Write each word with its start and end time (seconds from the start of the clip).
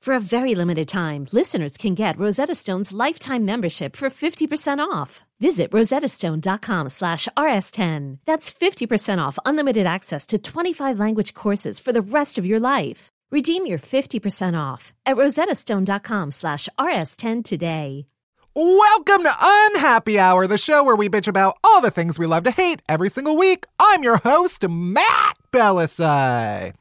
For 0.00 0.14
a 0.14 0.20
very 0.20 0.54
limited 0.54 0.88
time, 0.88 1.26
listeners 1.32 1.76
can 1.76 1.94
get 1.94 2.16
Rosetta 2.18 2.54
Stone's 2.54 2.92
lifetime 2.92 3.44
membership 3.44 3.96
for 3.96 4.08
50% 4.08 4.78
off. 4.78 5.24
Visit 5.40 5.72
rosettastone.com 5.72 6.88
slash 6.90 7.28
rs10. 7.36 8.18
That's 8.24 8.52
50% 8.52 9.18
off 9.18 9.38
unlimited 9.44 9.84
access 9.86 10.24
to 10.28 10.38
25 10.38 10.98
language 11.00 11.34
courses 11.34 11.80
for 11.80 11.92
the 11.92 12.02
rest 12.02 12.38
of 12.38 12.46
your 12.46 12.60
life. 12.60 13.08
Redeem 13.32 13.66
your 13.66 13.78
50% 13.80 14.56
off 14.58 14.92
at 15.04 15.16
rosettastone.com 15.16 16.30
slash 16.30 16.68
rs10 16.78 17.44
today. 17.44 18.06
Welcome 18.54 19.24
to 19.24 19.32
Unhappy 19.38 20.18
Hour, 20.18 20.46
the 20.46 20.56
show 20.56 20.82
where 20.84 20.96
we 20.96 21.10
bitch 21.10 21.28
about 21.28 21.58
all 21.62 21.82
the 21.82 21.90
things 21.90 22.18
we 22.18 22.24
love 22.26 22.44
to 22.44 22.50
hate 22.50 22.80
every 22.88 23.10
single 23.10 23.36
week. 23.36 23.66
I'm 23.78 24.02
your 24.02 24.16
host, 24.16 24.66
Matt 24.66 25.36
Bellassai. 25.52 26.72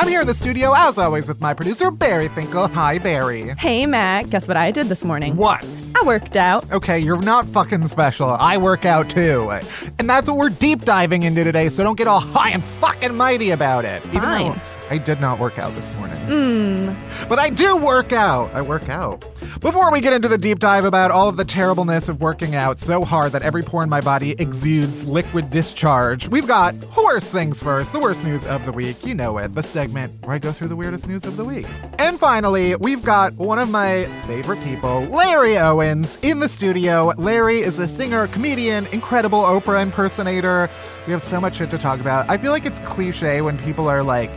I'm 0.00 0.08
here 0.08 0.22
in 0.22 0.26
the 0.26 0.32
studio, 0.32 0.72
as 0.74 0.96
always, 0.96 1.28
with 1.28 1.42
my 1.42 1.52
producer, 1.52 1.90
Barry 1.90 2.30
Finkel. 2.30 2.68
Hi, 2.68 2.96
Barry. 2.96 3.54
Hey, 3.58 3.84
Matt, 3.84 4.30
guess 4.30 4.48
what 4.48 4.56
I 4.56 4.70
did 4.70 4.86
this 4.86 5.04
morning? 5.04 5.36
What? 5.36 5.62
I 5.94 6.02
worked 6.06 6.38
out. 6.38 6.72
Okay, 6.72 6.98
you're 6.98 7.20
not 7.20 7.44
fucking 7.44 7.86
special. 7.88 8.30
I 8.30 8.56
work 8.56 8.86
out 8.86 9.10
too. 9.10 9.50
And 9.98 10.08
that's 10.08 10.26
what 10.26 10.38
we're 10.38 10.48
deep 10.48 10.86
diving 10.86 11.24
into 11.24 11.44
today, 11.44 11.68
so 11.68 11.84
don't 11.84 11.96
get 11.96 12.06
all 12.06 12.20
high 12.20 12.48
and 12.48 12.64
fucking 12.64 13.14
mighty 13.14 13.50
about 13.50 13.84
it. 13.84 14.02
Even 14.06 14.22
Fine. 14.22 14.52
though 14.52 14.60
I 14.88 14.96
did 14.96 15.20
not 15.20 15.38
work 15.38 15.58
out 15.58 15.74
this 15.74 15.84
morning. 15.96 15.99
Mm. 16.30 17.28
But 17.28 17.40
I 17.40 17.50
do 17.50 17.76
work 17.76 18.12
out. 18.12 18.54
I 18.54 18.62
work 18.62 18.88
out. 18.88 19.26
Before 19.60 19.90
we 19.90 20.00
get 20.00 20.12
into 20.12 20.28
the 20.28 20.38
deep 20.38 20.60
dive 20.60 20.84
about 20.84 21.10
all 21.10 21.28
of 21.28 21.36
the 21.36 21.44
terribleness 21.44 22.08
of 22.08 22.20
working 22.20 22.54
out 22.54 22.78
so 22.78 23.04
hard 23.04 23.32
that 23.32 23.42
every 23.42 23.64
pore 23.64 23.82
in 23.82 23.90
my 23.90 24.00
body 24.00 24.36
exudes 24.38 25.04
liquid 25.04 25.50
discharge, 25.50 26.28
we've 26.28 26.46
got 26.46 26.74
worst 26.96 27.26
things 27.32 27.60
first, 27.60 27.92
the 27.92 27.98
worst 27.98 28.22
news 28.22 28.46
of 28.46 28.64
the 28.64 28.70
week. 28.70 29.04
You 29.04 29.14
know 29.14 29.38
it, 29.38 29.54
the 29.54 29.62
segment 29.62 30.24
where 30.24 30.36
I 30.36 30.38
go 30.38 30.52
through 30.52 30.68
the 30.68 30.76
weirdest 30.76 31.08
news 31.08 31.24
of 31.24 31.36
the 31.36 31.44
week. 31.44 31.66
And 31.98 32.18
finally, 32.18 32.76
we've 32.76 33.02
got 33.02 33.34
one 33.34 33.58
of 33.58 33.68
my 33.68 34.04
favorite 34.28 34.62
people, 34.62 35.00
Larry 35.06 35.58
Owens, 35.58 36.16
in 36.22 36.38
the 36.38 36.48
studio. 36.48 37.12
Larry 37.18 37.60
is 37.60 37.80
a 37.80 37.88
singer, 37.88 38.28
comedian, 38.28 38.86
incredible 38.88 39.42
Oprah 39.42 39.82
impersonator. 39.82 40.70
We 41.06 41.12
have 41.12 41.22
so 41.22 41.40
much 41.40 41.56
shit 41.56 41.70
to 41.70 41.78
talk 41.78 41.98
about. 41.98 42.30
I 42.30 42.38
feel 42.38 42.52
like 42.52 42.66
it's 42.66 42.78
cliche 42.80 43.40
when 43.40 43.58
people 43.58 43.88
are 43.88 44.02
like, 44.04 44.30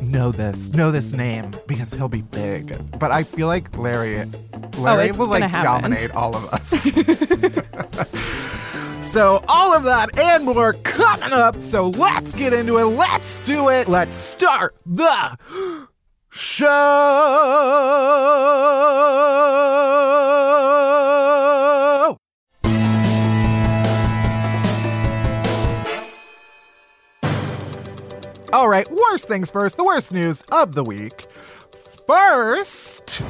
know 0.00 0.32
this, 0.32 0.70
know 0.72 0.90
this 0.90 1.12
name 1.12 1.50
because 1.66 1.92
he'll 1.92 2.08
be 2.08 2.22
big. 2.22 2.76
But 2.98 3.10
I 3.10 3.22
feel 3.22 3.46
like 3.46 3.76
Larry, 3.76 4.24
Larry 4.78 5.08
it's 5.08 5.18
will 5.18 5.28
like 5.28 5.50
happen. 5.50 5.82
dominate 5.82 6.10
all 6.12 6.36
of 6.36 6.44
us. 6.52 6.84
so 9.12 9.42
all 9.48 9.74
of 9.74 9.84
that 9.84 10.18
and 10.18 10.44
more 10.44 10.72
coming 10.74 11.32
up. 11.32 11.60
So 11.60 11.88
let's 11.88 12.34
get 12.34 12.52
into 12.52 12.78
it. 12.78 12.84
Let's 12.84 13.40
do 13.40 13.68
it. 13.68 13.88
Let's 13.88 14.16
start 14.16 14.74
the 14.86 15.36
show. 16.30 16.76
All 28.52 28.68
right, 28.68 28.90
worst 28.90 29.28
things 29.28 29.48
first, 29.48 29.76
the 29.76 29.84
worst 29.84 30.10
news 30.10 30.42
of 30.50 30.74
the 30.74 30.82
week. 30.82 31.28
First, 32.04 33.22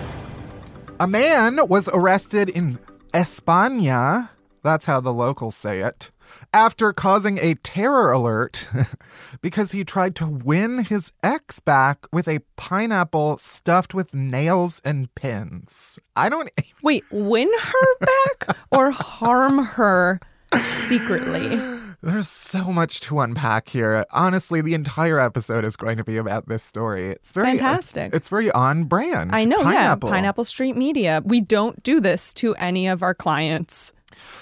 a 0.98 1.06
man 1.06 1.68
was 1.68 1.90
arrested 1.92 2.48
in 2.48 2.78
España, 3.12 4.30
that's 4.62 4.86
how 4.86 4.98
the 5.00 5.12
locals 5.12 5.54
say 5.54 5.80
it, 5.80 6.10
after 6.54 6.94
causing 6.94 7.36
a 7.36 7.54
terror 7.56 8.12
alert 8.12 8.66
because 9.42 9.72
he 9.72 9.84
tried 9.84 10.16
to 10.16 10.26
win 10.26 10.84
his 10.84 11.12
ex 11.22 11.60
back 11.60 12.06
with 12.10 12.26
a 12.26 12.40
pineapple 12.56 13.36
stuffed 13.36 13.92
with 13.92 14.14
nails 14.14 14.80
and 14.86 15.14
pins. 15.14 15.98
I 16.16 16.30
don't 16.30 16.50
Wait, 16.82 17.04
win 17.10 17.50
her 17.58 17.96
back 18.00 18.56
or 18.70 18.90
harm 18.90 19.64
her 19.64 20.18
secretly? 20.66 21.79
There's 22.02 22.28
so 22.28 22.72
much 22.72 23.00
to 23.02 23.20
unpack 23.20 23.68
here. 23.68 24.06
Honestly, 24.10 24.62
the 24.62 24.72
entire 24.72 25.20
episode 25.20 25.66
is 25.66 25.76
going 25.76 25.98
to 25.98 26.04
be 26.04 26.16
about 26.16 26.48
this 26.48 26.62
story. 26.64 27.08
It's 27.10 27.30
very 27.32 27.46
Fantastic. 27.58 28.14
It's 28.14 28.28
very 28.30 28.50
on 28.52 28.84
brand. 28.84 29.34
I 29.34 29.44
know, 29.44 29.62
Pineapple. 29.62 30.08
yeah. 30.08 30.14
Pineapple 30.16 30.44
Street 30.44 30.76
Media. 30.76 31.20
We 31.24 31.42
don't 31.42 31.82
do 31.82 32.00
this 32.00 32.32
to 32.34 32.54
any 32.54 32.88
of 32.88 33.02
our 33.02 33.12
clients. 33.14 33.92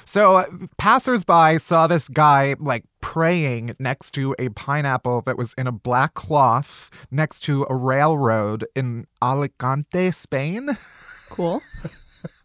So, 0.04 0.36
uh, 0.36 0.47
passersby 0.78 1.58
saw 1.58 1.86
this 1.88 2.08
guy 2.08 2.54
like 2.58 2.84
praying 3.00 3.74
next 3.78 4.12
to 4.12 4.34
a 4.38 4.48
pineapple 4.50 5.22
that 5.22 5.36
was 5.36 5.52
in 5.54 5.66
a 5.66 5.72
black 5.72 6.14
cloth 6.14 6.91
next 7.10 7.41
to 7.41 7.66
a 7.68 7.74
railroad 7.74 8.66
in 8.74 9.06
Alicante, 9.22 10.10
Spain. 10.12 10.76
Cool. 11.28 11.60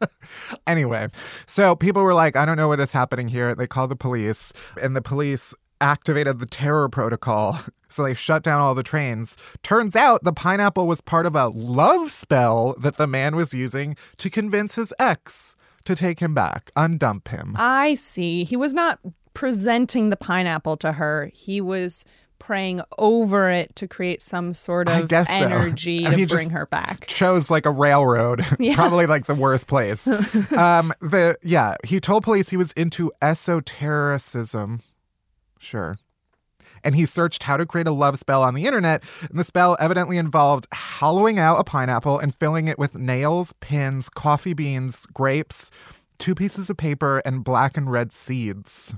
Anyway, 0.67 1.07
so 1.45 1.75
people 1.75 2.03
were 2.03 2.13
like, 2.13 2.35
I 2.35 2.45
don't 2.45 2.57
know 2.57 2.67
what 2.67 2.79
is 2.79 2.91
happening 2.91 3.27
here. 3.27 3.53
They 3.55 3.67
called 3.67 3.91
the 3.91 3.95
police, 3.95 4.53
and 4.81 4.95
the 4.95 5.01
police 5.01 5.53
activated 5.81 6.39
the 6.39 6.45
terror 6.45 6.89
protocol. 6.89 7.59
So 7.89 8.01
they 8.01 8.15
shut 8.15 8.41
down 8.41 8.59
all 8.59 8.73
the 8.73 8.81
trains. 8.81 9.37
Turns 9.61 9.95
out 9.95 10.23
the 10.23 10.33
pineapple 10.33 10.87
was 10.87 10.99
part 10.99 11.27
of 11.27 11.35
a 11.35 11.49
love 11.49 12.11
spell 12.11 12.73
that 12.79 12.97
the 12.97 13.05
man 13.05 13.35
was 13.35 13.53
using 13.53 13.95
to 14.17 14.31
convince 14.31 14.73
his 14.73 14.91
ex 14.97 15.55
to 15.85 15.95
take 15.95 16.19
him 16.19 16.33
back, 16.33 16.71
undump 16.75 17.27
him. 17.27 17.53
I 17.55 17.93
see. 17.93 18.45
He 18.45 18.55
was 18.55 18.73
not 18.73 18.97
presenting 19.35 20.09
the 20.09 20.17
pineapple 20.17 20.75
to 20.77 20.93
her. 20.93 21.29
He 21.35 21.61
was 21.61 22.03
praying 22.45 22.81
over 22.97 23.49
it 23.49 23.73
to 23.77 23.87
create 23.87 24.21
some 24.21 24.51
sort 24.53 24.89
of 24.89 25.09
so. 25.09 25.23
energy 25.29 26.03
he 26.15 26.25
to 26.25 26.35
bring 26.35 26.49
her 26.49 26.65
back. 26.65 27.05
chose 27.07 27.49
like 27.49 27.65
a 27.65 27.71
railroad, 27.71 28.45
Yeah. 28.59 28.75
probably 28.75 29.05
like 29.05 29.27
the 29.27 29.35
worst 29.35 29.67
place. 29.67 30.07
um, 30.57 30.91
the 30.99 31.37
yeah, 31.41 31.75
he 31.85 31.99
told 32.01 32.23
police 32.23 32.49
he 32.49 32.57
was 32.57 32.73
into 32.73 33.11
esotericism, 33.21 34.81
sure, 35.59 35.97
and 36.83 36.95
he 36.95 37.05
searched 37.05 37.43
how 37.43 37.55
to 37.55 37.65
create 37.65 37.87
a 37.87 37.91
love 37.93 38.19
spell 38.19 38.43
on 38.43 38.55
the 38.55 38.65
internet. 38.65 39.03
And 39.29 39.39
the 39.39 39.45
spell 39.45 39.77
evidently 39.79 40.17
involved 40.17 40.67
hollowing 40.73 41.39
out 41.39 41.59
a 41.59 41.63
pineapple 41.63 42.19
and 42.19 42.35
filling 42.35 42.67
it 42.67 42.77
with 42.77 42.95
nails, 42.95 43.53
pins, 43.61 44.09
coffee 44.09 44.53
beans, 44.53 45.05
grapes, 45.13 45.71
two 46.19 46.35
pieces 46.35 46.69
of 46.69 46.75
paper, 46.75 47.21
and 47.25 47.43
black 47.43 47.77
and 47.77 47.89
red 47.89 48.11
seeds. 48.11 48.95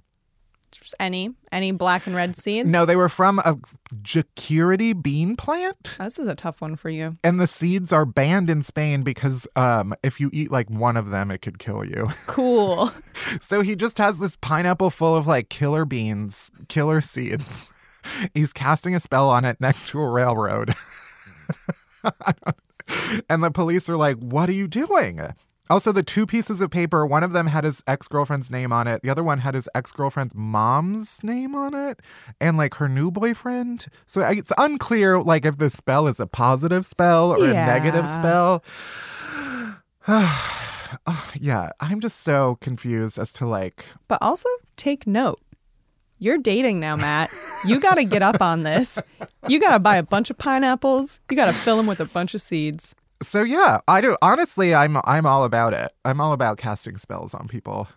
Just 0.86 0.94
any 1.00 1.32
any 1.52 1.72
black 1.72 2.06
and 2.06 2.16
red 2.16 2.36
seeds? 2.36 2.70
No, 2.70 2.86
they 2.86 2.96
were 2.96 3.10
from 3.10 3.40
a 3.40 3.58
jequirity 4.04 4.94
bean 4.94 5.36
plant. 5.36 5.96
This 5.98 6.20
is 6.20 6.28
a 6.28 6.36
tough 6.36 6.62
one 6.62 6.76
for 6.76 6.92
you. 6.92 7.18
And 7.24 7.40
the 7.40 7.48
seeds 7.48 7.92
are 7.92 8.06
banned 8.06 8.52
in 8.52 8.62
Spain 8.62 9.02
because 9.02 9.48
um, 9.56 9.96
if 10.04 10.20
you 10.20 10.30
eat 10.32 10.52
like 10.52 10.70
one 10.70 10.96
of 10.96 11.10
them, 11.10 11.32
it 11.32 11.40
could 11.40 11.58
kill 11.58 11.84
you. 11.84 12.10
Cool. 12.28 12.92
so 13.40 13.62
he 13.62 13.76
just 13.76 13.98
has 13.98 14.20
this 14.20 14.36
pineapple 14.36 14.92
full 14.92 15.16
of 15.16 15.26
like 15.26 15.50
killer 15.50 15.86
beans, 15.86 16.52
killer 16.68 17.02
seeds. 17.02 17.72
He's 18.36 18.54
casting 18.54 18.94
a 18.94 19.00
spell 19.00 19.30
on 19.32 19.44
it 19.44 19.60
next 19.60 19.90
to 19.90 20.00
a 20.00 20.08
railroad. 20.08 20.76
and 23.30 23.44
the 23.44 23.50
police 23.50 23.90
are 23.90 23.98
like, 23.98 24.18
What 24.18 24.50
are 24.50 24.54
you 24.54 24.68
doing? 24.68 25.22
Also, 25.70 25.92
the 25.92 26.04
two 26.04 26.26
pieces 26.26 26.62
of 26.62 26.70
paper, 26.70 27.06
one 27.06 27.24
of 27.24 27.32
them 27.34 27.48
had 27.48 27.64
his 27.64 27.82
ex 27.88 28.08
girlfriend's 28.08 28.52
name 28.52 28.72
on 28.72 28.88
it. 28.88 29.02
The 29.02 29.10
other 29.10 29.24
one 29.24 29.40
had 29.40 29.56
his 29.56 29.68
ex 29.74 29.92
girlfriend's 29.92 30.36
mom's 30.36 31.24
name 31.24 31.56
on 31.56 31.74
it 31.74 32.02
and 32.40 32.56
like 32.58 32.76
her 32.76 32.88
new 32.88 33.10
boyfriend. 33.10 33.88
So 34.06 34.22
it's 34.22 34.52
unclear 34.58 35.20
like 35.22 35.46
if 35.46 35.58
the 35.58 35.70
spell 35.70 36.08
is 36.08 36.20
a 36.20 36.28
positive 36.28 36.86
spell 36.86 37.32
or 37.32 37.48
Yeah. 37.48 37.64
a 37.64 37.66
negative 37.68 38.08
spell. 38.08 38.64
Yeah, 41.40 41.72
I'm 41.82 42.00
just 42.00 42.22
so 42.22 42.58
confused 42.62 43.18
as 43.20 43.34
to 43.34 43.46
like, 43.48 43.86
But 44.08 44.20
also 44.22 44.48
take 44.78 45.06
note. 45.06 45.42
You're 46.20 46.38
dating 46.38 46.80
now, 46.80 46.96
Matt. 46.96 47.30
You 47.66 47.80
got 47.82 47.96
to 47.96 48.06
get 48.06 48.22
up 48.22 48.42
on 48.42 48.64
this. 48.64 48.98
You 49.50 49.60
got 49.60 49.72
to 49.72 49.80
buy 49.80 49.98
a 49.98 50.04
bunch 50.04 50.30
of 50.30 50.38
pineapples. 50.38 51.20
You 51.30 51.36
got 51.36 51.48
to 51.48 51.54
fill 51.54 51.76
them 51.76 51.88
with 51.88 52.00
a 52.00 52.06
bunch 52.06 52.34
of 52.34 52.42
seeds. 52.42 52.96
So 53.22 53.44
yeah, 53.44 53.80
I 53.88 54.02
do 54.02 54.18
honestly 54.22 54.74
I'm 54.74 54.98
I'm 55.06 55.26
all 55.26 55.44
about 55.44 55.74
it. 55.74 55.92
I'm 56.04 56.20
all 56.22 56.34
about 56.34 56.58
casting 56.58 56.98
spells 56.98 57.34
on 57.34 57.48
people. 57.48 57.88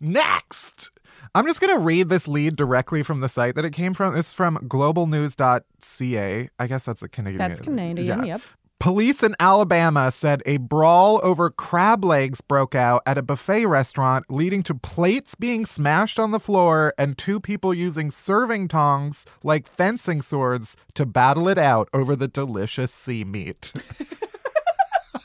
Next. 0.00 0.90
I'm 1.34 1.46
just 1.46 1.62
going 1.62 1.72
to 1.72 1.78
read 1.78 2.10
this 2.10 2.28
lead 2.28 2.56
directly 2.56 3.02
from 3.02 3.20
the 3.20 3.28
site 3.28 3.54
that 3.54 3.64
it 3.64 3.72
came 3.72 3.94
from. 3.94 4.14
It's 4.14 4.34
from 4.34 4.58
globalnews.ca. 4.68 6.50
I 6.58 6.66
guess 6.66 6.84
that's 6.84 7.02
a 7.02 7.08
Canadian. 7.08 7.38
That's 7.38 7.60
Canadian. 7.60 8.18
Yeah. 8.18 8.24
Yep. 8.24 8.40
Police 8.82 9.22
in 9.22 9.36
Alabama 9.38 10.10
said 10.10 10.42
a 10.44 10.56
brawl 10.56 11.20
over 11.22 11.50
crab 11.50 12.04
legs 12.04 12.40
broke 12.40 12.74
out 12.74 13.00
at 13.06 13.16
a 13.16 13.22
buffet 13.22 13.64
restaurant, 13.66 14.26
leading 14.28 14.64
to 14.64 14.74
plates 14.74 15.36
being 15.36 15.64
smashed 15.64 16.18
on 16.18 16.32
the 16.32 16.40
floor 16.40 16.92
and 16.98 17.16
two 17.16 17.38
people 17.38 17.72
using 17.72 18.10
serving 18.10 18.66
tongs 18.66 19.24
like 19.44 19.68
fencing 19.68 20.20
swords 20.20 20.76
to 20.94 21.06
battle 21.06 21.48
it 21.48 21.58
out 21.58 21.88
over 21.94 22.16
the 22.16 22.26
delicious 22.26 22.92
sea 22.92 23.22
meat. 23.22 23.72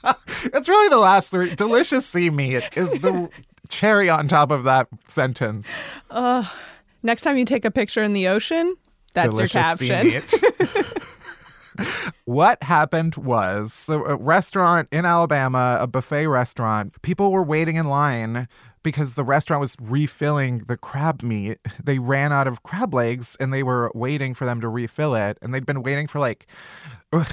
it's 0.04 0.70
really 0.70 0.90
the 0.90 1.00
last 1.00 1.32
three. 1.32 1.56
Delicious 1.56 2.06
sea 2.06 2.30
meat 2.30 2.64
is 2.76 3.02
the 3.02 3.30
cherry 3.70 4.10
on 4.10 4.28
top 4.28 4.52
of 4.52 4.64
that 4.64 4.88
sentence. 5.08 5.84
Next 7.04 7.22
time 7.22 7.38
you 7.38 7.46
take 7.46 7.66
a 7.66 7.72
picture 7.72 8.04
in 8.04 8.14
the 8.14 8.28
ocean, 8.28 8.76
that's 9.14 9.38
delicious 9.38 9.82
your 9.82 10.02
caption. 10.02 10.24
what 12.26 12.62
happened 12.64 13.16
was 13.16 13.90
a 13.90 14.16
restaurant 14.18 14.88
in 14.92 15.06
Alabama, 15.06 15.78
a 15.80 15.88
buffet 15.88 16.28
restaurant, 16.28 17.00
people 17.02 17.32
were 17.32 17.44
waiting 17.44 17.76
in 17.76 17.88
line 17.88 18.48
because 18.84 19.16
the 19.16 19.24
restaurant 19.24 19.60
was 19.60 19.76
refilling 19.82 20.60
the 20.68 20.78
crab 20.78 21.22
meat. 21.22 21.60
They 21.84 22.00
ran 22.00 22.32
out 22.32 22.48
of 22.48 22.64
crab 22.64 22.94
legs 22.94 23.36
and 23.40 23.54
they 23.54 23.64
were 23.64 23.92
waiting 23.94 24.34
for 24.34 24.46
them 24.46 24.62
to 24.62 24.70
refill 24.70 25.14
it. 25.16 25.38
And 25.42 25.54
they'd 25.54 25.66
been 25.66 25.84
waiting 25.84 26.08
for 26.08 26.20
like 26.20 26.48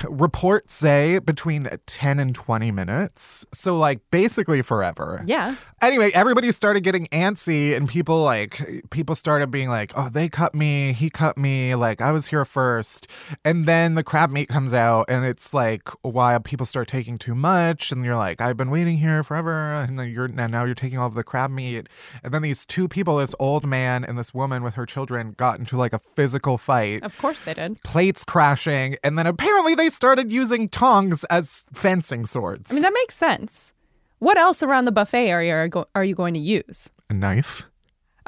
reports 0.08 0.74
say 0.74 1.18
between 1.18 1.68
10 1.86 2.20
and 2.20 2.34
20 2.34 2.70
minutes. 2.70 3.44
So 3.52 3.76
like 3.76 4.00
basically 4.10 4.62
forever. 4.62 5.22
Yeah. 5.26 5.56
Anyway, 5.82 6.10
everybody 6.14 6.52
started 6.52 6.82
getting 6.82 7.06
antsy 7.08 7.76
and 7.76 7.88
people 7.88 8.22
like 8.22 8.84
people 8.90 9.14
started 9.14 9.50
being 9.50 9.68
like, 9.68 9.92
"Oh, 9.96 10.08
they 10.08 10.28
cut 10.28 10.54
me, 10.54 10.92
he 10.92 11.10
cut 11.10 11.36
me, 11.36 11.74
like 11.74 12.00
I 12.00 12.12
was 12.12 12.28
here 12.28 12.44
first. 12.44 13.08
And 13.44 13.66
then 13.66 13.96
the 13.96 14.04
crab 14.04 14.30
meat 14.30 14.48
comes 14.48 14.72
out 14.72 15.06
and 15.08 15.24
it's 15.24 15.52
like 15.52 15.88
why 16.02 16.38
people 16.38 16.66
start 16.66 16.86
taking 16.88 17.18
too 17.18 17.34
much 17.34 17.90
and 17.90 18.04
you're 18.04 18.16
like, 18.16 18.40
"I've 18.40 18.56
been 18.56 18.70
waiting 18.70 18.98
here 18.98 19.22
forever." 19.24 19.72
And 19.74 19.98
then 19.98 20.08
you're 20.10 20.26
and 20.26 20.52
now 20.52 20.64
you're 20.64 20.74
taking 20.74 20.98
all 20.98 21.08
of 21.08 21.14
the 21.14 21.24
crab 21.24 21.50
meat. 21.50 21.88
And 22.22 22.32
then 22.32 22.42
these 22.42 22.64
two 22.64 22.86
people, 22.86 23.16
this 23.16 23.34
old 23.40 23.66
man 23.66 24.04
and 24.04 24.16
this 24.16 24.32
woman 24.32 24.62
with 24.62 24.74
her 24.74 24.86
children 24.86 25.34
got 25.36 25.58
into 25.58 25.76
like 25.76 25.92
a 25.92 26.00
physical 26.14 26.58
fight 26.58 27.02
Of 27.02 27.18
course 27.18 27.40
they 27.42 27.54
did. 27.54 27.82
plates 27.82 28.22
crashing, 28.24 28.96
and 29.02 29.18
then 29.18 29.26
apparently 29.26 29.63
they 29.72 29.88
started 29.88 30.30
using 30.30 30.68
tongs 30.68 31.24
as 31.30 31.64
fencing 31.72 32.26
swords. 32.26 32.70
I 32.70 32.74
mean, 32.74 32.82
that 32.82 32.92
makes 32.92 33.14
sense. 33.14 33.72
What 34.18 34.36
else 34.36 34.62
around 34.62 34.84
the 34.84 34.92
buffet 34.92 35.28
area 35.30 35.54
are, 35.54 35.68
go- 35.68 35.86
are 35.94 36.04
you 36.04 36.14
going 36.14 36.34
to 36.34 36.40
use? 36.40 36.90
a 37.08 37.14
knife, 37.14 37.62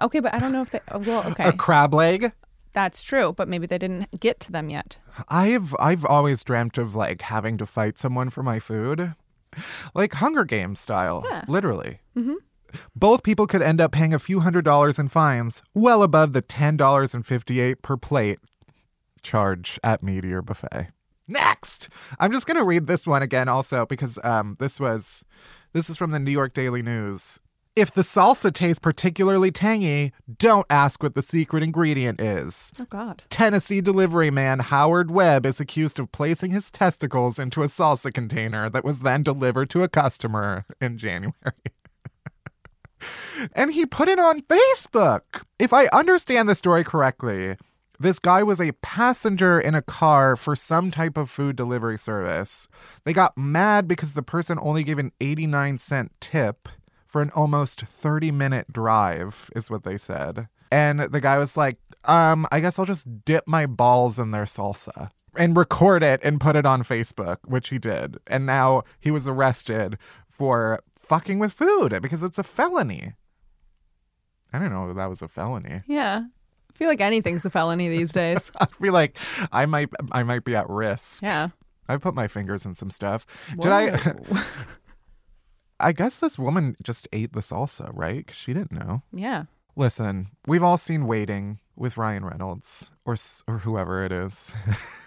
Okay, 0.01 0.21
but 0.21 0.33
I 0.33 0.39
don't 0.39 0.53
know 0.53 0.63
if 0.63 0.71
they. 0.71 0.81
oh, 0.93 0.99
Well, 1.01 1.23
okay, 1.33 1.45
a 1.49 1.53
crab 1.53 1.93
leg. 1.93 2.33
that's 2.73 3.03
true, 3.03 3.35
but 3.35 3.49
maybe 3.49 3.67
they 3.67 3.77
didn't 3.79 4.09
get 4.21 4.41
to 4.41 4.53
them 4.53 4.71
yet. 4.71 4.97
I've 5.29 5.75
I've 5.79 6.05
always 6.07 6.43
dreamt 6.45 6.79
of 6.79 6.95
like 6.95 7.21
having 7.23 7.59
to 7.59 7.67
fight 7.67 7.99
someone 7.99 8.31
for 8.31 8.43
my 8.43 8.59
food, 8.59 9.15
like 9.95 10.15
Hunger 10.15 10.45
Games 10.45 10.81
style, 10.81 11.23
Yeah. 11.29 11.45
literally. 11.49 12.01
Mm-hmm. 12.17 12.35
Both 12.95 13.23
people 13.23 13.47
could 13.47 13.63
end 13.63 13.81
up 13.81 13.93
paying 13.93 14.13
a 14.13 14.19
few 14.19 14.41
hundred 14.41 14.67
dollars 14.67 14.99
in 14.99 15.09
fines, 15.09 15.63
well 15.73 16.03
above 16.03 16.35
the 16.35 16.43
ten 16.43 16.77
dollars 16.77 17.15
and 17.15 17.25
fifty 17.25 17.61
eight 17.61 17.81
per 17.81 17.97
plate 17.97 18.39
charge 19.23 19.81
at 19.83 20.03
Meteor 20.03 20.43
Buffet. 20.43 20.89
Next, 21.29 21.89
I'm 22.19 22.33
just 22.33 22.47
gonna 22.47 22.65
read 22.65 22.87
this 22.87 23.07
one 23.07 23.23
again, 23.23 23.49
also 23.49 23.87
because 23.87 24.19
um 24.25 24.57
this 24.61 24.79
was 24.79 25.25
this 25.73 25.91
is 25.91 25.97
from 25.97 26.11
the 26.11 26.19
New 26.19 26.31
York 26.31 26.55
Daily 26.55 26.83
News. 26.83 27.41
If 27.75 27.93
the 27.93 28.01
salsa 28.01 28.51
tastes 28.51 28.79
particularly 28.79 29.51
tangy, 29.51 30.13
don't 30.39 30.65
ask 30.71 31.03
what 31.03 31.15
the 31.15 31.21
secret 31.21 31.63
ingredient 31.63 32.23
is. 32.23 32.73
Oh 32.81 32.87
God. 32.89 33.23
Tennessee 33.29 33.83
delivery 33.83 34.31
man 34.31 34.61
Howard 34.61 35.11
Webb 35.11 35.45
is 35.45 35.61
accused 35.61 35.99
of 35.99 36.11
placing 36.11 36.53
his 36.53 36.71
testicles 36.71 37.39
into 37.39 37.63
a 37.63 37.67
salsa 37.67 38.15
container 38.15 38.71
that 38.71 38.85
was 38.85 39.01
then 39.01 39.23
delivered 39.23 39.69
to 39.71 39.83
a 39.83 39.89
customer 39.89 40.65
in 40.81 40.97
January. 40.97 41.35
and 43.53 43.73
he 43.73 43.85
put 43.85 44.09
it 44.09 44.19
on 44.19 44.41
Facebook. 44.43 45.43
If 45.59 45.75
I 45.75 45.87
understand 45.89 46.49
the 46.49 46.55
story 46.55 46.83
correctly, 46.83 47.57
this 47.99 48.19
guy 48.19 48.43
was 48.43 48.61
a 48.61 48.73
passenger 48.73 49.61
in 49.61 49.75
a 49.75 49.83
car 49.83 50.37
for 50.37 50.57
some 50.57 50.91
type 50.91 51.17
of 51.17 51.31
food 51.31 51.57
delivery 51.57 51.99
service. 51.99 52.69
They 53.05 53.13
got 53.13 53.37
mad 53.37 53.89
because 53.89 54.15
the 54.15 54.23
person 54.23 54.59
only 54.61 54.85
gave 54.85 54.99
an 54.99 55.13
89 55.21 55.79
cent 55.79 56.13
tip 56.21 56.69
for 57.07 57.23
an 57.23 57.31
almost 57.35 57.83
30 57.83 58.31
minute 58.31 58.73
drive, 58.73 59.51
is 59.57 59.71
what 59.71 59.85
they 59.85 59.97
said. 59.97 60.49
And 60.71 61.01
the 61.01 61.21
guy 61.21 61.39
was 61.39 61.57
like, 61.57 61.79
um, 62.05 62.47
I 62.51 62.61
guess 62.61 62.79
I'll 62.79 62.87
just 62.87 63.25
dip 63.25 63.47
my 63.47 63.67
balls 63.67 64.19
in 64.19 64.33
their 64.33 64.45
salsa 64.45 65.11
and 65.37 65.57
record 65.57 66.03
it 66.03 66.21
and 66.23 66.41
put 66.41 66.57
it 66.57 66.67
on 66.67 66.83
Facebook, 66.83 67.39
which 67.45 67.69
he 67.69 67.79
did. 67.79 68.19
And 68.27 68.47
now 68.47 68.83
he 69.01 69.11
was 69.11 69.29
arrested 69.29 69.99
for 70.29 70.83
fucking 70.99 71.39
with 71.39 71.53
food 71.53 72.01
because 72.03 72.23
it's 72.23 72.39
a 72.39 72.43
felony. 72.43 73.15
I 74.53 74.59
don't 74.59 74.73
know 74.73 74.89
if 74.89 74.97
that 74.97 75.11
was 75.11 75.23
a 75.23 75.29
felony. 75.29 75.83
Yeah. 75.87 76.25
I 76.77 76.79
feel 76.79 76.89
like 76.89 77.01
anything's 77.01 77.47
a 77.47 77.51
felony 77.51 77.89
these 77.89 78.13
days. 78.13 78.53
I 78.61 78.67
feel 78.67 78.93
like 78.93 79.17
I 79.51 79.65
might 79.65 79.89
I 80.13 80.23
might 80.25 80.45
be 80.45 80.55
at 80.55 80.69
risk. 80.69 81.23
Yeah. 81.23 81.49
I 81.89 81.97
put 81.97 82.15
my 82.15 82.29
fingers 82.29 82.67
in 82.67 82.75
some 82.75 82.91
stuff. 82.91 83.27
Did 83.59 83.73
I 83.73 83.99
I 85.81 85.93
guess 85.93 86.17
this 86.17 86.39
woman 86.39 86.77
just 86.83 87.09
ate 87.15 87.33
the 87.33 87.41
salsa, 87.41 87.91
right? 87.95 88.27
'Cause 88.27 88.37
she 88.37 88.53
didn't 88.53 88.73
know. 88.73 89.03
yeah. 89.13 89.45
Listen, 89.79 90.29
we've 90.47 90.63
all 90.63 90.77
seen 90.79 91.07
Waiting 91.07 91.61
with 91.77 91.97
Ryan 91.97 92.25
Reynolds 92.27 92.91
or 93.07 93.17
or 93.47 93.59
whoever 93.59 94.03
it 94.05 94.13
is. 94.13 94.53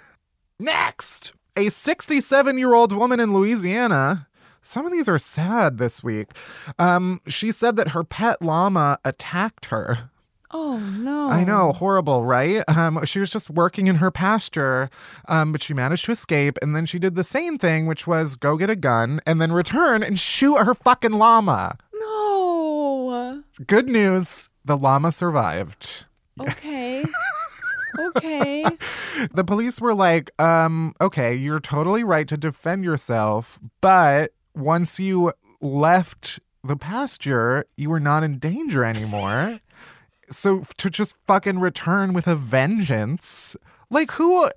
Next, 0.59 1.33
a 1.55 1.67
67-year-old 1.67 2.93
woman 2.93 3.19
in 3.19 3.33
Louisiana. 3.33 4.27
Some 4.61 4.85
of 4.85 4.91
these 4.91 5.07
are 5.07 5.17
sad 5.17 5.77
this 5.77 6.03
week. 6.03 6.31
Um, 6.77 7.21
she 7.27 7.51
said 7.51 7.77
that 7.77 7.89
her 7.89 8.03
pet 8.03 8.41
llama 8.41 8.99
attacked 9.05 9.67
her. 9.67 10.09
Oh 10.51 10.79
no. 10.79 11.29
I 11.29 11.43
know, 11.43 11.73
horrible, 11.73 12.25
right? 12.25 12.63
Um, 12.67 13.05
she 13.05 13.19
was 13.19 13.29
just 13.29 13.49
working 13.49 13.87
in 13.87 13.95
her 13.95 14.09
pasture, 14.09 14.89
um, 15.27 15.51
but 15.51 15.61
she 15.61 15.73
managed 15.73 16.05
to 16.05 16.11
escape, 16.11 16.57
and 16.61 16.75
then 16.75 16.85
she 16.85 16.97
did 16.97 17.15
the 17.15 17.23
same 17.23 17.59
thing, 17.59 17.85
which 17.85 18.07
was 18.07 18.35
go 18.35 18.57
get 18.57 18.69
a 18.69 18.75
gun 18.75 19.21
and 19.27 19.39
then 19.39 19.51
return 19.51 20.01
and 20.01 20.19
shoot 20.19 20.57
her 20.57 20.73
fucking 20.73 21.13
llama. 21.13 21.77
No. 21.93 23.43
Good 23.67 23.87
news, 23.87 24.49
the 24.65 24.77
llama 24.77 25.11
survived. 25.11 26.05
Okay. 26.39 27.03
okay. 27.99 28.65
The 29.31 29.43
police 29.43 29.79
were 29.81 29.93
like, 29.93 30.31
um, 30.39 30.95
okay, 31.01 31.35
you're 31.35 31.59
totally 31.59 32.03
right 32.03 32.27
to 32.27 32.37
defend 32.37 32.83
yourself, 32.83 33.59
but 33.81 34.33
once 34.55 34.99
you 34.99 35.33
left 35.61 36.39
the 36.63 36.75
pasture, 36.75 37.65
you 37.77 37.89
were 37.89 37.99
not 37.99 38.23
in 38.23 38.39
danger 38.39 38.83
anymore. 38.83 39.59
So 40.31 40.63
to 40.77 40.89
just 40.89 41.15
fucking 41.27 41.59
return 41.59 42.13
with 42.13 42.27
a 42.27 42.35
vengeance. 42.35 43.55
Like 43.89 44.11
who? 44.11 44.45
uh, 44.45 44.51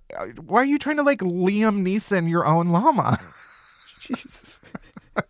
Why 0.44 0.60
are 0.60 0.64
you 0.64 0.78
trying 0.78 0.96
to 0.96 1.02
like 1.02 1.20
Liam 1.20 1.82
Neeson 1.82 2.28
your 2.28 2.46
own 2.46 2.68
llama? 2.68 3.18
Jesus. 4.00 4.60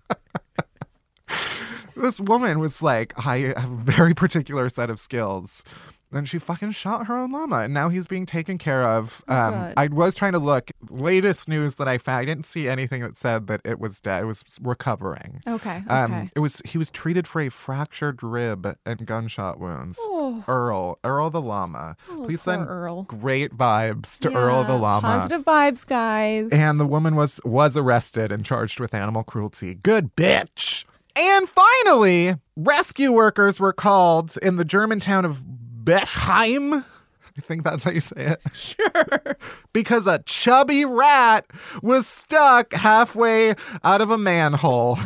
this 1.97 2.21
woman 2.21 2.59
was 2.59 2.83
like, 2.83 3.13
I 3.27 3.55
have 3.57 3.71
a 3.71 3.77
very 3.77 4.15
particular 4.15 4.69
set 4.69 4.91
of 4.91 4.99
skills. 4.99 5.63
And 6.12 6.28
she 6.28 6.38
fucking 6.38 6.73
shot 6.73 7.07
her 7.07 7.16
own 7.16 7.33
llama, 7.33 7.61
and 7.61 7.73
now 7.75 7.88
he's 7.88 8.07
being 8.07 8.26
taken 8.26 8.59
care 8.59 8.83
of. 8.83 9.25
Um, 9.28 9.52
God. 9.52 9.75
I 9.76 9.87
was 9.88 10.14
trying 10.14 10.33
to 10.33 10.38
look. 10.38 10.71
Latest 10.90 11.49
news 11.49 11.76
that 11.76 11.88
I 11.88 11.99
found, 11.99 12.21
I 12.21 12.25
didn't 12.25 12.47
see 12.47 12.69
anything 12.69 13.02
that 13.02 13.16
said 13.16 13.47
that 13.47 13.62
it 13.64 13.81
was 13.81 14.00
dead. 14.00 14.23
It 14.23 14.26
was 14.26 14.45
recovering. 14.62 15.40
Okay. 15.47 15.73
Okay. 15.73 15.83
Um, 15.88 16.31
it 16.35 16.40
was 16.40 16.61
he 16.64 16.78
was 16.78 16.90
treated 16.90 17.26
for 17.26 17.40
a 17.40 17.49
fractured 17.49 18.23
rib 18.23 18.76
and 18.85 19.07
gunshot 19.07 19.59
wounds. 19.59 19.97
Oh. 20.00 20.45
Earl, 20.49 20.99
Earl 21.04 21.31
the 21.31 21.40
llama. 21.40 21.97
Oh, 22.11 22.25
Please 22.25 22.42
send 22.42 22.69
Earl. 22.69 23.04
great 23.04 23.57
vibes 23.57 24.19
to 24.21 24.35
Earl 24.35 24.64
the 24.64 24.76
llama. 24.76 25.00
Positive 25.07 25.42
vibes, 25.45 25.87
guys. 25.87 26.50
And 26.52 26.78
the 26.78 26.87
woman 26.87 27.16
was 27.16 27.40
was 27.45 27.76
arrested 27.76 28.33
and 28.33 28.45
charged 28.45 28.81
with 28.81 28.95
animal 28.95 29.23
cruelty. 29.25 29.75
Good 29.75 30.14
bitch. 30.16 30.85
And 31.14 31.49
finally, 31.49 32.37
rescue 32.57 33.12
workers 33.12 33.61
were 33.61 33.73
called 33.73 34.37
in 34.40 34.57
the 34.57 34.64
German 34.64 34.99
town 34.99 35.25
of 35.25 35.40
Bechheim. 35.83 36.85
I 37.37 37.41
think 37.41 37.65
that's 37.65 37.85
how 37.85 37.91
you 37.91 38.01
say 38.01 38.17
it. 38.27 38.41
sure. 38.55 39.37
Because 39.73 40.07
a 40.07 40.19
chubby 40.27 40.85
rat 40.85 41.47
was 41.83 42.07
stuck 42.07 42.75
halfway 42.75 43.55
out 43.83 44.01
of 44.03 44.11
a 44.11 44.19
manhole. 44.19 44.99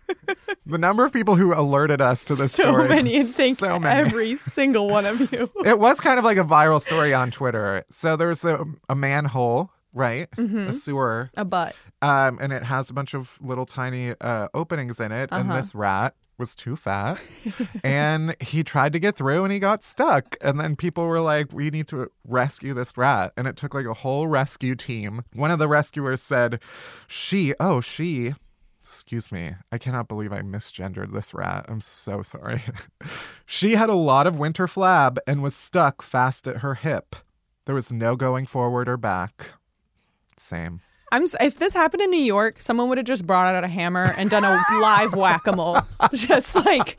the 0.66 0.78
number 0.78 1.04
of 1.04 1.12
people 1.12 1.34
who 1.34 1.52
alerted 1.52 2.00
us 2.00 2.24
to 2.26 2.34
this 2.34 2.52
story. 2.52 2.66
so 2.68 2.72
story. 2.74 2.88
many. 2.88 3.16
and 3.16 3.26
Thank 3.26 3.58
so 3.58 3.78
many. 3.78 4.00
every 4.08 4.36
single 4.36 4.88
one 4.88 5.04
of 5.04 5.20
you. 5.32 5.50
it 5.64 5.78
was 5.78 6.00
kind 6.00 6.18
of 6.18 6.24
like 6.24 6.36
a 6.38 6.44
viral 6.44 6.80
story 6.80 7.12
on 7.12 7.30
Twitter. 7.32 7.84
So 7.90 8.16
there 8.16 8.28
was 8.28 8.44
a, 8.44 8.64
manhole, 8.94 9.70
right? 9.92 10.30
Mm-hmm. 10.36 10.58
A 10.68 10.72
sewer 10.72 11.30
A 11.36 11.44
butt. 11.44 11.74
um, 12.02 12.38
and 12.40 12.52
it 12.52 12.62
has 12.62 12.88
a 12.88 12.92
bunch 12.94 13.14
of 13.14 13.36
little 13.42 13.66
tiny 13.66 14.14
uh, 14.20 14.48
openings 14.54 15.00
in 15.00 15.10
it. 15.10 15.30
And 15.32 15.50
Uh-huh. 15.50 15.56
this 15.60 15.74
rat 15.74 16.14
was 16.38 16.54
too 16.54 16.76
fat, 16.76 17.20
and 17.84 18.36
he 18.40 18.64
tried 18.64 18.92
to 18.92 18.98
get 18.98 19.16
through, 19.16 19.44
and 19.44 19.52
he 19.52 19.58
got 19.58 19.84
stuck. 19.84 20.36
And 20.40 20.58
then 20.58 20.76
people 20.76 21.06
were 21.06 21.20
like, 21.20 21.52
"We 21.52 21.70
need 21.70 21.88
to 21.88 22.10
rescue 22.26 22.74
this 22.74 22.96
rat," 22.96 23.32
and 23.36 23.46
it 23.46 23.56
took 23.56 23.74
like 23.74 23.86
a 23.86 23.94
whole 23.94 24.26
rescue 24.26 24.74
team. 24.74 25.24
One 25.34 25.50
of 25.50 25.58
the 25.58 25.68
rescuers 25.68 26.22
said, 26.22 26.60
"She, 27.06 27.54
oh 27.60 27.80
she." 27.80 28.34
Excuse 28.82 29.32
me. 29.32 29.52
I 29.72 29.78
cannot 29.78 30.08
believe 30.08 30.32
I 30.32 30.42
misgendered 30.42 31.12
this 31.12 31.32
rat. 31.32 31.64
I'm 31.68 31.80
so 31.80 32.22
sorry. 32.22 32.62
she 33.46 33.76
had 33.76 33.88
a 33.88 33.94
lot 33.94 34.26
of 34.26 34.38
winter 34.38 34.66
flab 34.66 35.16
and 35.26 35.42
was 35.42 35.56
stuck 35.56 36.02
fast 36.02 36.46
at 36.46 36.58
her 36.58 36.74
hip. 36.74 37.16
There 37.64 37.74
was 37.74 37.90
no 37.90 38.14
going 38.14 38.44
forward 38.44 38.88
or 38.88 38.98
back. 38.98 39.52
Same. 40.38 40.82
I'm 41.14 41.24
if 41.40 41.58
this 41.58 41.72
happened 41.72 42.02
in 42.02 42.10
New 42.10 42.22
York, 42.22 42.60
someone 42.60 42.88
would 42.88 42.98
have 42.98 43.06
just 43.06 43.26
brought 43.26 43.54
out 43.54 43.62
a 43.62 43.68
hammer 43.68 44.14
and 44.16 44.28
done 44.30 44.44
a 44.44 44.60
live 44.80 45.14
whack-a-mole. 45.16 45.80
just 46.12 46.56
like 46.56 46.98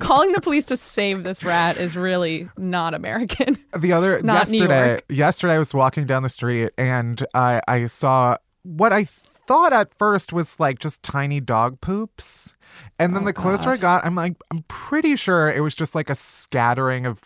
calling 0.00 0.32
the 0.32 0.40
police 0.40 0.64
to 0.66 0.76
save 0.76 1.22
this 1.24 1.44
rat 1.44 1.76
is 1.76 1.96
really 1.96 2.48
not 2.58 2.92
American. 2.94 3.56
the 3.78 3.92
other 3.92 4.20
Not 4.22 4.48
yesterday 4.50 5.00
yesterday 5.08 5.54
I 5.54 5.58
was 5.58 5.72
walking 5.72 6.06
down 6.06 6.22
the 6.24 6.28
street 6.28 6.70
and 6.76 7.24
I 7.34 7.60
I 7.68 7.86
saw 7.86 8.36
what 8.64 8.92
I 8.92 9.04
thought 9.04 9.72
at 9.72 9.94
first 9.96 10.32
was 10.32 10.58
like 10.58 10.80
just 10.80 11.02
tiny 11.02 11.40
dog 11.40 11.80
poops. 11.80 12.52
And 12.98 13.14
then 13.14 13.22
Oh, 13.22 13.26
the 13.26 13.32
closer 13.32 13.70
I 13.70 13.76
got, 13.76 14.04
I'm 14.04 14.14
like 14.16 14.34
I'm 14.50 14.64
pretty 14.68 15.14
sure 15.16 15.50
it 15.50 15.60
was 15.60 15.74
just 15.74 15.94
like 15.94 16.10
a 16.10 16.14
scattering 16.16 17.06
of 17.06 17.20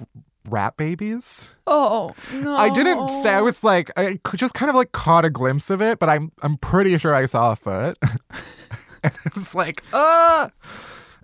rat 0.49 0.76
babies. 0.76 1.49
Oh 1.66 2.14
no! 2.32 2.56
I 2.56 2.70
didn't 2.70 3.09
say 3.09 3.30
I 3.30 3.40
was 3.40 3.62
like 3.64 3.90
I 3.97 4.18
just 4.37 4.54
kind 4.54 4.68
of 4.70 4.76
like 4.76 4.92
caught 4.92 5.25
a 5.25 5.30
glimpse 5.30 5.70
of 5.70 5.80
it, 5.82 5.99
but 5.99 6.09
I'm 6.09 6.32
I'm 6.42 6.56
pretty 6.56 6.97
sure 6.99 7.14
I 7.14 7.26
saw 7.26 7.52
a 7.52 7.56
foot. 7.56 7.99
and 9.02 9.12
it 9.25 9.35
was 9.35 9.54
like, 9.54 9.82
uh 9.92 10.49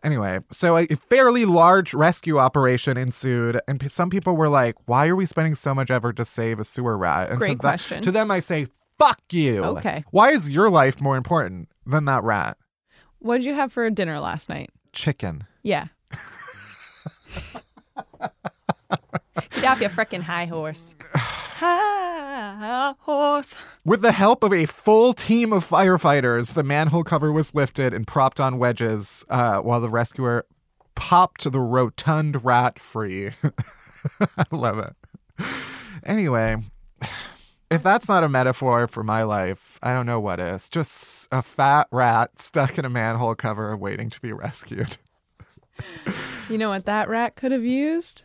Anyway, 0.04 0.38
so 0.52 0.76
a 0.76 0.86
fairly 0.86 1.44
large 1.44 1.92
rescue 1.92 2.38
operation 2.38 2.96
ensued, 2.96 3.58
and 3.66 3.80
p- 3.80 3.88
some 3.88 4.08
people 4.08 4.36
were 4.36 4.48
like, 4.48 4.76
"Why 4.86 5.08
are 5.08 5.16
we 5.16 5.26
spending 5.26 5.56
so 5.56 5.74
much 5.74 5.90
effort 5.90 6.14
to 6.18 6.24
save 6.24 6.60
a 6.60 6.64
sewer 6.64 6.96
rat?" 6.96 7.30
And 7.30 7.40
Great 7.40 7.52
to 7.52 7.54
that- 7.56 7.60
question. 7.62 8.02
to 8.02 8.12
them, 8.12 8.30
I 8.30 8.38
say, 8.38 8.68
"Fuck 9.00 9.18
you." 9.32 9.64
Okay. 9.64 10.04
Why 10.12 10.30
is 10.30 10.48
your 10.48 10.70
life 10.70 11.00
more 11.00 11.16
important 11.16 11.70
than 11.84 12.04
that 12.04 12.22
rat? 12.22 12.56
What 13.18 13.38
did 13.38 13.46
you 13.46 13.54
have 13.54 13.72
for 13.72 13.88
dinner 13.90 14.20
last 14.20 14.48
night? 14.48 14.70
Chicken. 14.92 15.44
Yeah. 15.64 15.86
Get 18.90 19.64
off 19.64 19.80
your 19.80 19.90
frickin' 19.90 20.22
high 20.22 20.46
horse. 20.46 20.94
high 21.14 22.94
horse. 23.00 23.58
With 23.84 24.02
the 24.02 24.12
help 24.12 24.42
of 24.42 24.52
a 24.52 24.66
full 24.66 25.12
team 25.12 25.52
of 25.52 25.68
firefighters, 25.68 26.54
the 26.54 26.62
manhole 26.62 27.04
cover 27.04 27.32
was 27.32 27.54
lifted 27.54 27.92
and 27.94 28.06
propped 28.06 28.40
on 28.40 28.58
wedges 28.58 29.24
uh, 29.28 29.58
while 29.58 29.80
the 29.80 29.88
rescuer 29.88 30.46
popped 30.94 31.50
the 31.50 31.60
rotund 31.60 32.44
rat 32.44 32.78
free. 32.78 33.30
I 34.20 34.44
love 34.50 34.78
it. 34.78 34.94
Anyway, 36.04 36.56
if 37.70 37.82
that's 37.82 38.08
not 38.08 38.24
a 38.24 38.28
metaphor 38.28 38.86
for 38.86 39.02
my 39.02 39.22
life, 39.22 39.78
I 39.82 39.92
don't 39.92 40.06
know 40.06 40.20
what 40.20 40.40
is. 40.40 40.68
Just 40.68 41.28
a 41.32 41.42
fat 41.42 41.88
rat 41.90 42.38
stuck 42.38 42.78
in 42.78 42.84
a 42.84 42.90
manhole 42.90 43.34
cover 43.34 43.76
waiting 43.76 44.10
to 44.10 44.20
be 44.20 44.32
rescued. 44.32 44.98
You 46.48 46.58
know 46.58 46.70
what 46.70 46.86
that 46.86 47.08
rat 47.08 47.36
could 47.36 47.52
have 47.52 47.64
used? 47.64 48.22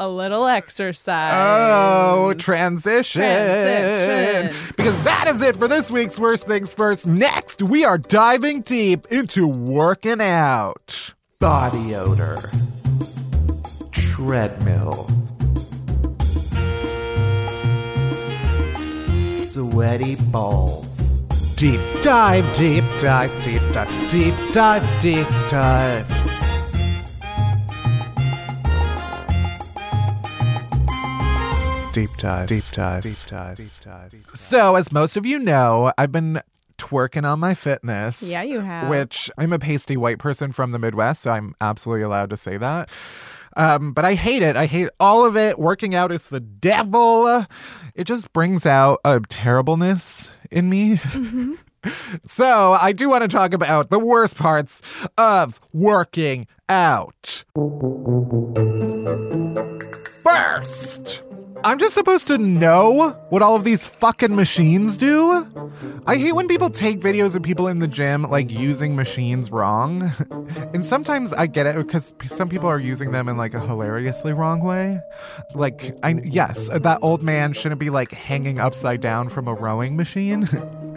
A 0.00 0.08
little 0.08 0.44
oh, 0.44 0.46
exercise. 0.46 1.32
Oh, 1.34 2.32
transition. 2.34 3.20
Transition. 3.20 4.72
Because 4.76 5.02
that 5.02 5.26
is 5.26 5.42
it 5.42 5.58
for 5.58 5.66
this 5.66 5.90
week's 5.90 6.20
Worst 6.20 6.46
Things 6.46 6.72
First. 6.72 7.04
Next, 7.04 7.64
we 7.64 7.84
are 7.84 7.98
diving 7.98 8.62
deep 8.62 9.08
into 9.10 9.48
working 9.48 10.20
out. 10.20 11.14
Body 11.40 11.96
odor. 11.96 12.38
Treadmill. 13.90 15.10
Sweaty 19.46 20.14
balls. 20.14 21.18
Deep 21.56 21.80
dive, 22.04 22.56
deep 22.56 22.84
dive, 23.00 23.32
deep 23.42 23.62
dive, 23.72 24.10
deep 24.12 24.34
dive, 24.52 25.00
deep 25.02 25.26
dive. 25.50 26.37
Deep 31.98 32.16
dive, 32.16 32.46
deep 32.46 32.64
dive, 32.70 33.02
deep 33.02 33.16
dive, 33.26 33.56
deep 33.56 33.72
dive. 33.80 34.14
So, 34.36 34.76
as 34.76 34.92
most 34.92 35.16
of 35.16 35.26
you 35.26 35.36
know, 35.36 35.92
I've 35.98 36.12
been 36.12 36.40
twerking 36.78 37.24
on 37.28 37.40
my 37.40 37.54
fitness. 37.54 38.22
Yeah, 38.22 38.44
you 38.44 38.60
have. 38.60 38.88
Which 38.88 39.28
I'm 39.36 39.52
a 39.52 39.58
pasty 39.58 39.96
white 39.96 40.20
person 40.20 40.52
from 40.52 40.70
the 40.70 40.78
Midwest, 40.78 41.22
so 41.22 41.32
I'm 41.32 41.56
absolutely 41.60 42.02
allowed 42.04 42.30
to 42.30 42.36
say 42.36 42.56
that. 42.56 42.88
Um, 43.56 43.92
but 43.94 44.04
I 44.04 44.14
hate 44.14 44.42
it. 44.42 44.54
I 44.54 44.66
hate 44.66 44.90
all 45.00 45.24
of 45.24 45.36
it. 45.36 45.58
Working 45.58 45.96
out 45.96 46.12
is 46.12 46.28
the 46.28 46.38
devil. 46.38 47.44
It 47.96 48.04
just 48.04 48.32
brings 48.32 48.64
out 48.64 49.00
a 49.04 49.18
terribleness 49.28 50.30
in 50.52 50.70
me. 50.70 51.00
So, 52.26 52.72
I 52.72 52.90
do 52.90 53.08
want 53.08 53.22
to 53.22 53.28
talk 53.28 53.54
about 53.54 53.88
the 53.88 54.00
worst 54.00 54.36
parts 54.36 54.82
of 55.16 55.60
working 55.72 56.48
out. 56.68 57.44
First, 60.24 61.22
I'm 61.64 61.78
just 61.78 61.94
supposed 61.94 62.28
to 62.28 62.38
know 62.38 63.16
what 63.30 63.42
all 63.42 63.56
of 63.56 63.64
these 63.64 63.86
fucking 63.86 64.34
machines 64.34 64.96
do. 64.96 65.46
I 66.06 66.16
hate 66.16 66.32
when 66.32 66.46
people 66.46 66.70
take 66.70 67.00
videos 67.00 67.34
of 67.34 67.42
people 67.42 67.68
in 67.68 67.78
the 67.78 67.88
gym 67.88 68.22
like 68.22 68.50
using 68.50 68.94
machines 68.94 69.50
wrong. 69.50 70.12
and 70.74 70.86
sometimes 70.86 71.32
I 71.32 71.46
get 71.46 71.66
it 71.66 71.76
because 71.76 72.12
some 72.26 72.48
people 72.48 72.68
are 72.68 72.78
using 72.78 73.12
them 73.12 73.28
in 73.28 73.36
like 73.36 73.54
a 73.54 73.60
hilariously 73.60 74.32
wrong 74.32 74.62
way. 74.62 75.00
Like, 75.54 75.96
I 76.02 76.20
yes, 76.24 76.68
that 76.68 76.98
old 77.02 77.22
man 77.22 77.52
shouldn't 77.52 77.80
be 77.80 77.90
like 77.90 78.12
hanging 78.12 78.60
upside 78.60 79.00
down 79.00 79.28
from 79.28 79.48
a 79.48 79.54
rowing 79.54 79.96
machine. 79.96 80.48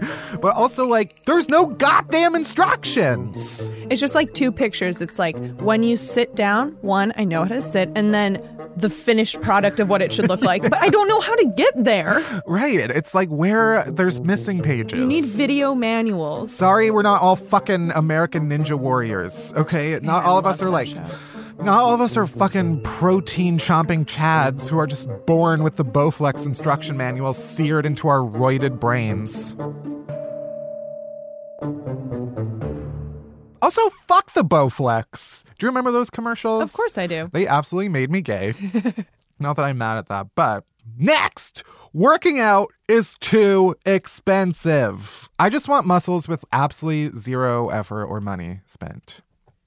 but 0.41 0.55
also 0.55 0.86
like 0.86 1.25
there's 1.25 1.50
no 1.50 1.65
goddamn 1.65 2.36
instructions. 2.36 3.70
It's 3.89 4.00
just 4.00 4.15
like 4.15 4.34
two 4.34 4.51
pictures. 4.51 5.01
It's 5.01 5.20
like 5.20 5.38
when 5.58 5.84
you 5.84 5.98
sit 5.98 6.36
down, 6.36 6.77
one, 6.81 7.13
I 7.17 7.24
know 7.24 7.43
how 7.43 7.55
to 7.55 7.62
sit, 7.62 7.89
and 7.96 8.13
then 8.13 8.41
the 8.77 8.89
finished 8.89 9.41
product 9.41 9.79
of 9.79 9.89
what 9.89 10.01
it 10.01 10.13
should 10.13 10.29
look 10.29 10.41
like. 10.41 10.62
But 10.63 10.81
I 10.81 10.89
don't 10.89 11.08
know 11.08 11.20
how 11.20 11.36
to 11.36 11.46
get 11.55 11.74
there. 11.75 12.24
Right. 12.46 12.79
It's 12.79 13.13
like 13.13 13.29
where 13.29 13.84
there's 13.91 14.20
missing 14.22 14.62
pages. 14.62 14.98
You 15.00 15.05
need 15.05 15.25
video 15.25 15.75
manuals. 15.75 16.53
Sorry, 16.53 16.89
we're 16.91 17.01
not 17.01 17.22
all 17.22 17.36
fucking 17.36 17.91
American 17.91 18.50
Ninja 18.50 18.77
Warriors, 18.77 19.53
okay? 19.55 20.00
Not 20.01 20.24
all 20.25 20.38
of 20.38 20.46
us 20.46 20.62
are 20.62 20.70
like. 20.70 20.88
show. 20.88 21.05
Not 21.63 21.83
all 21.83 21.93
of 21.93 22.01
us 22.01 22.17
are 22.17 22.25
fucking 22.25 22.81
protein 22.81 23.59
chomping 23.59 24.05
chads 24.05 24.67
who 24.67 24.79
are 24.79 24.87
just 24.87 25.07
born 25.27 25.61
with 25.61 25.75
the 25.75 25.85
Bowflex 25.85 26.43
instruction 26.47 26.97
manual 26.97 27.33
seared 27.33 27.85
into 27.85 28.07
our 28.07 28.21
roided 28.21 28.79
brains. 28.79 29.55
Also, 33.61 33.89
fuck 34.07 34.33
the 34.33 34.43
Bowflex. 34.43 35.43
Do 35.59 35.67
you 35.67 35.69
remember 35.69 35.91
those 35.91 36.09
commercials? 36.09 36.63
Of 36.63 36.73
course 36.73 36.97
I 36.97 37.05
do. 37.05 37.29
They 37.31 37.45
absolutely 37.45 37.89
made 37.89 38.09
me 38.09 38.21
gay. 38.21 38.55
Not 39.39 39.55
that 39.57 39.65
I'm 39.65 39.77
mad 39.77 39.99
at 39.99 40.07
that, 40.07 40.29
but 40.33 40.63
next, 40.97 41.63
working 41.93 42.39
out 42.39 42.71
is 42.87 43.13
too 43.19 43.75
expensive. 43.85 45.29
I 45.37 45.49
just 45.49 45.67
want 45.67 45.85
muscles 45.85 46.27
with 46.27 46.43
absolutely 46.51 47.19
zero 47.19 47.69
effort 47.69 48.05
or 48.05 48.19
money 48.19 48.61
spent. 48.65 49.21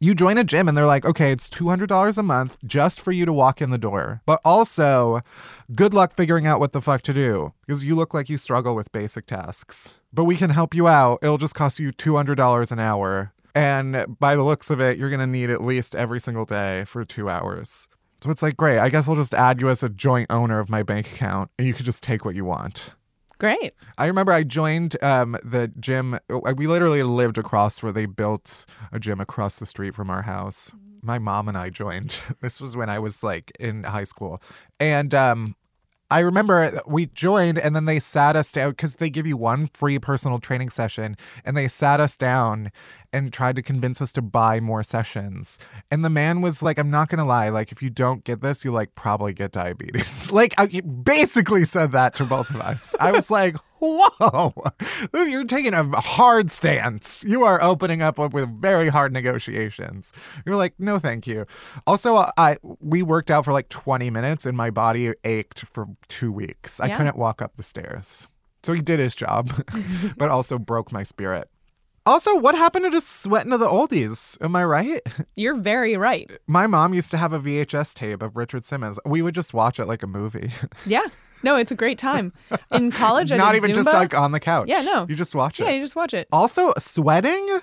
You 0.04 0.14
join 0.14 0.37
a 0.37 0.44
gym 0.44 0.68
and 0.68 0.76
they're 0.76 0.84
like, 0.84 1.06
okay, 1.06 1.32
it's 1.32 1.49
$200 1.49 2.18
a 2.18 2.23
month 2.23 2.58
just 2.66 3.00
for 3.00 3.11
you 3.11 3.25
to 3.25 3.32
walk 3.32 3.62
in 3.62 3.70
the 3.70 3.78
door. 3.78 4.20
But 4.26 4.38
also, 4.44 5.23
good 5.75 5.94
luck 5.94 6.14
figuring 6.14 6.46
out 6.46 6.61
what 6.61 6.73
the 6.73 6.82
fuck 6.82 7.00
to 7.04 7.14
do 7.14 7.54
because 7.66 7.82
you 7.82 7.96
look 7.96 8.12
like 8.12 8.28
you 8.28 8.37
struggle 8.37 8.75
with 8.75 8.92
basic 8.92 9.25
tasks. 9.25 9.94
But 10.12 10.25
we 10.25 10.37
can 10.37 10.50
help 10.50 10.75
you 10.75 10.88
out. 10.88 11.20
It'll 11.23 11.38
just 11.38 11.54
cost 11.54 11.80
you 11.80 11.90
$200 11.90 12.70
an 12.70 12.78
hour. 12.78 13.32
And 13.54 14.18
by 14.20 14.37
the 14.37 14.42
looks 14.42 14.68
of 14.68 14.78
it, 14.78 14.99
you're 14.99 15.08
going 15.08 15.20
to 15.20 15.26
need 15.26 15.49
at 15.49 15.64
least 15.64 15.96
every 15.96 16.20
single 16.20 16.44
day 16.44 16.84
for 16.84 17.02
two 17.06 17.30
hours. 17.30 17.88
So 18.23 18.30
it's 18.30 18.42
like, 18.42 18.58
great, 18.58 18.80
I 18.80 18.90
guess 18.90 19.08
I'll 19.08 19.16
just 19.16 19.32
add 19.32 19.58
you 19.58 19.70
as 19.70 19.82
a 19.82 19.88
joint 19.88 20.30
owner 20.30 20.58
of 20.58 20.68
my 20.68 20.82
bank 20.82 21.06
account 21.06 21.50
and 21.58 21.66
you 21.66 21.73
can 21.73 21.87
just 21.87 22.02
take 22.02 22.26
what 22.26 22.34
you 22.34 22.44
want. 22.44 22.90
Great. 23.38 23.75
I 23.99 24.07
remember 24.07 24.33
I 24.33 24.43
joined 24.43 25.03
um, 25.03 25.37
the 25.43 25.69
gym. 25.81 26.19
We 26.29 26.67
literally 26.67 27.03
lived 27.03 27.38
across 27.38 27.83
where 27.83 27.93
they 27.93 28.07
built 28.07 28.67
a 28.93 28.99
gym 28.99 29.21
across 29.21 29.57
the 29.57 29.67
street 29.67 29.95
from 29.95 30.11
our 30.11 30.23
house. 30.23 30.73
My 31.03 31.19
mom 31.19 31.49
and 31.49 31.59
I 31.59 31.71
joined. 31.71 32.19
This 32.41 32.61
was 32.61 32.76
when 32.76 32.88
I 32.88 32.99
was 32.99 33.23
like 33.23 33.53
in 33.59 33.85
high 33.85 34.05
school. 34.05 34.38
And 34.81 35.14
um, 35.14 35.57
I 36.11 36.21
remember 36.21 36.81
we 36.87 37.07
joined 37.07 37.59
and 37.59 37.75
then 37.75 37.87
they 37.87 37.99
sat 37.99 38.37
us 38.37 38.53
down 38.53 38.71
because 38.71 38.97
they 38.97 39.11
give 39.11 39.26
you 39.26 39.37
one 39.37 39.69
free 39.75 39.99
personal 39.99 40.38
training 40.38 40.71
session 40.71 41.17
and 41.45 41.57
they 41.57 41.67
sat 41.67 41.99
us 41.99 42.17
down 42.17 42.71
and 43.14 43.33
tried 43.33 43.56
to 43.56 43.62
convince 43.62 44.02
us 44.02 44.12
to 44.12 44.23
buy 44.23 44.59
more 44.59 44.83
sessions. 44.83 45.59
And 45.90 46.04
the 46.04 46.11
man 46.11 46.40
was 46.40 46.62
like, 46.62 46.78
I'm 46.78 46.90
not 46.90 47.09
going 47.09 47.21
to 47.21 47.25
lie. 47.25 47.49
Like, 47.49 47.71
if 47.71 47.80
you 47.83 47.88
don't 47.88 48.25
get 48.25 48.42
this, 48.42 48.64
you 48.64 48.73
like 48.73 48.94
probably 48.97 49.33
get 49.33 49.52
diabetes. 49.52 50.30
like, 50.33 50.52
I 50.59 50.66
he 50.66 50.80
basically 50.80 51.64
said 51.64 51.92
that 51.92 52.14
to 52.16 52.25
both 52.25 52.50
of 52.50 52.61
us. 52.61 52.94
I 52.99 53.12
was 53.12 53.30
like, 53.30 53.56
whoa, 53.78 54.52
you're 55.12 55.44
taking 55.44 55.75
a 55.75 56.00
hard 56.00 56.50
stance. 56.50 57.23
You 57.25 57.44
are 57.44 57.62
opening 57.62 58.02
up 58.02 58.18
with 58.18 58.61
very 58.61 58.88
hard 58.88 59.12
negotiations. 59.12 60.12
You're 60.44 60.56
like, 60.56 60.75
no, 60.78 60.99
thank 60.99 61.26
you. 61.26 61.47
Also, 61.87 62.16
I 62.37 62.56
we 62.80 63.02
worked 63.02 63.30
out 63.30 63.44
for 63.44 63.52
like 63.52 63.68
20 63.68 64.11
minutes 64.11 64.44
and 64.44 64.56
my 64.56 64.71
body 64.71 65.12
ached 65.25 65.61
for 65.61 65.87
two 66.09 66.33
weeks. 66.33 66.80
I 66.80 66.97
couldn't 66.97 67.16
walk 67.16 67.40
up 67.40 67.56
the 67.56 67.62
stairs. 67.62 68.26
So 68.64 68.73
he 68.73 68.80
did 68.80 68.99
his 68.99 69.14
job, 69.14 69.52
but 70.16 70.30
also 70.30 70.59
broke 70.59 70.90
my 70.90 71.02
spirit. 71.02 71.49
Also, 72.06 72.37
what 72.37 72.54
happened 72.54 72.84
to 72.84 72.90
just 72.90 73.23
sweating 73.23 73.50
to 73.50 73.56
the 73.56 73.66
oldies? 73.66 74.37
Am 74.42 74.54
I 74.54 74.64
right? 74.64 75.00
You're 75.37 75.54
very 75.54 75.96
right. 75.96 76.30
My 76.46 76.66
mom 76.66 76.92
used 76.92 77.11
to 77.12 77.16
have 77.16 77.32
a 77.32 77.40
VHS 77.40 77.94
tape 77.94 78.20
of 78.20 78.37
Richard 78.37 78.66
Simmons. 78.66 78.99
We 79.06 79.23
would 79.23 79.34
just 79.34 79.54
watch 79.54 79.80
it 79.80 79.87
like 79.87 80.02
a 80.02 80.06
movie. 80.06 80.52
Yeah. 80.87 81.06
No, 81.42 81.56
it's 81.56 81.70
a 81.70 81.75
great 81.75 81.99
time. 81.99 82.32
In 82.73 82.90
college, 82.90 83.30
I 83.30 83.37
Not 83.37 83.54
even 83.54 83.73
just 83.75 83.92
like 83.92 84.14
on 84.14 84.32
the 84.32 84.40
couch. 84.40 84.66
Yeah, 84.68 84.80
no. 84.80 85.06
You 85.08 85.14
just 85.14 85.34
watch 85.34 85.61
it. 85.61 85.64
Yeah, 85.64 85.70
you 85.70 85.80
just 85.80 85.94
watch 85.94 86.14
it. 86.14 86.26
Also, 86.32 86.73
sweating 86.78 87.61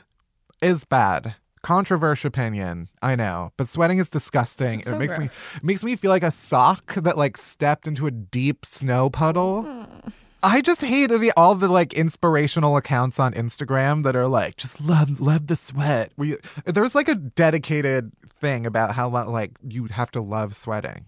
is 0.62 0.83
bad. 0.83 1.36
Controversial 1.63 2.27
opinion, 2.27 2.89
I 3.01 3.15
know, 3.15 3.53
but 3.57 3.67
sweating 3.67 3.98
is 4.00 4.07
disgusting. 4.10 4.79
It's 4.79 4.88
it 4.88 4.91
so 4.91 4.98
makes 4.98 5.17
me 5.17 5.25
it 5.25 5.63
makes 5.63 5.83
me 5.83 5.95
feel 5.95 6.10
like 6.10 6.24
a 6.24 6.31
sock 6.31 6.93
that 6.95 7.17
like 7.17 7.38
stepped 7.38 7.88
into 7.88 8.05
a 8.07 8.12
deep 8.12 8.65
snow 8.65 9.10
puddle. 9.10 9.63
Hmm. 9.63 10.10
I 10.43 10.62
just 10.62 10.81
hate 10.81 11.07
the 11.12 11.31
all 11.38 11.55
the 11.55 11.67
like 11.67 11.93
inspirational 11.93 12.75
accounts 12.77 13.19
on 13.19 13.33
Instagram 13.33 14.03
that 14.03 14.15
are 14.15 14.27
like 14.27 14.57
just 14.57 14.81
love 14.81 15.19
love 15.19 15.48
the 15.48 15.55
sweat. 15.55 16.12
We 16.17 16.38
there's 16.65 16.95
like 16.95 17.07
a 17.10 17.15
dedicated 17.15 18.12
thing 18.39 18.65
about 18.65 18.95
how 18.95 19.10
like 19.10 19.51
you 19.67 19.86
have 19.86 20.12
to 20.12 20.21
love 20.21 20.55
sweating. 20.55 21.05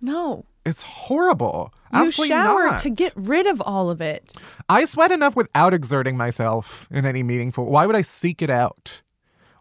No. 0.00 0.44
It's 0.64 0.82
horrible. 0.82 1.72
You 1.92 2.06
Absolutely 2.06 2.28
shower 2.28 2.66
not. 2.68 2.78
to 2.80 2.90
get 2.90 3.12
rid 3.16 3.46
of 3.46 3.60
all 3.62 3.90
of 3.90 4.00
it. 4.00 4.32
I 4.68 4.84
sweat 4.84 5.10
enough 5.10 5.34
without 5.34 5.74
exerting 5.74 6.16
myself 6.16 6.86
in 6.90 7.04
any 7.04 7.22
meaningful. 7.24 7.66
Why 7.66 7.84
would 7.86 7.96
I 7.96 8.02
seek 8.02 8.42
it 8.42 8.50
out? 8.50 9.02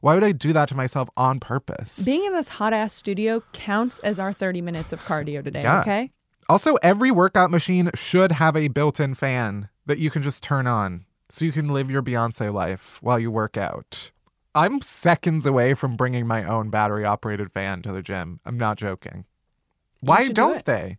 Why 0.01 0.13
would 0.15 0.23
I 0.23 0.31
do 0.31 0.53
that 0.53 0.69
to 0.69 0.75
myself 0.75 1.09
on 1.17 1.39
purpose? 1.39 1.99
Being 2.03 2.25
in 2.25 2.33
this 2.33 2.47
hot 2.49 2.73
ass 2.73 2.93
studio 2.93 3.43
counts 3.53 3.99
as 3.99 4.19
our 4.19 4.31
30 4.33 4.61
minutes 4.61 4.93
of 4.93 4.99
cardio 5.01 5.43
today, 5.43 5.61
Yeah. 5.61 5.81
okay? 5.81 6.11
Also, 6.51 6.75
every 6.83 7.11
workout 7.11 7.49
machine 7.49 7.89
should 7.95 8.33
have 8.33 8.55
a 8.57 8.67
built-in 8.67 9.13
fan 9.15 9.69
that 9.85 9.99
you 9.99 10.09
can 10.11 10.21
just 10.21 10.43
turn 10.43 10.67
on, 10.67 11.05
so 11.29 11.45
you 11.45 11.51
can 11.51 11.69
live 11.69 11.89
your 11.89 12.01
Beyonce 12.03 12.53
life 12.53 13.01
while 13.01 13.17
you 13.17 13.31
work 13.31 13.57
out. 13.57 14.11
I'm 14.53 14.81
seconds 14.81 15.45
away 15.45 15.73
from 15.75 15.95
bringing 15.95 16.27
my 16.27 16.43
own 16.43 16.69
battery-operated 16.69 17.51
fan 17.53 17.81
to 17.83 17.91
the 17.93 18.01
gym. 18.01 18.41
I'm 18.45 18.57
not 18.57 18.77
joking. 18.77 19.23
Why 20.01 20.27
do 20.27 20.33
don't 20.33 20.57
it. 20.57 20.65
they? 20.65 20.97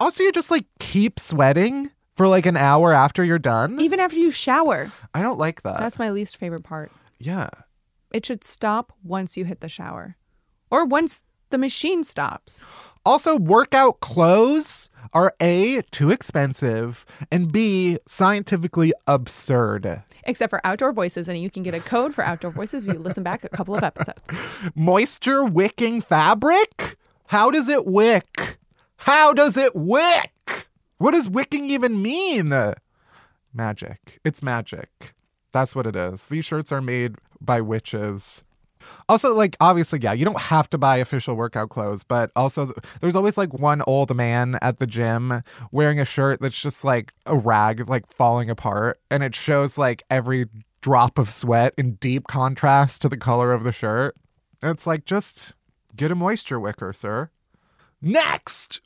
Also, 0.00 0.22
you 0.22 0.32
just 0.32 0.50
like 0.50 0.64
keep 0.80 1.20
sweating 1.20 1.90
for 2.14 2.26
like 2.26 2.46
an 2.46 2.56
hour 2.56 2.94
after 2.94 3.22
you're 3.22 3.38
done. 3.38 3.78
Even 3.80 4.00
after 4.00 4.16
you 4.16 4.30
shower. 4.30 4.90
I 5.12 5.20
don't 5.20 5.38
like 5.38 5.62
that. 5.62 5.78
That's 5.78 5.98
my 5.98 6.10
least 6.10 6.38
favorite 6.38 6.64
part. 6.64 6.90
yeah. 7.18 7.50
It 8.12 8.24
should 8.24 8.44
stop 8.44 8.92
once 9.02 9.36
you 9.36 9.44
hit 9.44 9.60
the 9.60 9.68
shower 9.68 10.16
or 10.70 10.86
once 10.86 11.22
the 11.50 11.58
machine 11.58 12.02
stops. 12.04 12.62
Also, 13.06 13.36
workout 13.36 14.00
clothes 14.00 14.90
are 15.12 15.32
A, 15.40 15.80
too 15.92 16.10
expensive, 16.10 17.06
and 17.30 17.52
B, 17.52 17.98
scientifically 18.08 18.92
absurd. 19.06 20.02
Except 20.24 20.50
for 20.50 20.60
outdoor 20.64 20.92
voices, 20.92 21.28
and 21.28 21.40
you 21.40 21.48
can 21.48 21.62
get 21.62 21.72
a 21.72 21.78
code 21.78 22.12
for 22.16 22.24
outdoor 22.24 22.50
voices 22.50 22.84
if 22.84 22.92
you 22.92 22.98
listen 22.98 23.22
back 23.22 23.44
a 23.44 23.48
couple 23.48 23.76
of 23.76 23.84
episodes. 23.84 24.20
Moisture 24.74 25.44
wicking 25.44 26.00
fabric? 26.00 26.96
How 27.28 27.52
does 27.52 27.68
it 27.68 27.86
wick? 27.86 28.58
How 28.96 29.32
does 29.32 29.56
it 29.56 29.76
wick? 29.76 30.66
What 30.98 31.12
does 31.12 31.28
wicking 31.28 31.70
even 31.70 32.02
mean? 32.02 32.52
Magic. 33.54 34.18
It's 34.24 34.42
magic. 34.42 35.14
That's 35.52 35.76
what 35.76 35.86
it 35.86 35.94
is. 35.94 36.26
These 36.26 36.44
shirts 36.44 36.72
are 36.72 36.82
made 36.82 37.14
by 37.40 37.60
witches. 37.60 38.42
Also, 39.08 39.34
like, 39.34 39.56
obviously, 39.60 39.98
yeah, 40.00 40.12
you 40.12 40.24
don't 40.24 40.40
have 40.40 40.68
to 40.70 40.78
buy 40.78 40.96
official 40.96 41.34
workout 41.34 41.70
clothes, 41.70 42.02
but 42.02 42.30
also 42.36 42.72
there's 43.00 43.16
always 43.16 43.38
like 43.38 43.52
one 43.54 43.82
old 43.86 44.14
man 44.14 44.58
at 44.62 44.78
the 44.78 44.86
gym 44.86 45.42
wearing 45.72 46.00
a 46.00 46.04
shirt 46.04 46.40
that's 46.40 46.60
just 46.60 46.84
like 46.84 47.12
a 47.26 47.36
rag, 47.36 47.88
like 47.88 48.06
falling 48.12 48.50
apart, 48.50 48.98
and 49.10 49.22
it 49.22 49.34
shows 49.34 49.78
like 49.78 50.02
every 50.10 50.46
drop 50.80 51.18
of 51.18 51.30
sweat 51.30 51.74
in 51.76 51.94
deep 51.94 52.26
contrast 52.26 53.02
to 53.02 53.08
the 53.08 53.16
color 53.16 53.52
of 53.52 53.64
the 53.64 53.72
shirt. 53.72 54.16
It's 54.62 54.86
like, 54.86 55.04
just 55.04 55.54
get 55.94 56.10
a 56.10 56.14
moisture 56.14 56.60
wicker, 56.60 56.92
sir. 56.92 57.30
Next! 58.00 58.80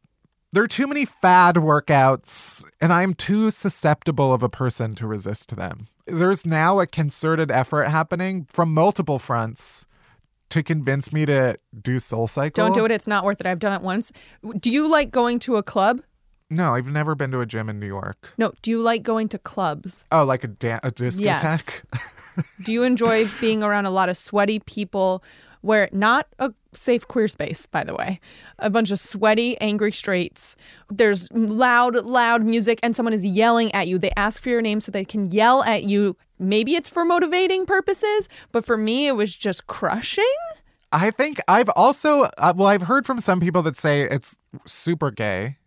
There 0.52 0.64
are 0.64 0.68
too 0.68 0.88
many 0.88 1.04
fad 1.04 1.54
workouts, 1.54 2.64
and 2.80 2.92
I'm 2.92 3.14
too 3.14 3.52
susceptible 3.52 4.32
of 4.32 4.42
a 4.42 4.48
person 4.48 4.96
to 4.96 5.06
resist 5.06 5.54
them. 5.54 5.86
There's 6.06 6.44
now 6.44 6.80
a 6.80 6.88
concerted 6.88 7.52
effort 7.52 7.84
happening 7.84 8.48
from 8.50 8.74
multiple 8.74 9.20
fronts 9.20 9.86
to 10.50 10.62
convince 10.62 11.12
me 11.12 11.26
to 11.26 11.56
do 11.82 11.98
Soul 11.98 12.28
Cycle. 12.28 12.64
Don't 12.64 12.74
do 12.74 12.84
it. 12.84 12.90
It's 12.90 13.06
not 13.06 13.24
worth 13.24 13.40
it. 13.40 13.46
I've 13.46 13.58
done 13.58 13.72
it 13.72 13.82
once. 13.82 14.12
Do 14.58 14.70
you 14.70 14.88
like 14.88 15.10
going 15.10 15.38
to 15.40 15.56
a 15.56 15.62
club? 15.62 16.02
No, 16.50 16.74
I've 16.74 16.88
never 16.88 17.14
been 17.14 17.30
to 17.30 17.40
a 17.40 17.46
gym 17.46 17.68
in 17.68 17.78
New 17.78 17.86
York. 17.86 18.32
No. 18.36 18.52
Do 18.62 18.72
you 18.72 18.82
like 18.82 19.02
going 19.02 19.28
to 19.28 19.38
clubs? 19.38 20.04
Oh, 20.10 20.24
like 20.24 20.42
a, 20.42 20.48
da- 20.48 20.80
a 20.82 20.90
discotheque? 20.90 21.20
Yes. 21.20 21.82
Do 22.64 22.72
you 22.72 22.82
enjoy 22.82 23.28
being 23.40 23.62
around 23.62 23.86
a 23.86 23.90
lot 23.90 24.08
of 24.08 24.16
sweaty 24.16 24.58
people 24.60 25.22
where 25.62 25.88
not 25.92 26.26
a 26.38 26.52
safe 26.72 27.06
queer 27.06 27.28
space, 27.28 27.66
by 27.66 27.84
the 27.84 27.94
way, 27.94 28.18
a 28.58 28.70
bunch 28.70 28.90
of 28.90 28.98
sweaty, 28.98 29.60
angry 29.60 29.92
straights. 29.92 30.56
There's 30.88 31.30
loud, 31.32 31.96
loud 31.96 32.44
music, 32.44 32.80
and 32.82 32.96
someone 32.96 33.12
is 33.12 33.26
yelling 33.26 33.72
at 33.74 33.86
you. 33.86 33.98
They 33.98 34.12
ask 34.16 34.42
for 34.42 34.48
your 34.48 34.62
name 34.62 34.80
so 34.80 34.90
they 34.90 35.04
can 35.04 35.30
yell 35.30 35.62
at 35.64 35.84
you. 35.84 36.16
Maybe 36.40 36.74
it's 36.74 36.88
for 36.88 37.04
motivating 37.04 37.66
purposes, 37.66 38.28
but 38.50 38.64
for 38.64 38.76
me, 38.76 39.06
it 39.06 39.12
was 39.12 39.36
just 39.36 39.66
crushing. 39.66 40.24
I 40.92 41.10
think 41.12 41.38
I've 41.46 41.68
also, 41.76 42.22
uh, 42.38 42.52
well, 42.56 42.66
I've 42.66 42.82
heard 42.82 43.06
from 43.06 43.20
some 43.20 43.38
people 43.38 43.62
that 43.62 43.76
say 43.76 44.02
it's 44.02 44.34
super 44.66 45.10
gay. 45.12 45.58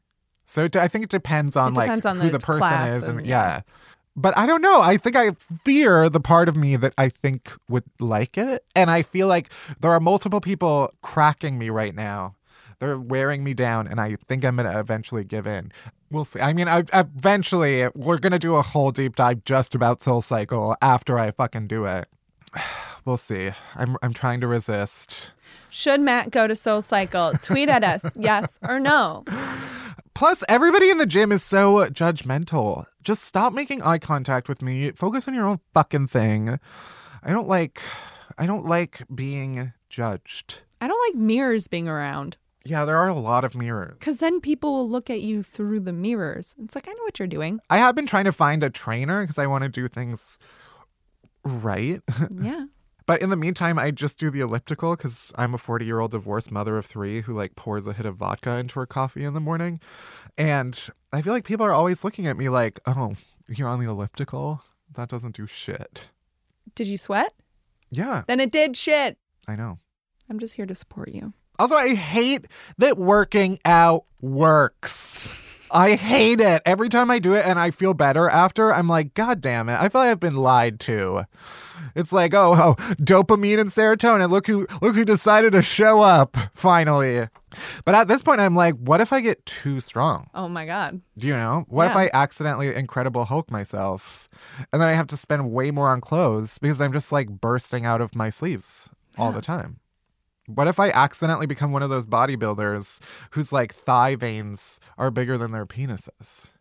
So 0.45 0.65
it, 0.65 0.75
I 0.75 0.87
think 0.89 1.05
it 1.05 1.09
depends 1.09 1.55
on 1.55 1.71
It 1.71 1.75
depends 1.75 2.05
like 2.05 2.11
on 2.11 2.19
who 2.19 2.29
the 2.31 2.37
the 2.39 2.45
person 2.45 2.81
is, 2.87 3.03
and 3.07 3.19
and- 3.19 3.27
yeah. 3.27 3.61
But 4.15 4.37
I 4.37 4.45
don't 4.45 4.61
know. 4.61 4.81
I 4.81 4.97
think 4.97 5.15
I 5.15 5.31
fear 5.65 6.07
the 6.09 6.19
part 6.19 6.47
of 6.47 6.55
me 6.55 6.75
that 6.75 6.93
I 6.99 7.09
think 7.09 7.51
would 7.67 7.85
like 7.99 8.37
it, 8.37 8.63
and 8.75 8.91
I 8.91 9.01
feel 9.01 9.27
like 9.27 9.49
there 9.79 9.89
are 9.91 9.99
multiple 9.99 10.39
people 10.41 10.93
cracking 11.01 11.57
me 11.57 11.69
right 11.71 11.95
now. 11.95 12.35
They're 12.79 12.99
wearing 12.99 13.43
me 13.43 13.53
down, 13.53 13.87
and 13.87 13.99
I 13.99 14.17
think 14.27 14.43
I'm 14.43 14.55
gonna 14.55 14.79
eventually 14.79 15.23
give 15.23 15.47
in. 15.47 15.71
We'll 16.11 16.25
see. 16.25 16.39
I 16.39 16.53
mean, 16.53 16.67
I, 16.67 16.83
eventually 16.93 17.87
we're 17.95 18.19
gonna 18.19 18.39
do 18.39 18.55
a 18.55 18.61
whole 18.61 18.91
deep 18.91 19.15
dive 19.15 19.43
just 19.45 19.73
about 19.75 20.01
Soul 20.01 20.21
Cycle 20.21 20.75
after 20.81 21.17
I 21.17 21.31
fucking 21.31 21.67
do 21.67 21.85
it. 21.85 22.07
We'll 23.05 23.17
see. 23.17 23.51
I'm 23.75 23.97
I'm 24.01 24.13
trying 24.13 24.39
to 24.39 24.47
resist. 24.47 25.33
Should 25.69 25.99
Matt 25.99 26.31
go 26.31 26.47
to 26.47 26.55
Soul 26.55 26.81
Cycle? 26.81 27.33
Tweet 27.41 27.67
at 27.67 27.83
us, 27.83 28.05
yes 28.17 28.57
or 28.65 28.79
no. 28.79 29.25
Plus, 30.13 30.41
everybody 30.47 30.89
in 30.89 30.99
the 30.99 31.05
gym 31.05 31.33
is 31.33 31.43
so 31.43 31.89
judgmental. 31.89 32.85
Just 33.03 33.23
stop 33.23 33.51
making 33.51 33.81
eye 33.81 33.97
contact 33.97 34.47
with 34.47 34.61
me. 34.61 34.91
Focus 34.91 35.27
on 35.27 35.33
your 35.33 35.45
own 35.45 35.59
fucking 35.73 36.07
thing. 36.07 36.57
I 37.23 37.31
don't 37.31 37.49
like. 37.49 37.81
I 38.37 38.45
don't 38.45 38.65
like 38.65 39.03
being 39.13 39.73
judged. 39.89 40.61
I 40.79 40.87
don't 40.87 41.13
like 41.13 41.21
mirrors 41.21 41.67
being 41.67 41.89
around 41.89 42.37
Yeah, 42.65 42.85
there 42.85 42.97
are 42.97 43.09
a 43.09 43.13
lot 43.13 43.43
of 43.43 43.55
mirrors. 43.55 43.95
because 43.99 44.19
then 44.19 44.39
people 44.39 44.73
will 44.73 44.89
look 44.89 45.09
at 45.09 45.21
you 45.21 45.43
through 45.43 45.81
the 45.81 45.91
mirrors. 45.91 46.55
It's 46.63 46.75
like, 46.75 46.87
I 46.87 46.91
know 46.93 47.03
what 47.03 47.19
you're 47.19 47.27
doing. 47.27 47.59
I 47.69 47.77
have 47.77 47.93
been 47.95 48.05
trying 48.07 48.23
to 48.25 48.31
find 48.31 48.63
a 48.63 48.69
trainer 48.69 49.21
because 49.21 49.37
I 49.37 49.47
want 49.47 49.63
to 49.63 49.69
do 49.69 49.87
things 49.87 50.39
right. 51.43 52.01
Yeah. 52.31 52.65
But 53.05 53.21
in 53.21 53.29
the 53.29 53.35
meantime, 53.35 53.77
I 53.77 53.91
just 53.91 54.17
do 54.17 54.29
the 54.29 54.39
elliptical 54.39 54.95
because 54.95 55.33
I'm 55.35 55.53
a 55.53 55.57
40 55.57 55.83
year 55.83 55.99
old 55.99 56.11
divorced 56.11 56.51
mother 56.51 56.77
of 56.77 56.85
three 56.85 57.19
who 57.19 57.35
like 57.35 57.57
pours 57.57 57.85
a 57.85 57.91
hit 57.91 58.05
of 58.05 58.15
vodka 58.15 58.51
into 58.51 58.79
her 58.79 58.85
coffee 58.85 59.25
in 59.25 59.33
the 59.33 59.41
morning. 59.41 59.81
And 60.37 60.79
I 61.11 61.21
feel 61.21 61.33
like 61.33 61.43
people 61.43 61.65
are 61.65 61.73
always 61.73 62.05
looking 62.05 62.27
at 62.27 62.37
me 62.37 62.47
like, 62.47 62.79
oh, 62.87 63.15
you're 63.49 63.67
on 63.67 63.81
the 63.81 63.89
elliptical? 63.89 64.61
That 64.93 65.09
doesn't 65.09 65.35
do 65.35 65.45
shit. 65.45 66.07
Did 66.75 66.87
you 66.87 66.97
sweat? 66.97 67.33
Yeah, 67.91 68.23
Then 68.25 68.39
it 68.39 68.51
did 68.53 68.77
shit. 68.77 69.17
I 69.49 69.57
know. 69.57 69.79
I'm 70.29 70.39
just 70.39 70.55
here 70.55 70.65
to 70.65 70.73
support 70.73 71.09
you. 71.11 71.33
Also, 71.63 71.77
I 71.77 71.95
hate 71.95 72.47
that 72.77 72.97
working 72.97 73.57
out 73.63 74.03
works. 74.19 75.29
I 75.71 75.95
hate 75.95 76.41
it. 76.41 76.61
Every 76.65 76.89
time 76.89 77.09
I 77.09 77.19
do 77.19 77.35
it 77.35 77.45
and 77.45 77.57
I 77.57 77.71
feel 77.71 77.93
better 77.93 78.29
after, 78.29 78.73
I'm 78.73 78.89
like, 78.89 79.13
God 79.13 79.39
damn 79.39 79.69
it. 79.69 79.79
I 79.79 79.87
feel 79.87 80.01
like 80.01 80.11
I've 80.11 80.19
been 80.19 80.35
lied 80.35 80.81
to. 80.81 81.23
It's 81.95 82.11
like, 82.11 82.33
oh, 82.33 82.53
oh, 82.53 82.75
dopamine 82.95 83.61
and 83.61 83.69
serotonin. 83.69 84.29
Look 84.29 84.45
who 84.47 84.67
look 84.81 84.93
who 84.93 85.05
decided 85.05 85.53
to 85.53 85.61
show 85.61 86.01
up 86.01 86.35
finally. 86.53 87.29
But 87.85 87.95
at 87.95 88.09
this 88.09 88.23
point 88.23 88.41
I'm 88.41 88.57
like, 88.57 88.75
what 88.75 88.99
if 88.99 89.13
I 89.13 89.21
get 89.21 89.45
too 89.45 89.79
strong? 89.79 90.29
Oh 90.35 90.49
my 90.49 90.65
God. 90.65 90.99
Do 91.17 91.27
you 91.27 91.37
know? 91.37 91.63
What 91.69 91.89
if 91.91 91.95
I 91.95 92.09
accidentally 92.13 92.75
incredible 92.75 93.23
Hulk 93.23 93.49
myself? 93.49 94.27
And 94.73 94.81
then 94.81 94.89
I 94.89 94.95
have 94.95 95.07
to 95.07 95.17
spend 95.17 95.53
way 95.53 95.71
more 95.71 95.87
on 95.87 96.01
clothes 96.01 96.57
because 96.57 96.81
I'm 96.81 96.91
just 96.91 97.13
like 97.13 97.29
bursting 97.29 97.85
out 97.85 98.01
of 98.01 98.15
my 98.15 98.29
sleeves 98.29 98.89
all 99.17 99.31
the 99.31 99.39
time. 99.41 99.79
What 100.55 100.67
if 100.67 100.79
I 100.79 100.89
accidentally 100.89 101.47
become 101.47 101.71
one 101.71 101.83
of 101.83 101.89
those 101.89 102.05
bodybuilders 102.05 102.99
whose 103.31 103.51
like 103.51 103.73
thigh 103.73 104.15
veins 104.15 104.79
are 104.97 105.11
bigger 105.11 105.37
than 105.37 105.51
their 105.51 105.65
penises? 105.65 106.51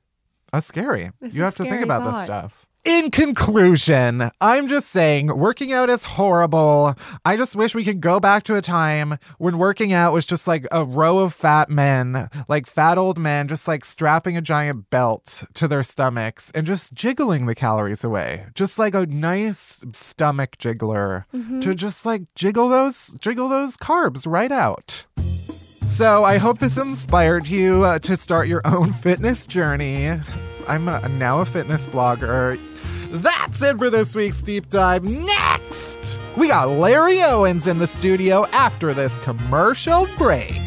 That's 0.52 0.66
scary. 0.66 1.12
It's 1.20 1.34
you 1.34 1.42
have 1.42 1.56
to 1.56 1.64
think 1.64 1.82
about 1.82 2.10
this 2.12 2.24
stuff. 2.24 2.66
In 2.84 3.12
conclusion, 3.12 4.32
I'm 4.40 4.66
just 4.66 4.88
saying 4.88 5.28
working 5.38 5.72
out 5.72 5.88
is 5.88 6.02
horrible. 6.02 6.96
I 7.24 7.36
just 7.36 7.54
wish 7.54 7.76
we 7.76 7.84
could 7.84 8.00
go 8.00 8.18
back 8.18 8.42
to 8.44 8.56
a 8.56 8.60
time 8.60 9.18
when 9.38 9.58
working 9.58 9.92
out 9.92 10.12
was 10.12 10.26
just 10.26 10.48
like 10.48 10.66
a 10.72 10.84
row 10.84 11.18
of 11.18 11.32
fat 11.32 11.70
men, 11.70 12.28
like 12.48 12.66
fat 12.66 12.98
old 12.98 13.18
men, 13.18 13.46
just 13.46 13.68
like 13.68 13.84
strapping 13.84 14.36
a 14.36 14.40
giant 14.40 14.90
belt 14.90 15.44
to 15.54 15.68
their 15.68 15.84
stomachs 15.84 16.50
and 16.56 16.66
just 16.66 16.92
jiggling 16.92 17.46
the 17.46 17.54
calories 17.54 18.02
away. 18.02 18.46
Just 18.56 18.80
like 18.80 18.96
a 18.96 19.06
nice 19.06 19.84
stomach 19.92 20.58
jiggler 20.58 21.24
to 21.60 21.74
just 21.76 22.04
like 22.04 22.22
jiggle 22.34 22.68
those 22.68 23.14
jiggle 23.20 23.48
those 23.48 23.76
carbs 23.76 24.26
right 24.26 24.50
out. 24.50 25.06
So 25.86 26.24
I 26.24 26.38
hope 26.38 26.58
this 26.58 26.76
inspired 26.76 27.46
you 27.46 27.84
uh, 27.84 28.00
to 28.00 28.16
start 28.16 28.48
your 28.48 28.62
own 28.64 28.92
fitness 28.92 29.46
journey. 29.46 30.18
I'm 30.66 30.88
uh 30.88 31.06
now 31.06 31.40
a 31.42 31.44
fitness 31.44 31.86
blogger. 31.86 32.58
That's 33.12 33.60
it 33.60 33.76
for 33.76 33.90
this 33.90 34.14
week's 34.14 34.40
deep 34.40 34.70
dive. 34.70 35.04
Next, 35.04 36.16
we 36.34 36.48
got 36.48 36.70
Larry 36.70 37.22
Owens 37.22 37.66
in 37.66 37.78
the 37.78 37.86
studio 37.86 38.46
after 38.46 38.94
this 38.94 39.18
commercial 39.18 40.08
break. 40.16 40.58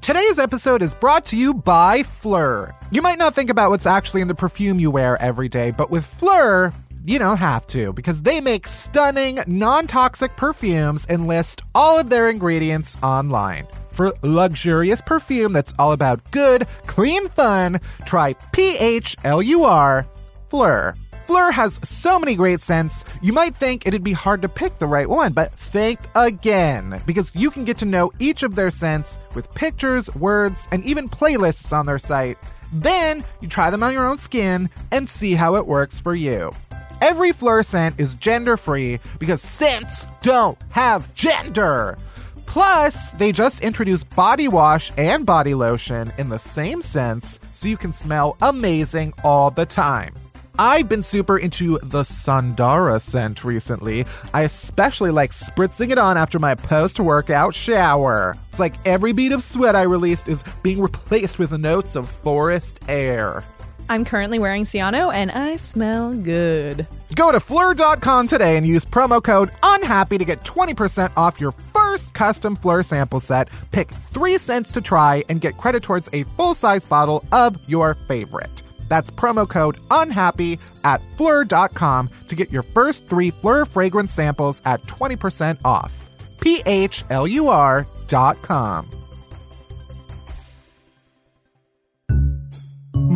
Today's 0.00 0.38
episode 0.38 0.82
is 0.82 0.94
brought 0.94 1.24
to 1.26 1.36
you 1.36 1.52
by 1.52 2.04
PHLUR. 2.04 2.72
You 2.92 3.02
might 3.02 3.18
not 3.18 3.34
think 3.34 3.50
about 3.50 3.70
what's 3.70 3.86
actually 3.86 4.20
in 4.20 4.28
the 4.28 4.36
perfume 4.36 4.78
you 4.78 4.92
wear 4.92 5.20
every 5.20 5.48
day, 5.48 5.72
but 5.72 5.90
with 5.90 6.06
PHLUR, 6.20 6.72
you 7.04 7.18
don't 7.18 7.38
have 7.38 7.66
to 7.68 7.92
because 7.92 8.22
they 8.22 8.40
make 8.40 8.68
stunning, 8.68 9.40
non 9.48 9.88
toxic 9.88 10.36
perfumes 10.36 11.06
and 11.06 11.26
list 11.26 11.62
all 11.74 11.98
of 11.98 12.08
their 12.08 12.30
ingredients 12.30 12.96
online. 13.02 13.66
For 14.00 14.14
luxurious 14.22 15.02
perfume 15.02 15.52
that's 15.52 15.74
all 15.78 15.92
about 15.92 16.30
good, 16.30 16.66
clean 16.86 17.28
fun, 17.28 17.80
try 18.06 18.32
PHLUR 18.32 20.06
Fleur. 20.48 20.94
PHLUR 21.28 21.52
has 21.52 21.78
so 21.82 22.18
many 22.18 22.34
great 22.34 22.62
scents, 22.62 23.04
you 23.20 23.34
might 23.34 23.54
think 23.56 23.86
it'd 23.86 24.02
be 24.02 24.14
hard 24.14 24.40
to 24.40 24.48
pick 24.48 24.78
the 24.78 24.86
right 24.86 25.06
one, 25.06 25.34
but 25.34 25.52
think 25.52 26.00
again, 26.14 26.98
because 27.04 27.30
you 27.34 27.50
can 27.50 27.66
get 27.66 27.76
to 27.76 27.84
know 27.84 28.10
each 28.18 28.42
of 28.42 28.54
their 28.54 28.70
scents 28.70 29.18
with 29.34 29.54
pictures, 29.54 30.08
words, 30.14 30.66
and 30.72 30.82
even 30.86 31.06
playlists 31.06 31.70
on 31.70 31.84
their 31.84 31.98
site. 31.98 32.38
Then 32.72 33.22
you 33.42 33.48
try 33.48 33.68
them 33.68 33.82
on 33.82 33.92
your 33.92 34.06
own 34.06 34.16
skin 34.16 34.70
and 34.92 35.10
see 35.10 35.34
how 35.34 35.56
it 35.56 35.66
works 35.66 36.00
for 36.00 36.14
you. 36.14 36.50
Every 37.02 37.32
PHLUR 37.32 37.66
scent 37.66 38.00
is 38.00 38.14
gender 38.14 38.56
free 38.56 38.98
because 39.18 39.42
scents 39.42 40.06
don't 40.22 40.56
have 40.70 41.14
gender. 41.14 41.98
Plus, 42.50 43.12
they 43.12 43.30
just 43.30 43.60
introduced 43.60 44.10
body 44.16 44.48
wash 44.48 44.90
and 44.98 45.24
body 45.24 45.54
lotion 45.54 46.12
in 46.18 46.30
the 46.30 46.38
same 46.40 46.82
scents 46.82 47.38
so 47.52 47.68
you 47.68 47.76
can 47.76 47.92
smell 47.92 48.36
amazing 48.42 49.14
all 49.22 49.52
the 49.52 49.64
time. 49.64 50.12
I've 50.58 50.88
been 50.88 51.04
super 51.04 51.38
into 51.38 51.78
the 51.78 52.02
Sandara 52.02 53.00
scent 53.00 53.44
recently. 53.44 54.04
I 54.34 54.42
especially 54.42 55.12
like 55.12 55.30
spritzing 55.30 55.92
it 55.92 55.98
on 55.98 56.16
after 56.16 56.40
my 56.40 56.56
post 56.56 56.98
workout 56.98 57.54
shower. 57.54 58.34
It's 58.48 58.58
like 58.58 58.74
every 58.84 59.12
bead 59.12 59.30
of 59.30 59.44
sweat 59.44 59.76
I 59.76 59.82
released 59.82 60.26
is 60.26 60.42
being 60.64 60.80
replaced 60.80 61.38
with 61.38 61.52
notes 61.52 61.94
of 61.94 62.10
forest 62.10 62.80
air. 62.88 63.44
I'm 63.90 64.04
currently 64.04 64.38
wearing 64.38 64.62
Ciano 64.62 65.12
and 65.12 65.32
I 65.32 65.56
smell 65.56 66.14
good. 66.14 66.86
Go 67.16 67.32
to 67.32 67.40
PHLUR.com 67.40 68.28
today 68.28 68.56
and 68.56 68.64
use 68.64 68.84
promo 68.84 69.20
code 69.20 69.50
UNHAPPY 69.64 70.18
to 70.18 70.24
get 70.24 70.44
20% 70.44 71.10
off 71.16 71.40
your 71.40 71.50
first 71.74 72.14
custom 72.14 72.56
PHLUR 72.56 72.84
sample 72.84 73.18
set. 73.18 73.48
Pick 73.72 73.88
three 73.88 74.38
cents 74.38 74.70
to 74.72 74.80
try 74.80 75.24
and 75.28 75.40
get 75.40 75.56
credit 75.56 75.82
towards 75.82 76.08
a 76.12 76.22
full 76.22 76.54
size 76.54 76.84
bottle 76.84 77.24
of 77.32 77.68
your 77.68 77.96
favorite. 78.06 78.62
That's 78.88 79.10
promo 79.10 79.48
code 79.48 79.78
UNHAPPY 79.88 80.60
at 80.84 81.02
PHLUR.com 81.16 82.10
to 82.28 82.34
get 82.36 82.52
your 82.52 82.62
first 82.62 83.08
three 83.08 83.32
PHLUR 83.32 83.66
fragrance 83.66 84.12
samples 84.12 84.62
at 84.64 84.80
20% 84.82 85.58
off. 85.64 85.92
P 86.40 86.62
H 86.64 87.02
L 87.10 87.26
U 87.26 87.48
R 87.48 87.88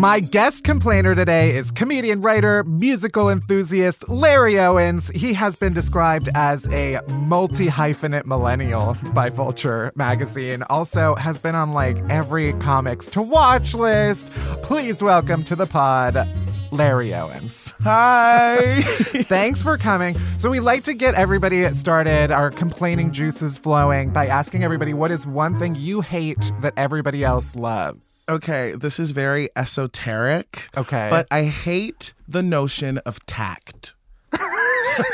My 0.04 0.20
guest 0.20 0.64
complainer 0.64 1.14
today 1.14 1.56
is 1.56 1.70
comedian, 1.70 2.20
writer, 2.20 2.62
musical 2.64 3.30
enthusiast 3.30 4.06
Larry 4.06 4.60
Owens. 4.60 5.08
He 5.08 5.32
has 5.32 5.56
been 5.56 5.72
described 5.72 6.28
as 6.34 6.68
a 6.68 7.00
multi 7.08 7.68
hyphenate 7.68 8.26
millennial 8.26 8.98
by 9.14 9.30
Vulture 9.30 9.92
magazine. 9.94 10.62
Also, 10.64 11.14
has 11.14 11.38
been 11.38 11.54
on 11.54 11.72
like 11.72 11.96
every 12.10 12.52
comics 12.52 13.08
to 13.08 13.22
watch 13.22 13.72
list. 13.72 14.30
Please 14.62 15.02
welcome 15.02 15.42
to 15.44 15.56
the 15.56 15.64
pod, 15.64 16.18
Larry 16.70 17.14
Owens. 17.14 17.72
Hi. 17.80 18.82
Thanks 18.82 19.62
for 19.62 19.78
coming. 19.78 20.18
So, 20.36 20.50
we 20.50 20.60
like 20.60 20.84
to 20.84 20.92
get 20.92 21.14
everybody 21.14 21.66
started, 21.72 22.30
our 22.30 22.50
complaining 22.50 23.10
juices 23.10 23.56
flowing, 23.56 24.10
by 24.10 24.26
asking 24.26 24.64
everybody 24.64 24.92
what 24.92 25.10
is 25.10 25.26
one 25.26 25.58
thing 25.58 25.74
you 25.74 26.02
hate 26.02 26.52
that 26.60 26.74
everybody 26.76 27.24
else 27.24 27.56
loves? 27.56 28.13
Okay, 28.28 28.72
this 28.72 28.98
is 28.98 29.10
very 29.10 29.48
esoteric. 29.56 30.68
Okay. 30.76 31.08
But 31.10 31.26
I 31.30 31.44
hate 31.44 32.12
the 32.26 32.42
notion 32.42 32.98
of 32.98 33.24
tact. 33.26 33.94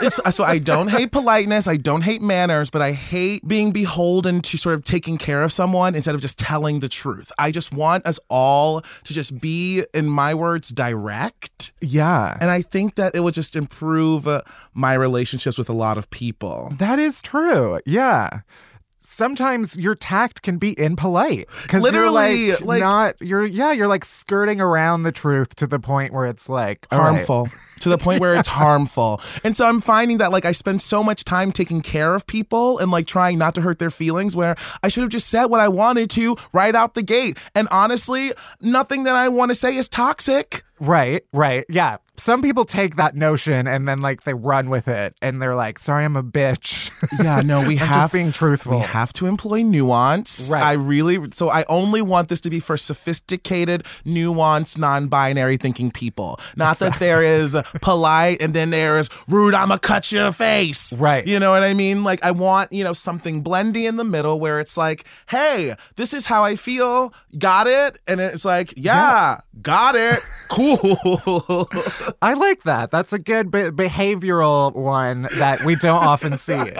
It's, 0.02 0.20
so 0.36 0.44
I 0.44 0.58
don't 0.58 0.88
hate 0.88 1.10
politeness, 1.10 1.66
I 1.66 1.78
don't 1.78 2.02
hate 2.02 2.20
manners, 2.20 2.68
but 2.68 2.82
I 2.82 2.92
hate 2.92 3.48
being 3.48 3.72
beholden 3.72 4.42
to 4.42 4.58
sort 4.58 4.74
of 4.74 4.84
taking 4.84 5.16
care 5.16 5.42
of 5.42 5.54
someone 5.54 5.94
instead 5.94 6.14
of 6.14 6.20
just 6.20 6.38
telling 6.38 6.80
the 6.80 6.88
truth. 6.88 7.32
I 7.38 7.50
just 7.50 7.72
want 7.72 8.04
us 8.04 8.20
all 8.28 8.82
to 9.04 9.14
just 9.14 9.40
be, 9.40 9.84
in 9.94 10.06
my 10.06 10.34
words, 10.34 10.68
direct. 10.68 11.72
Yeah. 11.80 12.36
And 12.42 12.50
I 12.50 12.60
think 12.60 12.96
that 12.96 13.14
it 13.14 13.20
would 13.20 13.32
just 13.32 13.56
improve 13.56 14.28
uh, 14.28 14.42
my 14.74 14.92
relationships 14.92 15.56
with 15.56 15.70
a 15.70 15.74
lot 15.74 15.96
of 15.96 16.10
people. 16.10 16.74
That 16.76 16.98
is 16.98 17.22
true. 17.22 17.80
Yeah. 17.86 18.40
Sometimes 19.00 19.76
your 19.76 19.94
tact 19.94 20.42
can 20.42 20.58
be 20.58 20.78
impolite 20.78 21.48
because 21.62 21.82
you're 21.82 21.92
Literally, 21.92 22.52
like, 22.52 22.60
like- 22.60 22.80
not 22.80 23.16
you're 23.20 23.44
yeah 23.44 23.72
you're 23.72 23.88
like 23.88 24.04
skirting 24.04 24.60
around 24.60 25.02
the 25.02 25.12
truth 25.12 25.54
to 25.56 25.66
the 25.66 25.78
point 25.78 26.12
where 26.12 26.26
it's 26.26 26.48
like 26.48 26.86
all 26.90 26.98
right. 26.98 27.14
harmful 27.14 27.48
to 27.80 27.88
the 27.88 27.98
point 27.98 28.20
where 28.20 28.34
it's 28.34 28.48
harmful. 28.60 29.20
And 29.42 29.56
so 29.56 29.66
I'm 29.66 29.80
finding 29.80 30.18
that 30.18 30.30
like 30.32 30.44
I 30.44 30.52
spend 30.52 30.82
so 30.82 31.02
much 31.02 31.24
time 31.24 31.50
taking 31.52 31.80
care 31.80 32.14
of 32.14 32.26
people 32.26 32.78
and 32.78 32.90
like 32.90 33.06
trying 33.06 33.38
not 33.38 33.54
to 33.56 33.60
hurt 33.60 33.78
their 33.78 33.90
feelings 33.90 34.36
where 34.36 34.56
I 34.82 34.88
should 34.88 35.02
have 35.02 35.10
just 35.10 35.28
said 35.28 35.46
what 35.46 35.60
I 35.60 35.68
wanted 35.68 36.10
to 36.10 36.36
right 36.52 36.74
out 36.74 36.94
the 36.94 37.02
gate. 37.02 37.38
And 37.54 37.68
honestly, 37.70 38.32
nothing 38.60 39.04
that 39.04 39.16
I 39.16 39.28
want 39.28 39.50
to 39.50 39.54
say 39.54 39.76
is 39.76 39.88
toxic. 39.88 40.62
Right, 40.78 41.24
right, 41.32 41.64
yeah. 41.68 41.98
Some 42.20 42.42
people 42.42 42.64
take 42.64 42.96
that 42.96 43.16
notion 43.16 43.66
and 43.66 43.88
then 43.88 43.98
like 43.98 44.24
they 44.24 44.34
run 44.34 44.68
with 44.70 44.88
it 44.88 45.14
and 45.22 45.40
they're 45.40 45.54
like, 45.54 45.78
sorry, 45.78 46.04
I'm 46.04 46.16
a 46.16 46.22
bitch. 46.22 46.90
Yeah, 47.22 47.40
no, 47.40 47.66
we 47.66 47.76
have 47.76 47.88
just 47.88 48.12
being 48.12 48.32
truthful. 48.32 48.78
We 48.78 48.84
have 48.84 49.12
to 49.14 49.26
employ 49.26 49.62
nuance. 49.62 50.50
Right. 50.52 50.62
I 50.62 50.72
really 50.72 51.18
so 51.32 51.48
I 51.48 51.64
only 51.68 52.02
want 52.02 52.28
this 52.28 52.40
to 52.42 52.50
be 52.50 52.60
for 52.60 52.76
sophisticated, 52.76 53.84
nuanced, 54.04 54.78
non-binary 54.78 55.56
thinking 55.56 55.90
people. 55.90 56.38
Not 56.56 56.78
that 56.80 56.98
there 56.98 57.22
is 57.22 57.56
polite 57.80 58.42
and 58.42 58.54
then 58.54 58.70
there 58.70 58.98
is 58.98 59.08
rude, 59.28 59.54
I'ma 59.54 59.78
cut 59.78 60.12
your 60.12 60.32
face. 60.32 60.92
Right. 60.94 61.26
You 61.26 61.40
know 61.40 61.50
what 61.50 61.62
I 61.62 61.74
mean? 61.74 62.04
Like 62.04 62.22
I 62.22 62.32
want, 62.32 62.72
you 62.72 62.84
know, 62.84 62.92
something 62.92 63.42
blendy 63.42 63.88
in 63.88 63.96
the 63.96 64.04
middle 64.04 64.38
where 64.38 64.60
it's 64.60 64.76
like, 64.76 65.04
hey, 65.28 65.74
this 65.96 66.12
is 66.12 66.26
how 66.26 66.44
I 66.44 66.56
feel. 66.56 67.14
Got 67.38 67.66
it? 67.66 67.98
And 68.06 68.20
it's 68.20 68.44
like, 68.44 68.74
yeah, 68.76 69.40
got 69.62 69.96
it. 69.96 70.20
Cool. 70.48 71.68
I 72.22 72.34
like 72.34 72.62
that. 72.64 72.90
That's 72.90 73.12
a 73.12 73.18
good 73.18 73.50
be- 73.50 73.70
behavioral 73.70 74.74
one 74.74 75.28
that 75.38 75.64
we 75.64 75.76
don't 75.76 76.02
often 76.02 76.38
see. 76.38 76.54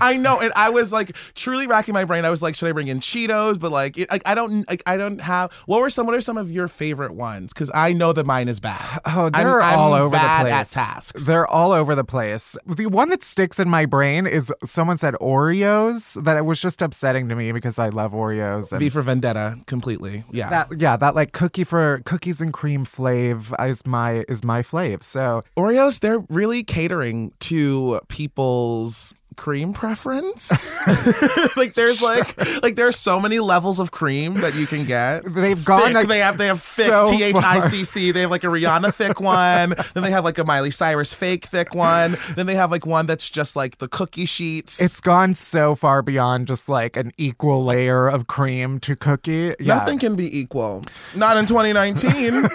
I 0.00 0.16
know, 0.18 0.40
and 0.40 0.52
I 0.56 0.70
was 0.70 0.92
like 0.92 1.14
truly 1.34 1.66
racking 1.66 1.94
my 1.94 2.04
brain. 2.04 2.24
I 2.24 2.30
was 2.30 2.42
like, 2.42 2.54
should 2.54 2.68
I 2.68 2.72
bring 2.72 2.88
in 2.88 3.00
Cheetos? 3.00 3.58
But 3.58 3.72
like, 3.72 3.96
it, 3.98 4.10
like 4.10 4.22
I 4.26 4.34
don't, 4.34 4.68
like 4.68 4.82
I 4.86 4.96
don't 4.96 5.20
have. 5.20 5.52
What 5.66 5.80
were 5.80 5.90
some? 5.90 6.06
What 6.06 6.14
are 6.14 6.20
some 6.20 6.36
of 6.36 6.50
your 6.50 6.68
favorite 6.68 7.14
ones? 7.14 7.52
Because 7.52 7.70
I 7.74 7.92
know 7.92 8.12
that 8.12 8.24
mine 8.24 8.48
is 8.48 8.60
bad. 8.60 9.00
Oh, 9.18 9.30
they're 9.30 9.60
I'm, 9.60 9.78
all 9.78 9.94
I'm 9.94 10.02
over 10.02 10.16
the 10.16 10.50
place. 10.50 10.70
Tasks. 10.70 11.26
They're 11.26 11.46
all 11.46 11.72
over 11.72 11.94
the 11.94 12.04
place. 12.04 12.56
The 12.66 12.86
one 12.86 13.08
that 13.08 13.24
sticks 13.24 13.58
in 13.58 13.68
my 13.68 13.86
brain 13.86 14.26
is 14.26 14.52
someone 14.64 14.98
said 14.98 15.14
Oreos. 15.14 16.22
That 16.22 16.36
it 16.36 16.44
was 16.44 16.60
just 16.60 16.82
upsetting 16.82 17.28
to 17.30 17.34
me 17.34 17.52
because 17.52 17.78
I 17.78 17.88
love 17.88 18.12
Oreos. 18.12 18.70
And 18.70 18.80
V 18.80 18.90
for 18.90 19.02
Vendetta, 19.02 19.58
completely. 19.66 20.24
Yeah. 20.30 20.50
that, 20.50 20.68
yeah, 20.78 20.96
that 20.96 21.14
like 21.14 21.32
cookie 21.32 21.64
for 21.64 22.02
cookies 22.04 22.40
and 22.40 22.52
cream 22.52 22.84
flav 22.84 23.68
is 23.68 23.86
my 23.86 24.24
is 24.28 24.44
my 24.48 24.62
flav. 24.62 25.04
So 25.04 25.44
Oreos, 25.56 26.00
they're 26.00 26.24
really 26.28 26.64
catering 26.64 27.32
to 27.40 28.00
people's 28.08 29.14
cream 29.38 29.72
preference. 29.72 30.76
like 31.56 31.72
there's 31.72 32.02
like 32.02 32.36
like 32.62 32.76
there's 32.76 32.96
so 32.96 33.18
many 33.18 33.40
levels 33.40 33.78
of 33.78 33.90
cream 33.90 34.34
that 34.42 34.54
you 34.54 34.66
can 34.66 34.84
get. 34.84 35.22
they've 35.32 35.64
gone. 35.64 35.82
Thick. 35.82 35.94
like, 35.94 36.08
they 36.08 36.18
have 36.18 36.36
they 36.36 36.48
have 36.48 36.60
thick 36.60 36.88
so 36.88 37.06
T 37.06 37.22
H 37.22 37.36
I. 37.36 37.60
C 37.60 37.84
C. 37.84 38.10
They 38.10 38.20
have 38.22 38.30
like 38.30 38.44
a 38.44 38.48
Rihanna 38.48 38.92
thick 38.92 39.20
one. 39.20 39.74
then 39.94 40.02
they 40.02 40.10
have 40.10 40.24
like 40.24 40.36
a 40.36 40.44
Miley 40.44 40.70
Cyrus 40.70 41.14
fake 41.14 41.46
thick 41.46 41.74
one. 41.74 42.18
Then 42.36 42.46
they 42.46 42.56
have 42.56 42.70
like 42.70 42.84
one 42.84 43.06
that's 43.06 43.30
just 43.30 43.56
like 43.56 43.78
the 43.78 43.88
cookie 43.88 44.26
sheets. 44.26 44.82
It's 44.82 45.00
gone 45.00 45.34
so 45.34 45.74
far 45.74 46.02
beyond 46.02 46.48
just 46.48 46.68
like 46.68 46.96
an 46.96 47.12
equal 47.16 47.64
layer 47.64 48.08
of 48.08 48.26
cream 48.26 48.80
to 48.80 48.96
cookie. 48.96 49.54
Yeah, 49.60 49.76
Nothing 49.78 49.98
can 49.98 50.16
be 50.16 50.38
equal. 50.38 50.82
Not 51.14 51.36
in 51.36 51.46
2019. 51.46 52.48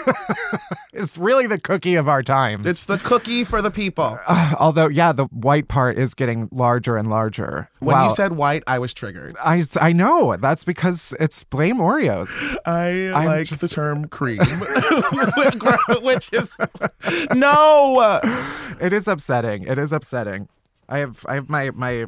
it's 0.94 1.18
really 1.18 1.48
the 1.48 1.60
cookie 1.60 1.96
of 1.96 2.08
our 2.08 2.22
times. 2.22 2.66
it's 2.68 2.86
the 2.86 2.98
cookie 2.98 3.44
for 3.44 3.62
the 3.62 3.72
people. 3.72 4.20
Uh, 4.28 4.56
although, 4.60 4.88
yeah, 4.88 5.12
the 5.12 5.26
white 5.26 5.68
part 5.68 5.98
is 5.98 6.14
getting 6.14 6.50
larger 6.52 6.73
and 6.98 7.10
larger. 7.10 7.70
When 7.80 7.96
wow. 7.96 8.06
you 8.06 8.10
said 8.10 8.34
white, 8.34 8.64
I 8.68 8.80
was 8.80 8.94
triggered. 8.94 9.36
I, 9.44 9.64
I 9.80 9.94
know 9.94 10.36
that's 10.38 10.64
because 10.64 11.14
it's 11.20 11.44
blame 11.44 11.78
Oreos. 11.78 12.30
I 12.66 13.12
I'm 13.14 13.26
like 13.26 13.48
just- 13.48 13.62
the 13.62 13.68
term 13.68 14.08
cream, 14.08 14.40
which 16.02 16.32
is 16.34 16.58
no. 17.34 18.20
It 18.82 18.94
is 18.94 19.08
upsetting. 19.08 19.64
It 19.64 19.78
is 19.78 19.94
upsetting. 19.94 20.48
I 20.90 21.00
have 21.00 21.26
I 21.28 21.36
have 21.36 21.50
my 21.50 21.72
my 21.72 22.06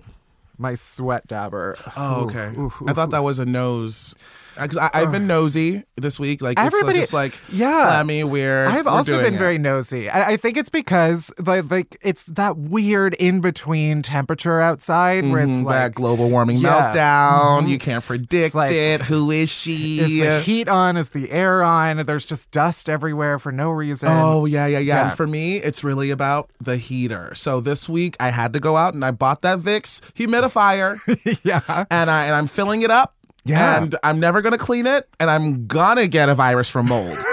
my 0.58 0.75
sweat 0.75 1.28
dabber. 1.28 1.78
Oh, 1.97 2.25
okay. 2.25 2.54
ooh, 2.58 2.73
ooh, 2.82 2.86
I 2.88 2.93
thought 2.93 3.12
that 3.12 3.23
was 3.23 3.39
a 3.39 3.45
nose. 3.45 4.15
Because 4.60 4.78
I've 4.94 5.12
been 5.12 5.28
nosy 5.28 5.84
this 5.98 6.20
week. 6.20 6.41
Like 6.41 6.58
Everybody- 6.60 7.00
it's 7.00 7.08
just 7.08 7.13
like 7.13 7.38
yeah. 7.52 7.84
clammy, 7.88 8.24
weird. 8.24 8.68
I've 8.68 8.88
also 8.88 9.22
been 9.22 9.34
it. 9.34 9.38
very 9.38 9.58
nosy. 9.58 10.10
I, 10.10 10.32
I 10.32 10.38
think 10.38 10.58
it's 10.58 10.70
because 10.70 11.32
like, 11.39 11.70
like 11.70 11.98
it's 12.02 12.26
that 12.26 12.58
weird 12.58 13.13
in 13.15 13.41
between 13.41 14.02
temperature 14.02 14.62
outside 14.62 15.30
where 15.30 15.41
it's 15.41 15.50
Mhm, 15.50 15.68
that 15.68 15.84
like 15.84 15.96
global 15.96 16.30
warming 16.30 16.58
Yeah. 16.58 16.91
meltdown. 16.94 17.68
You 17.68 17.78
can't 17.78 18.06
predict 18.06 18.56
like- 18.56 18.72
it. 18.72 19.02
Who 19.02 19.32
is 19.32 19.50
she? 19.50 20.00
is 20.00 20.10
the 20.20 20.41
heat 20.41 20.68
on? 20.70 20.96
Is 20.98 21.10
the 21.10 21.30
air 21.32 21.62
on? 21.63 22.06
There's 22.06 22.26
just 22.26 22.52
dust 22.52 22.89
everywhere 22.89 23.39
for 23.39 23.52
no 23.52 23.72
reason. 23.72 24.10
Oh 24.12 24.46
yeah, 24.46 24.65
yeah, 24.68 24.80
yeah, 24.80 24.96
Yeah. 24.96 25.08
And 25.10 25.18
for 25.18 25.28
me, 25.28 25.58
it's 25.58 25.84
really 25.84 26.12
about 26.12 26.50
the 26.62 26.78
heater. 26.78 27.34
So 27.36 27.60
this 27.60 27.89
week 27.89 28.15
I 28.20 28.30
had 28.30 28.54
to 28.54 28.60
go 28.60 28.78
out 28.78 28.94
and 28.94 29.04
I 29.04 29.12
bought 29.12 29.41
that 29.41 29.60
Vicks 29.60 30.02
humidifier, 30.18 30.98
yeah. 31.44 31.86
and 31.89 32.10
I 32.10 32.26
and 32.26 32.36
I'm 32.36 32.48
filling 32.48 32.82
it 32.82 32.91
up. 32.91 33.14
Yeah. 33.45 33.81
And 33.84 33.95
I'm 34.03 34.19
never 34.19 34.41
gonna 34.41 34.58
clean 34.58 34.88
it, 34.88 35.08
and 35.19 35.29
I'm 35.29 35.67
gonna 35.67 36.08
get 36.08 36.29
a 36.29 36.36
virus 36.36 36.69
from 36.69 36.88
mold. 36.88 37.17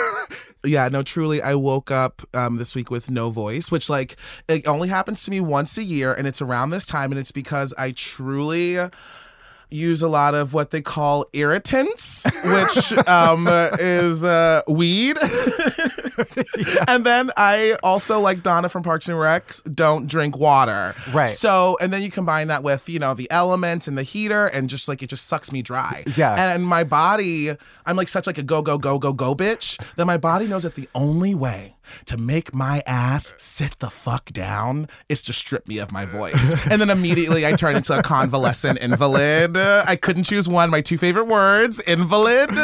Yeah, 0.64 0.88
no, 0.88 1.02
truly, 1.02 1.42
I 1.42 1.56
woke 1.56 1.90
up 1.90 2.22
um, 2.34 2.56
this 2.56 2.76
week 2.76 2.88
with 2.88 3.10
no 3.10 3.30
voice, 3.30 3.72
which 3.72 3.90
like 3.90 4.16
it 4.46 4.64
only 4.68 4.86
happens 4.88 5.24
to 5.24 5.32
me 5.32 5.40
once 5.40 5.76
a 5.76 5.82
year, 5.82 6.14
and 6.14 6.24
it's 6.24 6.40
around 6.40 6.70
this 6.70 6.86
time, 6.86 7.10
and 7.10 7.18
it's 7.18 7.32
because 7.32 7.74
I 7.76 7.90
truly 7.90 8.78
use 9.70 10.02
a 10.02 10.08
lot 10.08 10.36
of 10.36 10.54
what 10.54 10.70
they 10.70 10.80
call 10.80 11.26
irritants, 11.32 12.26
which 12.44 12.92
um, 13.08 13.48
is 13.80 14.22
uh, 14.22 14.62
weed. 14.68 15.16
And 16.88 17.04
then 17.06 17.30
I 17.36 17.76
also, 17.82 18.20
like 18.20 18.42
Donna 18.42 18.68
from 18.68 18.82
Parks 18.82 19.08
and 19.08 19.16
Recs, 19.16 19.62
don't 19.74 20.06
drink 20.06 20.36
water. 20.36 20.94
Right. 21.12 21.30
So, 21.30 21.76
and 21.80 21.92
then 21.92 22.02
you 22.02 22.10
combine 22.10 22.48
that 22.48 22.62
with, 22.62 22.88
you 22.88 22.98
know, 22.98 23.14
the 23.14 23.30
elements 23.30 23.88
and 23.88 23.96
the 23.96 24.02
heater, 24.02 24.46
and 24.46 24.68
just 24.68 24.88
like 24.88 25.02
it 25.02 25.08
just 25.08 25.26
sucks 25.26 25.52
me 25.52 25.62
dry. 25.62 26.04
Yeah. 26.16 26.52
And 26.52 26.64
my 26.66 26.84
body, 26.84 27.50
I'm 27.86 27.96
like 27.96 28.08
such 28.08 28.26
like 28.26 28.38
a 28.38 28.42
go, 28.42 28.62
go, 28.62 28.78
go, 28.78 28.98
go, 28.98 29.12
go 29.12 29.34
bitch 29.34 29.78
that 29.96 30.06
my 30.06 30.16
body 30.16 30.46
knows 30.46 30.62
that 30.64 30.74
the 30.74 30.88
only 30.94 31.34
way 31.34 31.74
to 32.06 32.16
make 32.16 32.54
my 32.54 32.82
ass 32.86 33.32
sit 33.36 33.78
the 33.78 33.90
fuck 33.90 34.26
down 34.32 34.88
is 35.08 35.22
to 35.22 35.32
strip 35.32 35.66
me 35.68 35.78
of 35.78 35.92
my 35.92 36.04
voice. 36.04 36.54
and 36.70 36.80
then 36.80 36.90
immediately 36.90 37.46
I 37.46 37.52
turn 37.52 37.76
into 37.76 37.98
a 37.98 38.02
convalescent 38.02 38.78
invalid. 38.78 39.56
Uh, 39.56 39.84
I 39.86 39.96
couldn't 39.96 40.24
choose 40.24 40.48
one. 40.48 40.70
My 40.70 40.80
two 40.80 40.98
favorite 40.98 41.26
words, 41.26 41.80
invalid. 41.80 42.50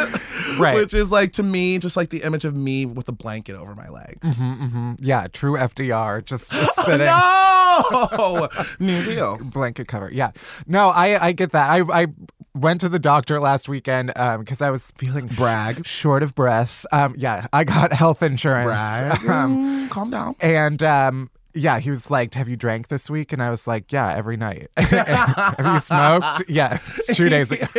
Right. 0.57 0.75
Which 0.75 0.93
is 0.93 1.09
like 1.11 1.33
to 1.33 1.43
me, 1.43 1.77
just 1.79 1.95
like 1.95 2.09
the 2.09 2.23
image 2.23 2.43
of 2.43 2.53
me 2.55 2.85
with 2.85 3.07
a 3.07 3.11
blanket 3.13 3.55
over 3.55 3.75
my 3.75 3.87
legs. 3.87 4.39
hmm 4.41 4.93
Yeah, 4.99 5.27
true 5.31 5.53
FDR, 5.53 6.25
just, 6.25 6.51
just 6.51 6.75
sitting. 6.85 7.05
No! 7.05 8.49
New 8.79 9.03
deal. 9.03 9.37
blanket 9.37 9.87
cover. 9.87 10.09
Yeah. 10.11 10.31
No, 10.67 10.89
I 10.89 11.27
I 11.27 11.31
get 11.33 11.51
that. 11.51 11.69
I 11.69 12.01
I 12.01 12.07
went 12.55 12.81
to 12.81 12.89
the 12.89 12.99
doctor 12.99 13.39
last 13.39 13.69
weekend 13.69 14.11
um 14.15 14.39
because 14.41 14.61
I 14.61 14.69
was 14.69 14.91
feeling 14.97 15.27
Brag. 15.27 15.85
short 15.85 16.23
of 16.23 16.33
breath. 16.35 16.85
Um 16.91 17.15
yeah, 17.17 17.47
I 17.53 17.63
got 17.63 17.93
health 17.93 18.21
insurance. 18.23 18.65
Brag. 18.65 19.23
Um, 19.29 19.87
Mm, 19.87 19.89
calm 19.89 20.09
down. 20.11 20.35
and 20.39 20.81
um 20.83 21.29
yeah, 21.53 21.79
he 21.79 21.89
was 21.89 22.09
like, 22.11 22.33
"Have 22.35 22.47
you 22.47 22.55
drank 22.55 22.87
this 22.89 23.09
week?" 23.09 23.33
And 23.33 23.41
I 23.41 23.49
was 23.49 23.65
like, 23.67 23.91
"Yeah, 23.91 24.13
every 24.13 24.37
night." 24.37 24.69
Have 24.77 25.73
you 25.73 25.79
smoked? 25.79 26.43
Yes, 26.49 27.07
two 27.15 27.29
days 27.29 27.51
ago. 27.51 27.67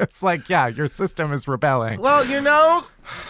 it's 0.00 0.22
like, 0.22 0.48
yeah, 0.48 0.66
your 0.68 0.86
system 0.86 1.32
is 1.32 1.46
rebelling. 1.48 2.00
Well, 2.00 2.24
you 2.26 2.40
know, 2.40 2.82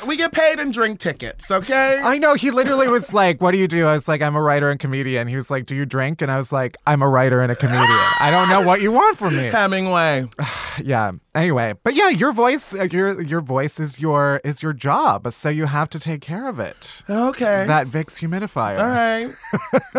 we 0.06 0.16
get 0.16 0.32
paid 0.32 0.58
in 0.58 0.70
drink 0.70 0.98
tickets, 0.98 1.50
okay? 1.50 2.00
I 2.02 2.18
know. 2.18 2.34
He 2.34 2.50
literally 2.50 2.88
was 2.88 3.12
like, 3.12 3.40
"What 3.40 3.52
do 3.52 3.58
you 3.58 3.68
do?" 3.68 3.86
I 3.86 3.92
was 3.94 4.08
like, 4.08 4.22
"I'm 4.22 4.36
a 4.36 4.42
writer 4.42 4.70
and 4.70 4.78
comedian." 4.80 5.28
He 5.28 5.36
was 5.36 5.50
like, 5.50 5.66
"Do 5.66 5.74
you 5.74 5.86
drink?" 5.86 6.22
And 6.22 6.30
I 6.30 6.36
was 6.36 6.52
like, 6.52 6.76
"I'm 6.86 7.02
a 7.02 7.08
writer 7.08 7.40
and 7.40 7.50
a 7.52 7.56
comedian. 7.56 7.86
I 8.20 8.30
don't 8.30 8.48
know 8.48 8.62
what 8.62 8.80
you 8.80 8.92
want 8.92 9.18
from 9.18 9.36
me." 9.36 9.44
Hemingway. 9.44 10.28
yeah 10.82 11.10
anyway 11.34 11.72
but 11.82 11.94
yeah 11.94 12.08
your 12.10 12.32
voice 12.32 12.74
uh, 12.74 12.82
your 12.90 13.20
your 13.22 13.40
voice 13.40 13.80
is 13.80 13.98
your 13.98 14.42
is 14.44 14.62
your 14.62 14.74
job 14.74 15.30
so 15.32 15.48
you 15.48 15.64
have 15.64 15.88
to 15.88 15.98
take 15.98 16.20
care 16.20 16.48
of 16.48 16.58
it 16.58 17.02
Okay. 17.08 17.64
that 17.66 17.86
vicks 17.86 18.20
humidifier 18.20 18.78
All 18.78 18.86
right. 18.88 18.95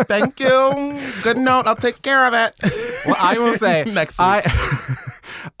Thank 0.06 0.40
you. 0.40 0.98
Good 1.22 1.36
note. 1.38 1.66
I'll 1.66 1.76
take 1.76 2.02
care 2.02 2.26
of 2.26 2.34
it. 2.34 2.54
well 3.06 3.16
i 3.18 3.38
will 3.38 3.54
say 3.54 3.84
Next 3.86 4.18
week. 4.18 4.26
i 4.26 4.96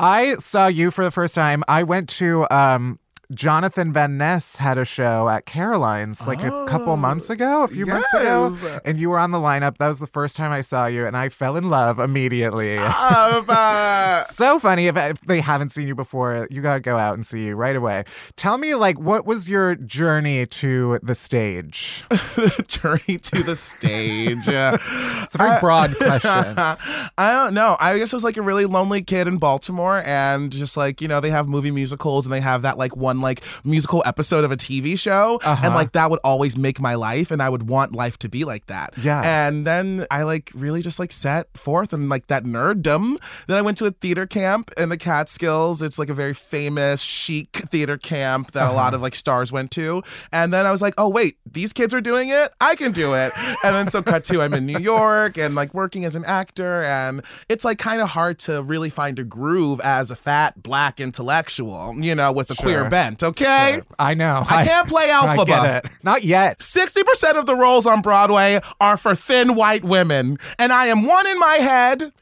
i 0.00 0.34
saw 0.36 0.66
you 0.66 0.90
for 0.90 1.04
the 1.04 1.10
first 1.10 1.34
time 1.34 1.62
i 1.68 1.82
went 1.82 2.08
to 2.20 2.46
um 2.50 2.98
Jonathan 3.32 3.92
Van 3.92 4.16
Ness 4.16 4.56
had 4.56 4.78
a 4.78 4.84
show 4.84 5.28
at 5.28 5.46
Caroline's 5.46 6.26
like 6.26 6.42
a 6.42 6.66
couple 6.68 6.96
months 6.96 7.30
ago, 7.30 7.62
a 7.62 7.68
few 7.68 7.86
months 7.86 8.12
ago, 8.14 8.54
and 8.84 8.98
you 8.98 9.10
were 9.10 9.18
on 9.18 9.32
the 9.32 9.38
lineup. 9.38 9.78
That 9.78 9.88
was 9.88 9.98
the 9.98 10.06
first 10.06 10.36
time 10.36 10.50
I 10.50 10.62
saw 10.62 10.86
you, 10.86 11.06
and 11.06 11.16
I 11.16 11.28
fell 11.28 11.56
in 11.56 11.68
love 11.68 11.98
immediately. 11.98 12.76
Uh, 12.78 14.24
so 14.30 14.58
funny 14.58 14.86
if, 14.86 14.96
if 14.96 15.20
they 15.22 15.40
haven't 15.40 15.70
seen 15.70 15.88
you 15.88 15.94
before 15.94 16.48
you 16.50 16.62
got 16.62 16.74
to 16.74 16.80
go 16.80 16.96
out 16.96 17.14
and 17.14 17.26
see 17.26 17.46
you 17.46 17.54
right 17.54 17.76
away 17.76 18.04
tell 18.36 18.58
me 18.58 18.74
like 18.74 18.98
what 18.98 19.26
was 19.26 19.48
your 19.48 19.74
journey 19.74 20.46
to 20.46 20.98
the 21.02 21.14
stage 21.14 22.04
journey 22.66 23.18
to 23.18 23.42
the 23.42 23.56
stage. 23.56 24.48
Uh, 24.48 24.76
it's 25.22 25.34
a 25.34 25.38
very 25.38 25.60
broad 25.60 25.94
question 25.96 26.54
I 26.56 27.32
don't 27.32 27.54
know. 27.54 27.76
I 27.80 27.98
guess 27.98 28.12
I 28.12 28.16
was 28.16 28.24
like 28.24 28.36
a 28.36 28.42
really 28.42 28.64
lonely 28.64 29.02
kid 29.02 29.28
in 29.28 29.38
Baltimore, 29.38 30.02
and 30.04 30.50
just 30.50 30.76
like 30.76 31.00
you 31.00 31.08
know, 31.08 31.20
they 31.20 31.30
have 31.30 31.48
movie 31.48 31.70
musicals, 31.70 32.26
and 32.26 32.32
they 32.32 32.40
have 32.40 32.62
that 32.62 32.78
like 32.78 32.96
one 32.96 33.17
like 33.20 33.42
musical 33.64 34.02
episode 34.06 34.44
of 34.44 34.52
a 34.52 34.56
TV 34.56 34.98
show, 34.98 35.40
Uh-huh. 35.42 35.60
and 35.66 35.74
like 35.74 35.92
that 35.92 36.10
would 36.10 36.20
always 36.24 36.56
make 36.56 36.80
my 36.80 36.94
life, 36.94 37.30
and 37.30 37.42
I 37.42 37.48
would 37.48 37.68
want 37.68 37.92
life 37.94 38.18
to 38.20 38.28
be 38.28 38.44
like 38.44 38.66
that. 38.66 38.94
Yeah. 38.98 39.20
And 39.22 39.66
then 39.66 40.06
I 40.10 40.22
like 40.24 40.50
really 40.54 40.82
just 40.82 40.98
like 40.98 41.12
set 41.12 41.46
forth 41.56 41.92
and 41.92 42.08
like 42.08 42.26
that 42.28 42.44
nerddom. 42.44 43.16
Then 43.46 43.56
I 43.56 43.62
went 43.62 43.78
to 43.78 43.86
a 43.86 43.90
theater 43.90 44.26
camp 44.26 44.70
in 44.76 44.88
the 44.88 44.96
Catskills. 44.96 45.82
It's 45.82 45.98
like 45.98 46.08
a 46.08 46.14
very 46.14 46.34
famous 46.34 47.00
chic 47.02 47.56
theater 47.70 47.96
camp 47.98 48.52
that 48.52 48.68
a 48.70 48.72
lot 48.72 48.94
of 48.94 49.02
like 49.02 49.14
stars 49.14 49.50
went 49.52 49.70
to. 49.72 50.02
And 50.32 50.52
then 50.52 50.66
I 50.66 50.70
was 50.70 50.82
like, 50.82 50.94
oh 50.98 51.08
wait, 51.08 51.36
these 51.50 51.72
kids 51.72 51.92
are 51.94 52.00
doing 52.00 52.28
it. 52.30 52.50
I 52.60 52.74
can 52.74 52.92
do 52.92 53.14
it. 53.14 53.32
and 53.64 53.74
then 53.74 53.88
so 53.88 54.02
cut 54.02 54.24
to 54.24 54.40
I'm 54.42 54.54
in 54.54 54.66
New 54.66 54.78
York 54.78 55.36
and 55.38 55.54
like 55.54 55.74
working 55.74 56.04
as 56.04 56.14
an 56.14 56.24
actor, 56.24 56.82
and 56.84 57.22
it's 57.48 57.64
like 57.64 57.78
kind 57.78 58.00
of 58.00 58.08
hard 58.10 58.38
to 58.40 58.62
really 58.62 58.90
find 58.90 59.18
a 59.18 59.24
groove 59.24 59.80
as 59.80 60.10
a 60.10 60.16
fat 60.16 60.62
black 60.62 61.00
intellectual, 61.00 61.94
you 61.98 62.14
know, 62.14 62.32
with 62.32 62.50
a 62.50 62.54
queer 62.54 62.80
Sure. 62.80 62.90
Bent. 63.08 63.22
Okay. 63.22 63.80
I 63.98 64.14
know. 64.14 64.44
I 64.48 64.64
can't 64.64 64.88
play 64.88 65.04
I 65.10 65.14
alpha. 65.14 65.44
get 65.44 65.84
it. 65.84 65.90
Not 66.02 66.22
yet. 66.24 66.58
60% 66.60 67.38
of 67.38 67.46
the 67.46 67.54
roles 67.54 67.86
on 67.86 68.02
Broadway 68.02 68.60
are 68.80 68.96
for 68.96 69.14
thin 69.14 69.54
white 69.54 69.84
women. 69.84 70.38
And 70.58 70.72
I 70.72 70.86
am 70.86 71.04
one 71.06 71.26
in 71.26 71.38
my 71.38 71.54
head, 71.56 72.12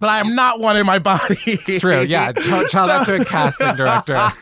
but 0.00 0.08
I 0.08 0.20
am 0.20 0.34
not 0.34 0.60
one 0.60 0.76
in 0.76 0.86
my 0.86 0.98
body. 0.98 1.38
It's 1.46 1.80
true. 1.80 2.02
Yeah. 2.02 2.32
Tell, 2.32 2.66
tell 2.68 2.86
that 2.86 3.04
to 3.06 3.20
a 3.20 3.24
casting 3.24 3.74
director. 3.76 4.14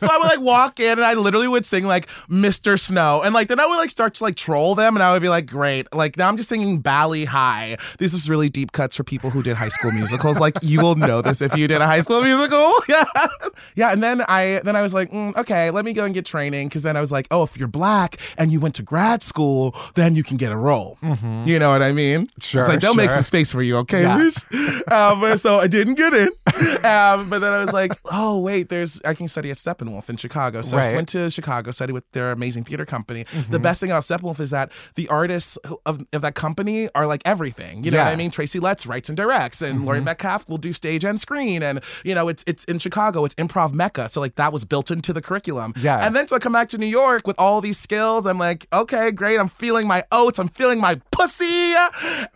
So 0.00 0.08
I 0.10 0.18
would 0.18 0.26
like 0.26 0.40
walk 0.40 0.80
in 0.80 0.92
and 0.98 1.04
I 1.04 1.14
literally 1.14 1.48
would 1.48 1.64
sing 1.64 1.86
like 1.86 2.06
Mr. 2.28 2.78
Snow. 2.78 3.22
And 3.24 3.32
like 3.34 3.48
then 3.48 3.58
I 3.58 3.66
would 3.66 3.76
like 3.76 3.90
start 3.90 4.14
to 4.14 4.24
like 4.24 4.36
troll 4.36 4.74
them 4.74 4.96
and 4.96 5.02
I 5.02 5.12
would 5.12 5.22
be 5.22 5.28
like, 5.28 5.46
great. 5.46 5.92
Like 5.94 6.16
now 6.16 6.28
I'm 6.28 6.36
just 6.36 6.48
singing 6.48 6.78
Bali 6.80 7.24
Ha'i. 7.24 7.76
This 7.98 8.12
is 8.12 8.28
really 8.28 8.48
deep 8.50 8.72
cuts 8.72 8.96
for 8.96 9.04
people 9.04 9.30
who 9.30 9.42
did 9.42 9.56
high 9.56 9.70
school 9.70 9.92
musicals. 9.92 10.40
Like 10.40 10.56
you 10.62 10.80
will 10.80 10.94
know 10.94 11.22
this 11.22 11.40
if 11.40 11.56
you 11.56 11.66
did 11.68 11.80
a 11.80 11.86
high 11.86 12.02
school 12.02 12.22
musical. 12.22 12.70
yeah. 12.88 13.04
Yeah. 13.74 13.92
And 13.92 14.02
then 14.02 14.22
I 14.28 14.60
then 14.62 14.76
I 14.76 14.82
was 14.82 14.92
like, 14.92 15.10
mm, 15.10 15.34
okay, 15.36 15.70
let 15.70 15.84
me 15.84 15.92
go 15.92 16.04
and 16.04 16.12
get 16.12 16.26
training. 16.26 16.68
Cause 16.68 16.82
then 16.82 16.96
I 16.96 17.00
was 17.00 17.12
like, 17.12 17.26
oh, 17.30 17.42
if 17.42 17.56
you're 17.56 17.68
black 17.68 18.18
and 18.36 18.52
you 18.52 18.60
went 18.60 18.74
to 18.76 18.82
grad 18.82 19.22
school, 19.22 19.74
then 19.94 20.14
you 20.14 20.22
can 20.22 20.36
get 20.36 20.52
a 20.52 20.56
role. 20.56 20.98
You 21.02 21.58
know 21.58 21.70
what 21.70 21.82
I 21.82 21.92
mean? 21.92 22.28
Sure, 22.40 22.60
It's 22.60 22.68
like 22.68 22.80
they'll 22.80 22.94
make 22.94 23.10
some 23.10 23.22
space 23.22 23.52
for 23.52 23.62
you, 23.62 23.76
okay, 23.78 24.02
Yeah. 24.02 24.30
Um, 24.90 25.36
so 25.38 25.58
I 25.58 25.66
didn't 25.66 25.94
get 25.94 26.14
in. 26.14 26.28
Um, 26.84 27.28
but 27.28 27.40
then 27.40 27.52
I 27.52 27.60
was 27.60 27.72
like, 27.72 27.92
oh, 28.06 28.40
wait, 28.40 28.68
there's 28.68 29.00
I 29.04 29.14
can 29.14 29.28
study 29.28 29.50
at 29.50 29.56
Steppenwolf 29.56 30.08
in 30.08 30.16
Chicago. 30.16 30.62
So 30.62 30.76
I 30.76 30.92
went 30.92 31.08
to 31.10 31.30
Chicago, 31.30 31.70
studied 31.70 31.92
with 31.92 32.10
their 32.12 32.32
amazing 32.32 32.64
theater 32.64 32.86
company. 32.86 33.24
Mm-hmm. 33.24 33.52
The 33.52 33.58
best 33.58 33.80
thing 33.80 33.90
about 33.90 34.02
Steppenwolf 34.04 34.40
is 34.40 34.50
that 34.50 34.70
the 34.94 35.08
artists 35.08 35.56
of, 35.84 36.04
of 36.12 36.22
that 36.22 36.34
company 36.34 36.88
are 36.94 37.06
like 37.06 37.22
everything. 37.24 37.84
You 37.84 37.90
know 37.90 37.98
what 37.98 38.04
Yeah. 38.04 38.08
Mm-hmm. 38.08 38.12
I 38.12 38.16
mean? 38.16 38.30
Tracy 38.30 38.60
Letts 38.60 38.86
writes 38.86 39.08
and 39.08 39.16
directs, 39.16 39.62
and 39.62 39.84
Laurie 39.84 40.00
Metcalf 40.00 40.48
will 40.48 40.58
do 40.58 40.72
stage 40.72 41.04
and 41.04 41.18
screen. 41.20 41.62
And, 41.62 41.80
you 42.04 42.14
know, 42.14 42.28
it's 42.28 42.44
it's 42.46 42.64
in 42.64 42.78
Chicago, 42.78 43.24
it's 43.24 43.34
improv 43.36 43.72
mecca. 43.72 44.08
So, 44.08 44.20
like, 44.20 44.36
that 44.36 44.52
was 44.52 44.64
built 44.64 44.90
into 44.90 45.12
the 45.12 45.22
curriculum. 45.22 45.74
Yeah. 45.76 46.04
And 46.04 46.14
then 46.14 46.28
so 46.28 46.36
I 46.36 46.38
come 46.38 46.52
back 46.52 46.68
to 46.70 46.78
New 46.78 46.86
York 46.86 47.26
with 47.26 47.36
all 47.38 47.60
these 47.60 47.78
skills. 47.78 48.26
I'm 48.26 48.38
like, 48.38 48.66
okay, 48.72 49.10
great. 49.10 49.38
I'm 49.38 49.48
feeling 49.48 49.86
my 49.86 50.04
oats. 50.12 50.38
I'm 50.38 50.48
feeling 50.48 50.80
my 50.80 51.00
pussy. 51.10 51.74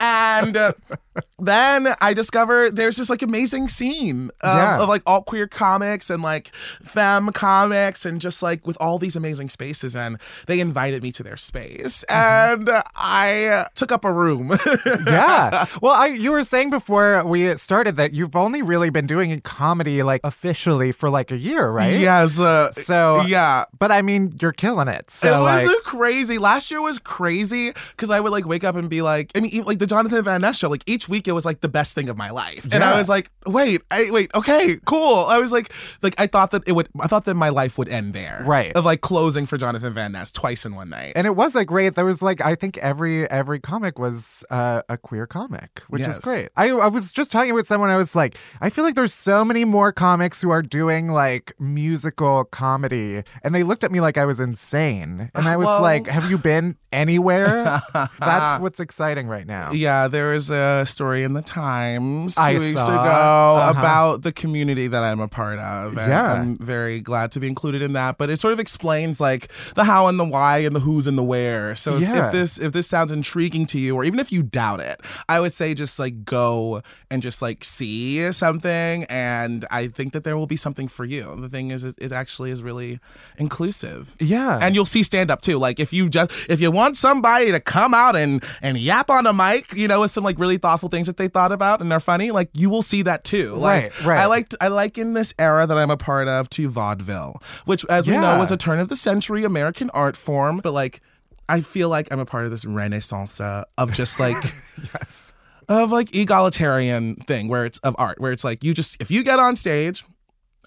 And 0.00 0.56
uh, 0.56 0.72
then 1.38 1.94
I 2.00 2.14
discover 2.14 2.70
there's 2.70 2.96
this 2.96 3.10
like 3.10 3.22
amazing 3.22 3.68
scene 3.68 4.30
of, 4.40 4.56
Yeah. 4.56 4.80
of 4.82 4.88
like 4.88 5.02
alt 5.06 5.26
queer 5.26 5.46
comics 5.46 6.10
and 6.10 6.22
like 6.22 6.50
femme 6.82 7.30
comics 7.32 8.04
and 8.06 8.20
just 8.20 8.42
like 8.42 8.66
with 8.66 8.76
all 8.80 8.98
these 8.98 9.16
amazing 9.16 9.48
spaces. 9.48 9.96
And 9.96 10.18
they 10.46 10.60
invited 10.60 11.02
me 11.02 11.12
to 11.12 11.22
their 11.22 11.36
space 11.36 12.02
and 12.04 12.68
uh, 12.68 12.82
I 12.96 13.46
uh, 13.46 13.64
took 13.74 13.92
up 13.92 14.04
a 14.04 14.12
room. 14.12 14.52
yeah. 15.06 15.66
Well, 15.82 15.94
I 15.94 16.06
you 16.08 16.32
were 16.32 16.44
saying 16.44 16.70
before 16.70 17.24
we 17.24 17.56
started 17.56 17.96
that 17.96 18.12
you've 18.12 18.36
only 18.36 18.62
really 18.62 18.90
been 18.90 19.06
doing 19.06 19.40
comedy 19.40 20.02
like 20.02 20.20
officially 20.24 20.92
for 20.92 21.08
like 21.10 21.30
a 21.30 21.38
year, 21.38 21.70
right? 21.70 21.98
yes. 21.98 22.38
Uh, 22.38 22.72
So 22.72 23.22
yeah. 23.22 23.64
But 23.78 23.92
I 23.92 24.02
mean, 24.02 24.36
you're 24.40 24.52
killing 24.52 24.88
it. 24.88 25.10
So 25.10 25.38
it 25.38 25.40
was 25.40 25.66
like, 25.66 25.76
crazy. 25.84 26.38
Last 26.38 26.70
year 26.70 26.80
was 26.80 26.98
crazy 26.98 27.72
because 27.96 28.10
I 28.10 28.20
would 28.20 28.32
like 28.32 28.46
wake 28.46 28.64
up 28.64 28.76
and 28.76 28.88
be 28.88 29.02
like, 29.02 29.30
I 29.36 29.40
mean, 29.40 29.62
like 29.64 29.78
the 29.78 29.86
Jonathan 29.86 30.22
Van 30.24 30.40
Ness 30.40 30.58
show. 30.58 30.68
Like 30.68 30.82
each 30.86 31.08
week, 31.10 31.28
it 31.28 31.32
was 31.32 31.44
like 31.44 31.60
the 31.60 31.68
best 31.68 31.94
thing 31.94 32.08
of 32.08 32.16
my 32.16 32.30
life, 32.30 32.66
and 32.72 32.82
I 32.82 32.96
was 32.96 33.08
like, 33.08 33.30
wait, 33.46 33.82
I 33.90 34.10
wait, 34.10 34.30
okay, 34.34 34.78
cool. 34.86 35.26
I 35.26 35.36
was 35.38 35.52
like, 35.52 35.70
like 36.02 36.14
I 36.18 36.26
thought 36.26 36.52
that 36.52 36.62
it 36.66 36.72
would. 36.72 36.88
I 36.98 37.06
thought 37.06 37.24
that 37.26 37.34
my 37.34 37.50
life 37.50 37.76
would 37.76 37.88
end 37.88 38.14
there, 38.14 38.42
Right. 38.46 38.72
Of 38.76 38.84
like 38.86 39.00
closing 39.02 39.44
for 39.46 39.58
Jonathan 39.58 39.92
Van 39.92 40.12
Ness 40.12 40.30
twice 40.30 40.64
in 40.64 40.74
one 40.74 40.88
night. 40.88 41.12
and 41.16 41.26
it 41.26 41.36
was 41.36 41.54
like 41.54 41.66
great. 41.66 41.94
There 41.96 42.04
was 42.06 42.22
like 42.22 42.40
I 42.40 42.54
think 42.54 42.78
every 42.78 43.28
every 43.30 43.60
comic 43.60 43.98
was 43.98 44.44
uh, 44.50 44.82
a 44.88 44.96
queer 44.96 45.26
comic, 45.26 45.82
which 45.88 46.00
Yes. 46.02 46.14
is 46.14 46.18
great. 46.20 46.48
I 46.56 46.70
I 46.70 46.86
was 46.88 47.12
just 47.12 47.30
talking 47.30 47.52
with 47.54 47.66
someone. 47.66 47.90
I 47.90 47.96
was 47.96 48.14
like, 48.14 48.36
I 48.60 48.70
feel 48.70 48.84
like 48.84 48.94
there's 48.94 49.12
so 49.14 49.44
many 49.44 49.64
more 49.64 49.92
comics 49.92 50.40
who 50.40 50.50
are 50.50 50.62
doing 50.62 51.08
like 51.08 51.52
musical 51.58 52.44
comedy, 52.44 53.22
and 53.42 53.54
they 53.54 53.62
looked 53.62 53.84
at 53.84 53.90
me 53.92 54.00
like 54.00 54.16
I 54.16 54.24
was 54.24 54.40
insane, 54.40 55.30
and 55.34 55.48
I 55.48 55.56
was 55.56 55.66
Well- 55.66 55.82
like, 55.82 56.06
Have 56.06 56.30
you 56.30 56.38
been 56.38 56.76
anywhere? 56.92 57.80
That's 58.20 58.60
what's 58.62 58.80
exciting 58.80 59.26
right 59.28 59.46
now. 59.46 59.72
Yeah, 59.72 60.08
there 60.08 60.32
is 60.32 60.50
a 60.50 60.84
story 61.00 61.24
in 61.24 61.32
the 61.32 61.40
Times 61.40 62.34
two 62.34 62.42
I 62.42 62.58
weeks 62.58 62.78
saw. 62.78 62.88
ago 62.88 63.60
Uh-huh. 63.62 63.70
about 63.80 64.22
the 64.22 64.32
community 64.32 64.86
that 64.86 65.02
I'm 65.02 65.18
a 65.20 65.28
part 65.28 65.58
of. 65.58 65.96
And 65.96 66.10
Yeah. 66.10 66.32
I'm 66.34 66.58
very 66.58 67.00
glad 67.00 67.32
to 67.32 67.40
be 67.40 67.48
included 67.48 67.80
in 67.80 67.94
that. 67.94 68.18
But 68.18 68.28
it 68.28 68.38
sort 68.38 68.52
of 68.52 68.60
explains 68.60 69.18
like 69.18 69.48
the 69.76 69.84
how 69.84 70.08
and 70.08 70.20
the 70.20 70.24
why 70.26 70.58
and 70.58 70.76
the 70.76 70.80
who's 70.80 71.06
and 71.06 71.16
the 71.16 71.22
where. 71.22 71.74
So 71.74 71.94
if, 71.96 72.02
Yeah. 72.02 72.26
if 72.26 72.32
this 72.32 72.58
if 72.58 72.72
this 72.74 72.86
sounds 72.86 73.10
intriguing 73.12 73.64
to 73.68 73.78
you, 73.78 73.94
or 73.96 74.04
even 74.04 74.20
if 74.20 74.30
you 74.30 74.42
doubt 74.42 74.80
it, 74.80 75.00
I 75.26 75.40
would 75.40 75.52
say 75.54 75.72
just 75.72 75.98
like 75.98 76.22
go 76.24 76.82
and 77.10 77.22
just 77.22 77.40
like 77.40 77.64
see 77.64 78.30
something. 78.32 79.04
And 79.04 79.64
I 79.70 79.86
think 79.88 80.12
that 80.12 80.24
there 80.24 80.36
will 80.36 80.46
be 80.46 80.56
something 80.56 80.86
for 80.86 81.06
you. 81.06 81.34
The 81.40 81.48
thing 81.48 81.70
is, 81.70 81.82
it, 81.82 81.94
it 81.98 82.12
actually 82.12 82.50
is 82.50 82.62
really 82.62 83.00
inclusive. 83.38 84.16
Yeah. 84.20 84.58
And 84.60 84.74
you'll 84.74 84.84
see 84.84 85.02
stand 85.02 85.30
up 85.30 85.40
too. 85.40 85.58
Like 85.58 85.80
if 85.80 85.92
you 85.92 86.08
just 86.08 86.30
if 86.48 86.60
you 86.60 86.70
want 86.70 86.96
somebody 86.96 87.50
to 87.52 87.60
come 87.60 87.94
out 87.94 88.16
and 88.16 88.44
and 88.62 88.76
yap 88.78 89.08
on 89.10 89.26
a 89.26 89.32
mic, 89.32 89.72
you 89.72 89.88
know, 89.88 90.00
with 90.00 90.10
some 90.10 90.24
like 90.24 90.38
really 90.38 90.58
thoughtful 90.58 90.79
things 90.88 91.06
that 91.06 91.16
they 91.16 91.28
thought 91.28 91.52
about 91.52 91.80
and 91.80 91.90
they're 91.90 92.00
funny, 92.00 92.30
like 92.30 92.50
you 92.54 92.70
will 92.70 92.82
see 92.82 93.02
that 93.02 93.24
too. 93.24 93.54
Like 93.54 93.82
Right, 93.82 94.04
right. 94.04 94.18
I 94.20 94.26
liked 94.26 94.54
I 94.60 94.68
like 94.68 94.98
in 94.98 95.14
this 95.14 95.34
era 95.38 95.66
that 95.66 95.76
I'm 95.76 95.90
a 95.90 95.96
part 95.96 96.28
of 96.28 96.48
to 96.50 96.68
vaudeville, 96.68 97.42
which 97.64 97.84
as 97.86 98.06
we 98.06 98.14
know 98.14 98.38
was 98.38 98.50
a 98.50 98.56
turn 98.56 98.78
of 98.78 98.88
the 98.88 98.96
century 98.96 99.44
American 99.44 99.90
art 99.90 100.16
form, 100.16 100.58
but 100.58 100.72
like 100.72 101.00
I 101.48 101.60
feel 101.60 101.88
like 101.88 102.12
I'm 102.12 102.20
a 102.20 102.26
part 102.26 102.44
of 102.44 102.50
this 102.50 102.64
renaissance 102.64 103.40
uh, 103.40 103.64
of 103.76 103.92
just 103.92 104.20
like 104.20 104.36
yes. 104.94 105.34
of 105.68 105.90
like 105.90 106.14
egalitarian 106.14 107.16
thing 107.16 107.48
where 107.48 107.64
it's 107.64 107.78
of 107.78 107.96
art 107.98 108.20
where 108.20 108.32
it's 108.32 108.44
like 108.44 108.62
you 108.62 108.72
just 108.72 109.00
if 109.00 109.10
you 109.10 109.24
get 109.24 109.38
on 109.38 109.56
stage 109.56 110.04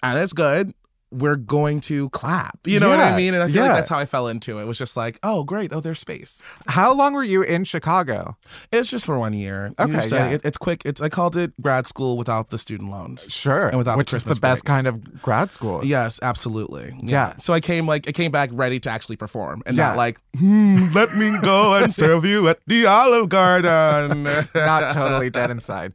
and 0.02 0.18
it's 0.18 0.32
good 0.32 0.74
we're 1.14 1.36
going 1.36 1.80
to 1.80 2.08
clap 2.10 2.58
you 2.66 2.78
know 2.80 2.88
what 2.90 3.00
i 3.00 3.16
mean 3.16 3.34
and 3.34 3.42
i 3.42 3.46
feel 3.46 3.56
yeah. 3.56 3.62
like 3.62 3.72
that's 3.76 3.90
how 3.90 3.98
i 3.98 4.04
fell 4.04 4.26
into 4.28 4.58
it 4.58 4.62
it 4.62 4.66
was 4.66 4.78
just 4.78 4.96
like 4.96 5.18
oh 5.22 5.44
great 5.44 5.72
oh 5.72 5.80
there's 5.80 5.98
space 6.00 6.42
How 6.66 6.92
long 6.92 7.12
were 7.14 7.22
you 7.24 7.42
in 7.42 7.64
Chicago? 7.64 8.36
it's 8.72 8.90
just 8.90 9.06
for 9.06 9.18
one 9.18 9.32
year 9.32 9.72
You 9.78 9.84
Okay, 9.86 10.00
study- 10.00 10.30
yeah. 10.30 10.34
it- 10.36 10.40
it's 10.44 10.58
quick 10.58 10.82
it's 10.84 11.00
i 11.00 11.08
called 11.08 11.36
it 11.36 11.52
grad 11.62 11.86
school 11.86 12.16
without 12.18 12.50
the 12.50 12.58
student 12.58 12.90
loans 12.90 13.28
Sure. 13.30 13.68
and 13.68 13.78
without 13.78 13.96
which 13.98 14.10
the 14.10 14.16
is 14.18 14.24
the 14.24 14.34
best 14.34 14.64
breaks. 14.64 14.74
kind 14.74 14.86
of 14.86 15.22
grad 15.22 15.52
school. 15.52 15.84
Yes, 15.84 16.18
absolutely. 16.22 16.94
Yeah. 17.02 17.34
So 17.38 17.52
I 17.52 17.60
came 17.60 17.86
like 17.86 18.08
I 18.08 18.12
came 18.12 18.30
back 18.32 18.50
ready 18.52 18.80
to 18.80 18.90
actually 18.90 19.16
perform 19.16 19.62
and 19.66 19.76
Yeah. 19.76 19.88
not 19.88 19.96
like, 19.96 20.18
hmm, 20.38 20.86
let 20.94 21.14
me 21.16 21.38
go 21.42 21.74
and 21.74 21.92
serve 22.02 22.24
you 22.24 22.48
at 22.48 22.58
the 22.66 22.86
Olive 22.86 23.28
Garden. 23.28 24.24
Not 24.54 24.94
totally 24.94 25.30
dead 25.30 25.50
inside. 25.50 25.92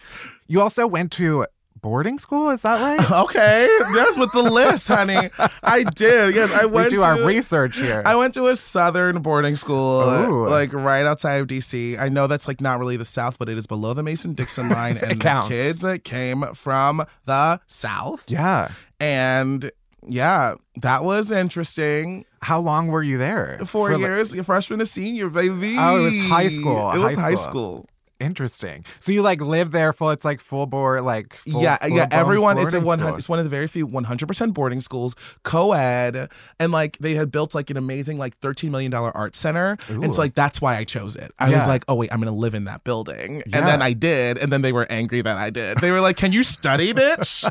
You 0.47 0.61
also 0.61 0.87
went 0.87 1.11
to 1.13 1.45
boarding 1.81 2.19
school, 2.19 2.49
is 2.49 2.61
that 2.63 2.79
right? 2.81 3.11
Okay, 3.29 3.67
that's 3.95 4.17
with 4.17 4.31
the 4.31 4.41
list, 4.43 4.87
honey. 4.87 5.29
I 5.63 5.83
did. 5.83 6.35
Yes, 6.35 6.51
I 6.51 6.65
went. 6.65 6.87
we 6.87 6.91
do 6.91 6.97
to 6.99 7.03
our 7.05 7.23
research 7.25 7.77
here. 7.77 8.03
I 8.05 8.15
went 8.15 8.33
to 8.35 8.47
a 8.47 8.55
southern 8.55 9.21
boarding 9.21 9.55
school, 9.55 10.01
Ooh. 10.01 10.47
like 10.47 10.73
right 10.73 11.05
outside 11.05 11.35
of 11.41 11.47
DC. 11.47 11.99
I 11.99 12.09
know 12.09 12.27
that's 12.27 12.47
like 12.47 12.61
not 12.61 12.79
really 12.79 12.97
the 12.97 13.05
South, 13.05 13.37
but 13.37 13.49
it 13.49 13.57
is 13.57 13.67
below 13.67 13.93
the 13.93 14.03
Mason 14.03 14.33
Dixon 14.33 14.69
line, 14.79 14.97
and 14.97 15.19
the 15.19 15.45
kids 15.47 15.81
that 15.81 16.03
came 16.03 16.43
from 16.53 17.03
the 17.25 17.59
South. 17.67 18.23
yeah. 18.27 18.71
And 18.99 19.71
yeah, 20.07 20.55
that 20.77 21.03
was 21.03 21.31
interesting. 21.31 22.25
How 22.41 22.59
long 22.59 22.87
were 22.87 23.03
you 23.03 23.17
there? 23.17 23.59
Four 23.65 23.91
For, 23.91 23.97
years, 23.97 24.33
your 24.33 24.43
freshman 24.45 24.79
to 24.79 24.85
senior, 24.85 25.29
baby. 25.29 25.75
Oh, 25.77 25.97
it 25.99 26.03
was 26.03 26.19
high 26.29 26.47
school, 26.47 26.91
It 26.91 26.99
was 26.99 27.15
high 27.15 27.21
high 27.21 27.35
school. 27.35 27.85
school. 27.85 27.88
Interesting. 28.19 28.83
So 28.99 29.11
you 29.11 29.21
like 29.21 29.39
live 29.41 29.71
there 29.71 29.93
full. 29.93 30.09
It's 30.09 30.25
like 30.25 30.41
full 30.41 30.65
board, 30.65 31.03
like 31.03 31.35
full, 31.37 31.61
yeah, 31.61 31.77
yeah. 31.81 31.87
full-blown 31.87 32.07
Everyone, 32.11 32.57
it's 32.57 32.73
a 32.73 32.81
one. 32.81 32.99
school. 32.99 33.15
It's 33.15 33.29
one 33.29 33.39
of 33.39 33.45
the 33.45 33.49
very 33.49 33.67
few 33.67 33.85
100 33.85 34.27
percent 34.27 34.53
boarding 34.53 34.81
schools, 34.81 35.15
co-ed, 35.43 36.29
and 36.59 36.71
like 36.71 36.97
they 36.97 37.13
had 37.15 37.31
built 37.31 37.55
like 37.55 37.69
an 37.69 37.77
amazing 37.77 38.17
like 38.17 38.37
13 38.39 38.71
million 38.71 38.91
dollar 38.91 39.15
art 39.15 39.35
center, 39.35 39.77
and 39.87 40.05
Ooh. 40.05 40.13
so 40.13 40.21
like 40.21 40.35
that's 40.35 40.61
why 40.61 40.75
I 40.75 40.83
chose 40.83 41.15
it. 41.15 41.31
I 41.39 41.49
Yeah. 41.49 41.57
was 41.59 41.67
like, 41.67 41.83
oh 41.87 41.95
wait, 41.95 42.11
I'm 42.13 42.19
gonna 42.19 42.31
live 42.35 42.55
in 42.55 42.65
that 42.65 42.83
building, 42.83 43.37
Yeah. 43.47 43.57
and 43.59 43.67
then 43.67 43.81
I 43.81 43.93
did, 43.93 44.37
and 44.37 44.51
then 44.51 44.61
they 44.61 44.73
were 44.73 44.85
angry 44.89 45.21
that 45.21 45.37
I 45.37 45.49
did. 45.49 45.77
They 45.79 45.91
were 45.91 46.01
like, 46.01 46.17
can 46.17 46.33
you 46.33 46.43
study, 46.43 46.93
bitch? 46.93 47.49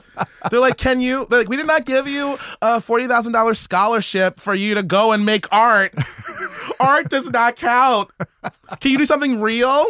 They're 0.50 0.60
like, 0.60 0.76
can 0.76 1.00
you? 1.00 1.26
They're 1.30 1.40
like, 1.40 1.48
we 1.48 1.56
did 1.56 1.66
not 1.66 1.86
give 1.86 2.06
you 2.06 2.38
a 2.62 2.80
forty 2.80 3.06
thousand 3.06 3.32
dollars 3.32 3.58
scholarship 3.58 4.38
for 4.38 4.54
you 4.54 4.74
to 4.74 4.82
go 4.82 5.12
and 5.12 5.24
make 5.24 5.50
art. 5.52 5.94
art 6.80 7.08
does 7.08 7.30
not 7.30 7.56
count. 7.56 8.10
Can 8.80 8.92
you 8.92 8.98
do 8.98 9.06
something 9.06 9.40
real? 9.40 9.84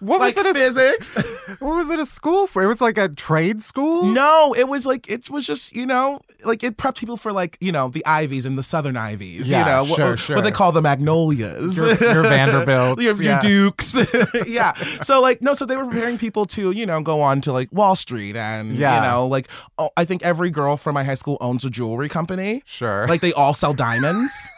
What 0.00 0.20
like 0.20 0.36
was 0.36 0.44
it? 0.46 0.50
A, 0.50 0.54
physics? 0.54 1.14
what 1.60 1.76
was 1.76 1.90
it 1.90 1.98
a 1.98 2.06
school 2.06 2.46
for? 2.46 2.62
It 2.62 2.66
was 2.66 2.80
like 2.80 2.98
a 2.98 3.08
trade 3.08 3.62
school. 3.62 4.04
no, 4.04 4.54
it 4.54 4.68
was 4.68 4.86
like 4.86 5.08
it 5.08 5.28
was 5.30 5.46
just 5.46 5.72
you 5.74 5.86
know 5.86 6.20
like 6.44 6.62
it 6.62 6.76
prepped 6.76 6.96
people 6.96 7.16
for 7.16 7.32
like 7.32 7.56
you 7.60 7.72
know 7.72 7.88
the 7.88 8.04
Ivies 8.06 8.46
and 8.46 8.56
the 8.58 8.62
Southern 8.62 8.96
Ivies. 8.96 9.50
Yeah, 9.50 9.60
you 9.60 9.64
know 9.66 9.82
what- 9.90 9.96
sure, 9.96 10.10
what, 10.10 10.18
sure. 10.18 10.36
what 10.36 10.42
they 10.42 10.50
call 10.50 10.72
the 10.72 10.82
Magnolias. 10.82 11.76
Your, 11.78 11.88
your 12.12 12.22
Vanderbilts. 12.22 13.02
your, 13.02 13.14
your 13.22 13.38
dukes 13.38 13.96
yeah 14.46 14.72
so 15.02 15.20
like 15.20 15.40
no 15.42 15.54
so 15.54 15.64
they 15.66 15.76
were 15.76 15.84
preparing 15.86 16.18
people 16.18 16.44
to 16.46 16.70
you 16.70 16.86
know 16.86 17.00
go 17.00 17.20
on 17.20 17.40
to 17.40 17.52
like 17.52 17.70
wall 17.72 17.94
street 17.96 18.36
and 18.36 18.76
Yeah. 18.76 18.96
you 18.96 19.02
know 19.10 19.26
like 19.26 19.48
oh, 19.78 19.90
i 19.96 20.04
think 20.04 20.22
every 20.22 20.50
girl 20.50 20.76
from 20.76 20.94
my 20.94 21.04
high 21.04 21.14
school 21.14 21.36
owns 21.40 21.64
a 21.64 21.70
jewelry 21.70 22.08
company 22.08 22.62
Sure. 22.66 23.06
like 23.08 23.20
they 23.20 23.32
all 23.32 23.54
sell 23.54 23.74
diamonds 23.74 24.48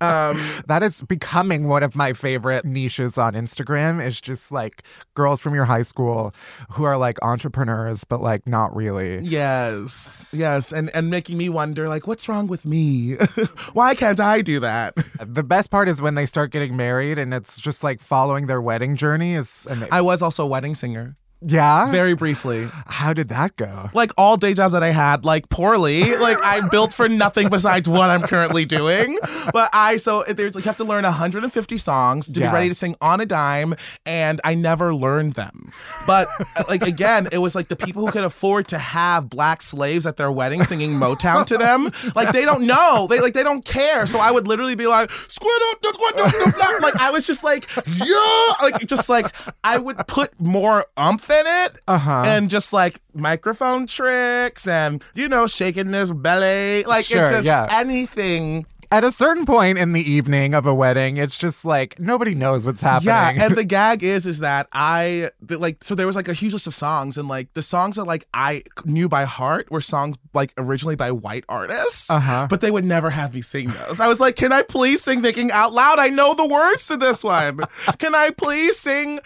um 0.00 0.38
That 0.66 0.82
is 0.82 1.02
becoming 1.04 1.68
one 1.68 1.82
of 1.82 1.94
my 1.94 2.12
favorite 2.12 2.64
niches 2.64 3.18
on 3.18 3.34
Instagram 3.34 4.04
is 4.04 4.20
just 4.20 4.50
like 4.52 4.82
girls 5.14 5.40
from 5.40 5.54
your 5.54 5.64
high 5.64 5.82
school 5.82 6.34
who 6.70 6.84
are 6.84 6.96
like 6.96 7.18
entrepreneurs 7.22 8.04
but 8.04 8.20
like 8.20 8.46
not 8.46 8.74
really. 8.74 9.20
yes 9.22 10.26
yes 10.32 10.72
and 10.72 10.90
and 10.94 11.10
making 11.10 11.36
me 11.38 11.48
wonder 11.48 11.88
like 11.88 12.06
what's 12.06 12.28
wrong 12.28 12.46
with 12.46 12.64
me? 12.66 13.14
Why 13.72 13.94
can't 13.94 14.20
i 14.20 14.42
do 14.42 14.60
that? 14.60 14.94
The 15.38 15.42
best 15.42 15.70
part 15.70 15.88
is 15.88 16.00
when 16.00 16.14
they 16.14 16.26
start 16.26 16.50
getting 16.52 16.76
married 16.76 17.18
and 17.18 17.32
it's 17.34 17.60
just 17.60 17.82
like 17.84 18.00
following 18.00 18.46
their 18.46 18.60
wedding 18.60 18.96
journey 18.96 19.34
is 19.34 19.66
ama- 19.70 19.88
i 19.92 20.00
was 20.00 20.22
also 20.22 20.44
a 20.44 20.46
wedding 20.46 20.74
singer 20.74 21.16
Yeah. 21.40 21.90
very 21.92 22.14
briefly 22.14 22.68
How 22.86 23.12
did 23.12 23.28
that 23.28 23.56
go? 23.56 23.90
like 23.94 24.12
all 24.18 24.36
day 24.36 24.54
jobs 24.54 24.72
that 24.72 24.82
I 24.82 24.90
had, 24.90 25.24
like 25.24 25.48
poorly. 25.50 26.02
Like 26.16 26.38
I'm 26.42 26.68
built 26.68 26.92
for 26.92 27.08
nothing 27.08 27.48
besides 27.48 27.88
what 27.88 28.10
I'm 28.10 28.22
currently 28.22 28.64
doing. 28.64 29.18
But 29.52 29.70
I 29.72 29.96
so 29.98 30.24
there's 30.24 30.54
like 30.54 30.64
you 30.64 30.68
have 30.68 30.76
to 30.78 30.84
learn 30.84 31.04
150 31.04 31.78
songs 31.78 32.26
to 32.26 32.40
Yeah. 32.40 32.50
be 32.50 32.54
ready 32.54 32.68
to 32.68 32.74
sing 32.74 32.96
on 33.00 33.20
a 33.20 33.26
dime, 33.26 33.74
and 34.04 34.40
I 34.44 34.54
never 34.54 34.94
learned 34.94 35.34
them. 35.34 35.70
But 36.06 36.28
like 36.68 36.82
again, 36.82 37.28
it 37.30 37.38
was 37.38 37.54
like 37.54 37.68
the 37.68 37.76
people 37.76 38.04
who 38.04 38.10
could 38.12 38.24
afford 38.24 38.66
to 38.68 38.78
have 38.78 39.28
black 39.30 39.62
slaves 39.62 40.06
at 40.06 40.16
their 40.16 40.32
wedding 40.32 40.64
singing 40.64 40.90
Motown 40.92 41.46
to 41.46 41.56
them. 41.58 41.90
Like 42.16 42.32
they 42.32 42.44
don't 42.44 42.64
know, 42.66 43.06
they 43.08 43.20
like 43.20 43.34
they 43.34 43.42
don't 43.44 43.64
care. 43.64 44.06
So 44.06 44.18
I 44.18 44.30
would 44.30 44.48
literally 44.48 44.74
be 44.74 44.86
like 44.86 45.10
squid 45.28 45.62
up, 45.70 45.84
squid 45.94 46.32
squid 46.32 46.82
like 46.82 46.96
I 47.00 47.10
was 47.10 47.26
just 47.26 47.44
like 47.44 47.68
yeah, 47.86 48.54
like 48.62 48.86
just 48.86 49.08
like 49.08 49.32
I 49.62 49.78
would 49.78 49.98
put 50.08 50.38
more 50.40 50.84
umph 50.96 51.27
in 51.30 51.44
it 51.46 51.78
Uh-huh. 51.88 52.22
and 52.26 52.48
just 52.50 52.72
like 52.72 53.00
microphone 53.14 53.86
tricks 53.86 54.66
and 54.68 55.02
you 55.14 55.28
know 55.28 55.46
shaking 55.46 55.90
this 55.90 56.10
belly 56.12 56.84
like 56.84 57.04
Sure, 57.04 57.22
it's 57.22 57.30
just 57.32 57.46
yeah. 57.46 57.66
anything 57.70 58.66
At 58.90 59.04
a 59.04 59.12
certain 59.12 59.44
point 59.44 59.76
in 59.76 59.92
the 59.92 60.00
evening 60.00 60.54
of 60.54 60.64
a 60.64 60.72
wedding, 60.74 61.18
it's 61.18 61.36
just 61.36 61.66
like 61.66 62.00
nobody 62.00 62.34
knows 62.34 62.64
what's 62.64 62.80
happening. 62.80 63.08
yeah 63.08 63.44
and 63.44 63.54
the 63.54 63.64
gag 63.76 64.02
is 64.02 64.26
is 64.26 64.38
that 64.38 64.66
i 64.72 65.30
like 65.46 65.84
so 65.84 65.94
there 65.94 66.06
was 66.06 66.16
like 66.16 66.28
a 66.28 66.32
huge 66.32 66.54
list 66.54 66.66
of 66.66 66.74
songs 66.74 67.18
and 67.18 67.28
like 67.28 67.52
the 67.52 67.60
songs 67.60 67.96
that 67.96 68.04
like 68.04 68.24
i 68.32 68.62
knew 68.86 69.06
by 69.06 69.24
heart 69.24 69.70
were 69.70 69.82
songs 69.82 70.16
like 70.32 70.54
originally 70.56 70.96
by 70.96 71.10
white 71.12 71.44
artists 71.50 72.10
Uh-huh. 72.10 72.46
but 72.48 72.62
they 72.62 72.70
would 72.70 72.84
never 72.86 73.10
have 73.10 73.34
me 73.34 73.42
sing 73.42 73.68
those 73.68 74.00
i 74.00 74.08
was 74.08 74.20
like 74.20 74.36
can 74.36 74.52
i 74.52 74.62
please 74.62 75.02
sing 75.02 75.20
thinking 75.22 75.50
out 75.52 75.74
loud 75.74 75.98
i 75.98 76.08
know 76.08 76.32
the 76.34 76.46
words 76.46 76.86
to 76.86 76.96
this 76.96 77.22
one 77.22 77.60
can 77.98 78.14
i 78.14 78.30
please 78.30 78.78
sing 78.78 79.20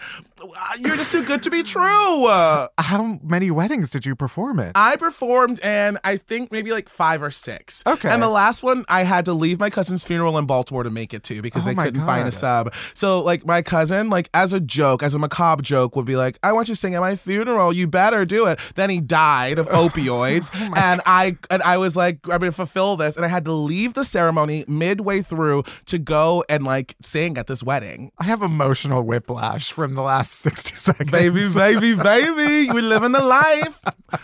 you're 0.79 0.95
just 0.95 1.11
too 1.11 1.23
good 1.23 1.43
to 1.43 1.49
be 1.49 1.63
true 1.63 2.25
uh, 2.25 2.67
How 2.77 3.19
many 3.23 3.51
weddings 3.51 3.89
did 3.89 4.05
you 4.05 4.15
perform 4.15 4.59
at? 4.59 4.73
I 4.75 4.95
performed 4.95 5.59
and 5.63 5.97
I 6.03 6.17
think 6.17 6.51
maybe 6.51 6.71
like 6.71 6.89
five 6.89 7.21
or 7.21 7.31
six. 7.31 7.83
Okay. 7.85 8.09
And 8.09 8.21
the 8.21 8.29
last 8.29 8.63
one 8.63 8.85
I 8.89 9.03
had 9.03 9.25
to 9.25 9.33
leave 9.33 9.59
my 9.59 9.69
cousin's 9.69 10.03
funeral 10.03 10.37
in 10.37 10.45
Baltimore 10.45 10.83
to 10.83 10.89
make 10.89 11.13
it 11.13 11.23
to 11.23 11.41
because 11.41 11.67
Oh 11.67 11.73
they 11.73 11.75
couldn't 11.75 12.05
find 12.05 12.27
a 12.27 12.31
sub. 12.31 12.73
So 12.93 13.21
like 13.21 13.45
my 13.45 13.61
cousin, 13.61 14.09
like 14.09 14.29
as 14.33 14.53
a 14.53 14.59
joke, 14.59 15.03
as 15.03 15.15
a 15.15 15.19
macabre 15.19 15.63
joke, 15.63 15.95
would 15.95 16.05
be 16.05 16.15
like, 16.15 16.39
I 16.43 16.51
want 16.53 16.67
you 16.67 16.75
to 16.75 16.79
sing 16.79 16.95
at 16.95 17.01
my 17.01 17.15
funeral. 17.15 17.73
You 17.73 17.87
better 17.87 18.25
do 18.25 18.47
it. 18.47 18.59
Then 18.75 18.89
he 18.89 19.01
died 19.01 19.59
of 19.59 19.67
opioids. 19.69 20.49
Oh 20.63 20.73
and 20.77 21.01
I 21.05 21.37
and 21.49 21.61
I 21.63 21.77
was 21.77 21.97
like, 21.97 22.19
I'm 22.25 22.39
gonna 22.39 22.51
fulfill 22.51 22.95
this. 22.95 23.17
And 23.17 23.25
I 23.25 23.27
had 23.27 23.43
to 23.45 23.51
leave 23.51 23.95
the 23.95 24.03
ceremony 24.03 24.63
midway 24.67 25.21
through 25.21 25.63
to 25.87 25.99
go 25.99 26.43
and 26.47 26.63
like 26.63 26.95
sing 27.01 27.37
at 27.37 27.47
this 27.47 27.63
wedding. 27.63 28.11
I 28.17 28.25
have 28.25 28.41
emotional 28.41 29.03
whiplash 29.03 29.71
from 29.71 29.93
the 29.93 30.01
last 30.01 30.32
60 30.33 30.75
seconds. 30.75 31.11
Baby, 31.11 31.47
baby, 31.53 31.95
baby. 31.95 32.71
We're 32.71 32.81
living 32.81 33.11
the 33.11 33.23
life 33.23 33.79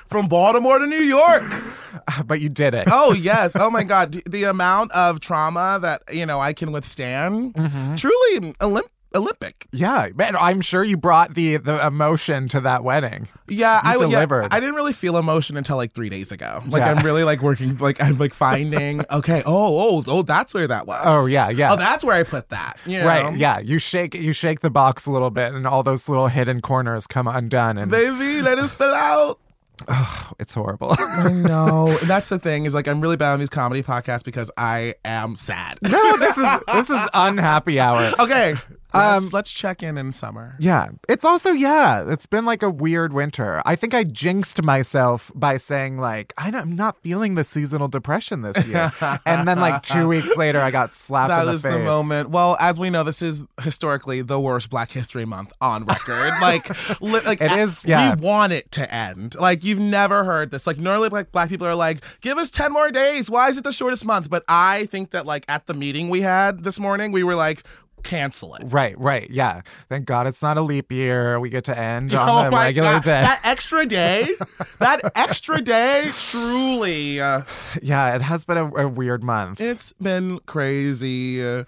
from 0.07 0.27
Baltimore 0.27 0.79
to 0.79 0.85
New 0.87 0.97
York. 1.01 1.43
but 2.25 2.41
you 2.41 2.49
did 2.49 2.73
it. 2.73 2.87
Oh 2.91 3.13
yes. 3.13 3.55
Oh 3.55 3.69
my 3.69 3.83
God. 3.83 4.21
The- 4.29 4.43
amount 4.49 4.91
of 4.93 5.19
trauma 5.19 5.77
that 5.81 6.01
you 6.11 6.25
know 6.25 6.39
I 6.39 6.53
can 6.53 6.71
withstand, 6.71 7.53
Mm-hmm. 7.53 7.95
truly 7.95 8.53
Olymp- 8.59 8.89
Olympic. 9.15 9.65
Yeah, 9.71 10.09
man, 10.15 10.35
I'm 10.35 10.61
sure 10.61 10.83
you 10.83 10.95
brought 10.97 11.33
the 11.33 11.57
the 11.57 11.85
emotion 11.85 12.47
to 12.49 12.61
that 12.61 12.83
wedding. 12.83 13.27
Yeah, 13.47 13.81
You 13.83 13.89
I 13.89 13.93
yeah, 13.93 13.97
delivered. 14.11 14.47
I 14.51 14.59
didn't 14.59 14.75
really 14.75 14.93
feel 14.93 15.17
emotion 15.17 15.57
until 15.57 15.77
like 15.77 15.93
three 15.93 16.09
days 16.09 16.31
ago. 16.31 16.61
Like 16.67 16.81
Yeah. 16.81 16.91
I'm 16.91 17.03
really 17.05 17.23
like 17.23 17.41
working. 17.41 17.77
Like 17.77 18.01
I'm 18.01 18.17
like 18.17 18.33
finding. 18.33 19.03
Okay. 19.11 19.41
Oh, 19.45 19.97
oh, 19.99 20.03
oh. 20.07 20.21
That's 20.21 20.53
where 20.53 20.67
that 20.67 20.85
was. 20.85 21.01
Oh, 21.03 21.25
yeah, 21.25 21.49
yeah. 21.49 21.73
Oh, 21.73 21.75
that's 21.75 22.03
where 22.03 22.15
I 22.15 22.23
put 22.23 22.49
that. 22.49 22.77
you 22.85 23.01
Right, 23.03 23.31
know? 23.31 23.37
yeah. 23.37 23.59
You 23.59 23.79
shake 23.79 24.13
you 24.13 24.33
shake 24.33 24.59
the 24.59 24.69
box 24.69 25.05
a 25.07 25.11
little 25.11 25.31
bit 25.31 25.53
and 25.53 25.65
all 25.65 25.81
those 25.83 26.07
little 26.07 26.27
hidden 26.27 26.61
corners 26.61 27.07
come 27.07 27.27
undone 27.27 27.77
and 27.79 27.89
Baby, 27.89 28.41
let 28.41 28.59
it 28.59 28.67
spill 28.67 28.93
out. 28.93 29.39
Oh, 29.87 30.31
it's 30.39 30.53
horrible. 30.53 30.93
I 30.99 31.31
know. 31.31 31.97
And 32.01 32.09
that's 32.09 32.27
the 32.29 32.37
thing 32.37 32.65
is 32.65 32.73
like 32.73 32.87
I'm 32.89 32.99
really 32.99 33.15
bad 33.15 33.31
on 33.33 33.39
these 33.39 33.49
comedy 33.49 33.81
podcasts 33.81 34.25
because 34.25 34.51
I 34.57 34.95
am 35.05 35.35
sad. 35.37 35.79
no, 35.81 36.17
this 36.17 36.37
is 36.37 36.47
this 36.73 36.89
is 36.89 37.01
unhappy 37.13 37.79
hour. 37.79 38.11
okay. 38.19 38.55
Let's, 38.93 39.25
Um, 39.25 39.29
let's 39.33 39.51
check 39.51 39.83
in 39.83 39.97
in 39.97 40.13
summer. 40.13 40.55
Yeah. 40.59 40.87
It's 41.07 41.23
also, 41.23 41.51
yeah, 41.51 42.11
it's 42.11 42.25
been 42.25 42.45
like 42.45 42.63
a 42.63 42.69
weird 42.71 43.13
winter. 43.13 43.61
I 43.65 43.75
think 43.75 43.93
I 43.93 44.03
jinxed 44.03 44.63
myself 44.63 45.31
by 45.35 45.57
saying, 45.57 45.97
like, 45.99 46.33
I'm 46.37 46.75
not 46.75 46.97
feeling 47.01 47.35
the 47.35 47.43
seasonal 47.43 47.87
depression 47.87 48.41
this 48.41 48.65
year. 48.67 48.91
and 49.25 49.47
then, 49.47 49.59
like, 49.59 49.83
two 49.83 50.07
weeks 50.07 50.35
later, 50.37 50.59
I 50.59 50.71
got 50.71 50.93
slapped 50.95 51.29
That 51.29 51.41
in 51.41 51.47
the 51.47 51.53
is 51.53 51.63
face. 51.63 51.73
the 51.73 51.79
moment. 51.79 52.31
Well, 52.31 52.57
as 52.59 52.79
we 52.79 52.89
know, 52.89 53.03
this 53.03 53.21
is 53.21 53.45
historically 53.61 54.21
the 54.23 54.39
worst 54.39 54.69
Black 54.71 54.91
History 54.91 55.25
Month 55.25 55.53
on 55.61 55.85
record. 55.85 56.33
like, 56.41 56.67
li- 57.01 57.21
like 57.25 57.41
It 57.41 57.51
is, 57.51 57.85
yeah. 57.85 58.15
We 58.15 58.21
want 58.21 58.53
it 58.53 58.71
to 58.71 58.91
end. 58.93 59.35
Like, 59.35 59.63
you've 59.63 59.79
never 59.79 60.23
heard 60.23 60.49
this. 60.51 60.65
Like, 60.65 60.79
normally, 60.79 61.09
like 61.09 61.31
black 61.31 61.49
people 61.49 61.67
are 61.67 61.75
like, 61.75 62.03
"Give 62.21 62.37
us 62.39 62.49
ten 62.49 62.71
more 62.73 62.89
days. 62.89 63.29
Why 63.29 63.49
is 63.49 63.57
it 63.57 63.63
the 63.63 63.71
shortest 63.71 64.03
month?" 64.05 64.29
But 64.29 64.43
I 64.47 64.87
think 64.87 65.11
that, 65.11 65.25
like, 65.27 65.45
at 65.47 65.67
the 65.67 65.73
meeting 65.75 66.09
we 66.09 66.21
had 66.21 66.63
this 66.63 66.79
morning, 66.79 67.11
we 67.11 67.23
were 67.23 67.35
like, 67.35 67.63
"Cancel 68.03 68.55
it." 68.55 68.63
Right, 68.65 68.97
right. 68.99 69.29
Yeah. 69.29 69.61
Thank 69.89 70.05
God 70.05 70.27
it's 70.27 70.41
not 70.41 70.57
a 70.57 70.61
leap 70.61 70.91
year. 70.91 71.39
We 71.39 71.49
get 71.49 71.63
to 71.65 71.77
end 71.77 72.13
Oh 72.13 72.17
on 72.19 72.45
the 72.45 72.51
my 72.51 72.65
regular 72.65 72.93
God. 72.93 73.03
day. 73.03 73.21
That 73.21 73.41
extra 73.43 73.85
day, 73.85 74.27
that 74.79 75.01
extra 75.15 75.61
day, 75.61 76.09
truly, 76.13 77.19
uh, 77.21 77.41
yeah, 77.81 78.15
it 78.15 78.21
has 78.21 78.45
been 78.45 78.57
a, 78.57 78.65
a 78.75 78.87
weird 78.87 79.23
month. 79.23 79.59
it's 79.61 79.93
been 79.93 80.39
crazy. 80.45 81.45
Uh, 81.45 81.63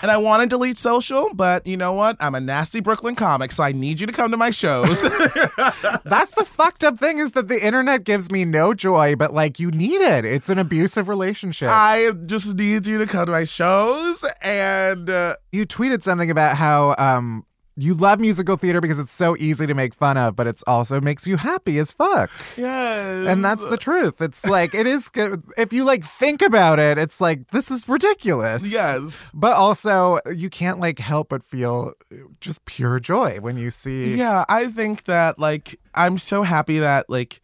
and 0.00 0.10
I 0.12 0.16
want 0.16 0.42
to 0.42 0.46
delete 0.48 0.78
social, 0.78 1.34
but 1.34 1.66
you 1.66 1.76
know 1.76 1.92
what? 1.92 2.16
I'm 2.20 2.36
a 2.36 2.40
nasty 2.40 2.78
Brooklyn 2.80 3.16
comic, 3.16 3.50
so 3.50 3.64
I 3.64 3.72
need 3.72 3.98
you 3.98 4.06
to 4.06 4.12
come 4.12 4.30
to 4.30 4.36
my 4.36 4.50
shows. 4.50 5.02
That's 6.04 6.30
the 6.32 6.44
fucked 6.46 6.84
up 6.84 6.98
thing 6.98 7.18
is 7.18 7.32
that 7.32 7.48
the 7.48 7.64
internet 7.64 8.04
gives 8.04 8.30
me 8.30 8.44
no 8.44 8.74
joy, 8.74 9.16
but 9.16 9.34
like 9.34 9.58
you 9.58 9.70
need 9.72 10.00
it. 10.00 10.24
It's 10.24 10.48
an 10.48 10.58
abusive 10.58 11.08
relationship. 11.08 11.68
I 11.72 12.12
just 12.26 12.54
need 12.54 12.86
you 12.86 12.98
to 12.98 13.06
come 13.06 13.26
to 13.26 13.32
my 13.32 13.42
shows, 13.44 14.24
and 14.42 15.10
uh, 15.10 15.36
you 15.52 15.66
tweeted 15.66 16.02
something 16.02 16.30
about 16.30 16.56
how 16.56 16.94
um 16.98 17.44
you 17.80 17.94
love 17.94 18.18
musical 18.18 18.56
theater 18.56 18.80
because 18.80 18.98
it's 18.98 19.12
so 19.12 19.36
easy 19.38 19.64
to 19.64 19.72
make 19.72 19.94
fun 19.94 20.16
of, 20.16 20.34
but 20.34 20.48
it 20.48 20.60
also 20.66 21.00
makes 21.00 21.28
you 21.28 21.36
happy 21.36 21.78
as 21.78 21.92
fuck. 21.92 22.28
yes, 22.56 23.28
And 23.28 23.44
that's 23.44 23.64
the 23.64 23.76
truth. 23.76 24.20
It's 24.20 24.44
like 24.44 24.74
it 24.74 24.84
is 24.84 25.08
good- 25.08 25.44
if 25.56 25.72
you 25.72 25.84
like 25.84 26.04
think 26.04 26.42
about 26.42 26.80
it, 26.80 26.98
it's 26.98 27.20
like 27.20 27.52
this 27.52 27.70
is 27.70 27.88
ridiculous. 27.88 28.66
yes. 28.72 29.30
But 29.32 29.52
also 29.52 30.18
you 30.34 30.50
can't 30.50 30.80
like 30.80 30.98
help 30.98 31.28
but 31.28 31.44
feel 31.44 31.92
just 32.40 32.64
pure 32.64 32.98
joy 32.98 33.38
when 33.40 33.56
you 33.56 33.70
see 33.70 34.16
Yeah, 34.16 34.44
I 34.48 34.66
think 34.66 35.04
that 35.04 35.38
like 35.38 35.78
I'm 35.94 36.18
so 36.18 36.42
happy 36.42 36.80
that 36.80 37.08
like 37.08 37.40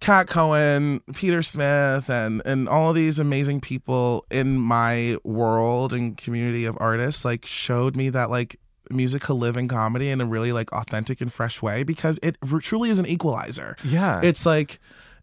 Kat 0.00 0.28
Cohen, 0.28 1.00
Peter 1.14 1.42
Smith, 1.42 2.08
and 2.08 2.40
and 2.44 2.68
all 2.68 2.92
these 2.92 3.18
amazing 3.18 3.60
people 3.60 4.24
in 4.30 4.58
my 4.58 5.16
world 5.24 5.92
and 5.92 6.16
community 6.16 6.64
of 6.64 6.76
artists 6.80 7.24
like 7.24 7.44
showed 7.44 7.96
me 7.96 8.08
that 8.10 8.30
like 8.30 8.58
music 8.90 9.22
could 9.22 9.34
live 9.34 9.56
in 9.56 9.68
comedy 9.68 10.08
in 10.08 10.20
a 10.20 10.26
really 10.26 10.52
like 10.52 10.72
authentic 10.72 11.20
and 11.20 11.32
fresh 11.32 11.60
way 11.60 11.82
because 11.82 12.18
it 12.22 12.36
truly 12.60 12.90
is 12.90 12.98
an 12.98 13.06
equalizer. 13.06 13.76
Yeah. 13.84 14.20
It's 14.22 14.46
like 14.46 14.78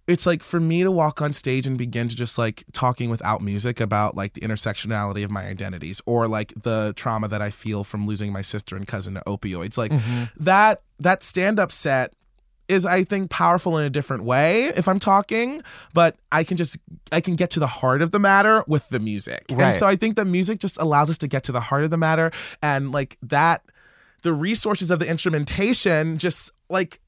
it's 0.07 0.27
like 0.27 0.43
for 0.43 0.59
me 0.59 0.83
to 0.83 0.91
walk 0.91 1.19
on 1.19 1.33
stage 1.33 1.65
and 1.65 1.79
begin 1.79 2.07
to 2.07 2.15
just 2.15 2.37
like 2.37 2.63
talking 2.73 3.09
without 3.09 3.41
music 3.41 3.79
about 3.79 4.15
like 4.15 4.33
the 4.33 4.41
intersectionality 4.41 5.23
of 5.23 5.31
my 5.31 5.45
identities 5.47 5.99
or 6.05 6.27
like 6.27 6.53
the 6.61 6.93
trauma 6.95 7.27
that 7.29 7.41
I 7.41 7.49
feel 7.49 7.83
from 7.83 8.05
losing 8.05 8.31
my 8.31 8.43
sister 8.43 8.75
and 8.75 8.85
cousin 8.85 9.15
to 9.15 9.21
opioids. 9.25 9.77
Like 9.79 9.91
Mm-hmm. 9.91 10.23
that 10.43 10.81
that 10.99 11.23
stand 11.23 11.59
up 11.59 11.71
set 11.71 12.13
is 12.67 12.85
I 12.85 13.03
think 13.03 13.29
powerful 13.29 13.77
in 13.77 13.83
a 13.83 13.89
different 13.89 14.23
way 14.23 14.65
if 14.65 14.87
I'm 14.87 14.99
talking, 14.99 15.61
but 15.93 16.15
I 16.31 16.43
can 16.43 16.57
just 16.57 16.77
I 17.11 17.21
can 17.21 17.35
get 17.35 17.49
to 17.51 17.59
the 17.59 17.67
heart 17.67 18.01
of 18.01 18.11
the 18.11 18.19
matter 18.19 18.63
with 18.67 18.87
the 18.89 18.99
music. 18.99 19.45
Right. 19.51 19.67
And 19.67 19.75
so 19.75 19.87
I 19.87 19.95
think 19.95 20.15
the 20.15 20.25
music 20.25 20.59
just 20.59 20.79
allows 20.79 21.09
us 21.09 21.17
to 21.19 21.27
get 21.27 21.43
to 21.45 21.51
the 21.51 21.61
heart 21.61 21.83
of 21.83 21.91
the 21.91 21.97
matter 21.97 22.31
and 22.61 22.91
like 22.91 23.17
that 23.21 23.63
the 24.23 24.33
resources 24.33 24.89
of 24.89 24.99
the 24.99 25.07
instrumentation 25.07 26.17
just 26.17 26.51
like 26.69 26.99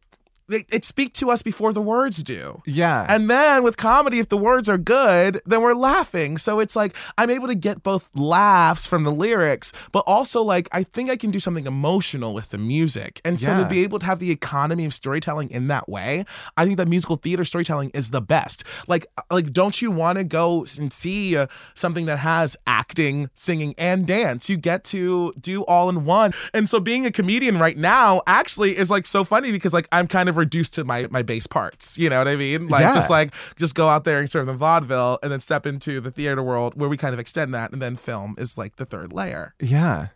it, 0.49 0.65
it 0.71 0.85
speak 0.85 1.13
to 1.13 1.29
us 1.29 1.41
before 1.41 1.73
the 1.73 1.81
words 1.81 2.23
do. 2.23 2.61
Yeah. 2.65 3.05
And 3.09 3.29
then 3.29 3.63
with 3.63 3.77
comedy, 3.77 4.19
if 4.19 4.29
the 4.29 4.37
words 4.37 4.69
are 4.69 4.77
good, 4.77 5.41
then 5.45 5.61
we're 5.61 5.73
laughing. 5.73 6.37
So 6.37 6.59
it's 6.59 6.75
like 6.75 6.95
I'm 7.17 7.29
able 7.29 7.47
to 7.47 7.55
get 7.55 7.83
both 7.83 8.09
laughs 8.15 8.87
from 8.87 9.03
the 9.03 9.11
lyrics, 9.11 9.73
but 9.91 10.03
also 10.07 10.41
like 10.41 10.69
I 10.71 10.83
think 10.83 11.09
I 11.09 11.17
can 11.17 11.31
do 11.31 11.39
something 11.39 11.65
emotional 11.67 12.33
with 12.33 12.49
the 12.49 12.57
music. 12.57 13.19
And 13.25 13.39
so 13.41 13.51
Yeah. 13.51 13.63
to 13.63 13.69
be 13.69 13.83
able 13.83 13.99
to 13.99 14.05
have 14.05 14.19
the 14.19 14.31
economy 14.31 14.85
of 14.85 14.93
storytelling 14.93 15.49
in 15.51 15.67
that 15.67 15.89
way, 15.89 16.23
I 16.55 16.65
think 16.65 16.77
that 16.77 16.87
musical 16.87 17.17
theater 17.17 17.43
storytelling 17.43 17.91
is 17.93 18.11
the 18.11 18.21
best. 18.21 18.63
Like 18.87 19.05
like 19.29 19.51
don't 19.51 19.81
you 19.81 19.91
want 19.91 20.17
to 20.17 20.23
go 20.23 20.65
and 20.79 20.93
see 20.93 21.35
uh, 21.35 21.47
something 21.73 22.05
that 22.05 22.19
has 22.19 22.55
acting, 22.67 23.29
singing 23.33 23.75
and 23.77 24.07
dance? 24.07 24.49
You 24.49 24.57
get 24.57 24.83
to 24.85 25.33
do 25.41 25.63
all 25.65 25.89
in 25.89 26.05
one. 26.05 26.33
And 26.53 26.69
so 26.69 26.79
being 26.79 27.05
a 27.05 27.11
comedian 27.11 27.59
right 27.59 27.77
now 27.77 28.21
actually 28.27 28.77
is 28.77 28.89
like 28.89 29.05
so 29.05 29.23
funny 29.23 29.51
because 29.51 29.73
like 29.73 29.87
I'm 29.91 30.07
kind 30.07 30.29
of 30.29 30.36
reduced 30.37 30.73
to 30.75 30.83
my 30.85 31.07
my 31.11 31.23
bass 31.23 31.47
parts. 31.47 31.97
You 31.97 32.09
know 32.09 32.19
what 32.19 32.27
I 32.27 32.35
mean? 32.35 32.67
Like 32.69 32.81
Yeah. 32.81 32.93
just 32.93 33.09
like 33.09 33.33
just 33.57 33.75
go 33.75 33.87
out 33.89 34.03
there 34.05 34.19
and 34.19 34.29
serve 34.29 34.45
the 34.45 34.53
vaudeville 34.53 35.19
and 35.23 35.31
then 35.31 35.39
step 35.39 35.65
into 35.65 35.99
the 35.99 36.11
theater 36.11 36.41
world 36.43 36.73
where 36.79 36.87
we 36.89 36.97
kind 36.97 37.13
of 37.13 37.19
extend 37.19 37.53
that 37.53 37.71
and 37.73 37.81
then 37.81 37.95
film 37.95 38.35
is 38.37 38.57
like 38.57 38.77
the 38.77 38.85
third 38.85 39.11
layer. 39.13 39.53
yeah. 39.59 40.07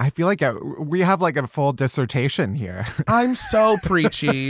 I 0.00 0.10
feel 0.10 0.28
like 0.28 0.42
uh 0.42 0.54
we 0.78 1.00
have 1.00 1.20
like 1.20 1.36
a 1.36 1.48
full 1.48 1.72
dissertation 1.72 2.54
here. 2.54 2.86
I'm 3.08 3.34
so 3.34 3.76
preachy. 3.82 4.48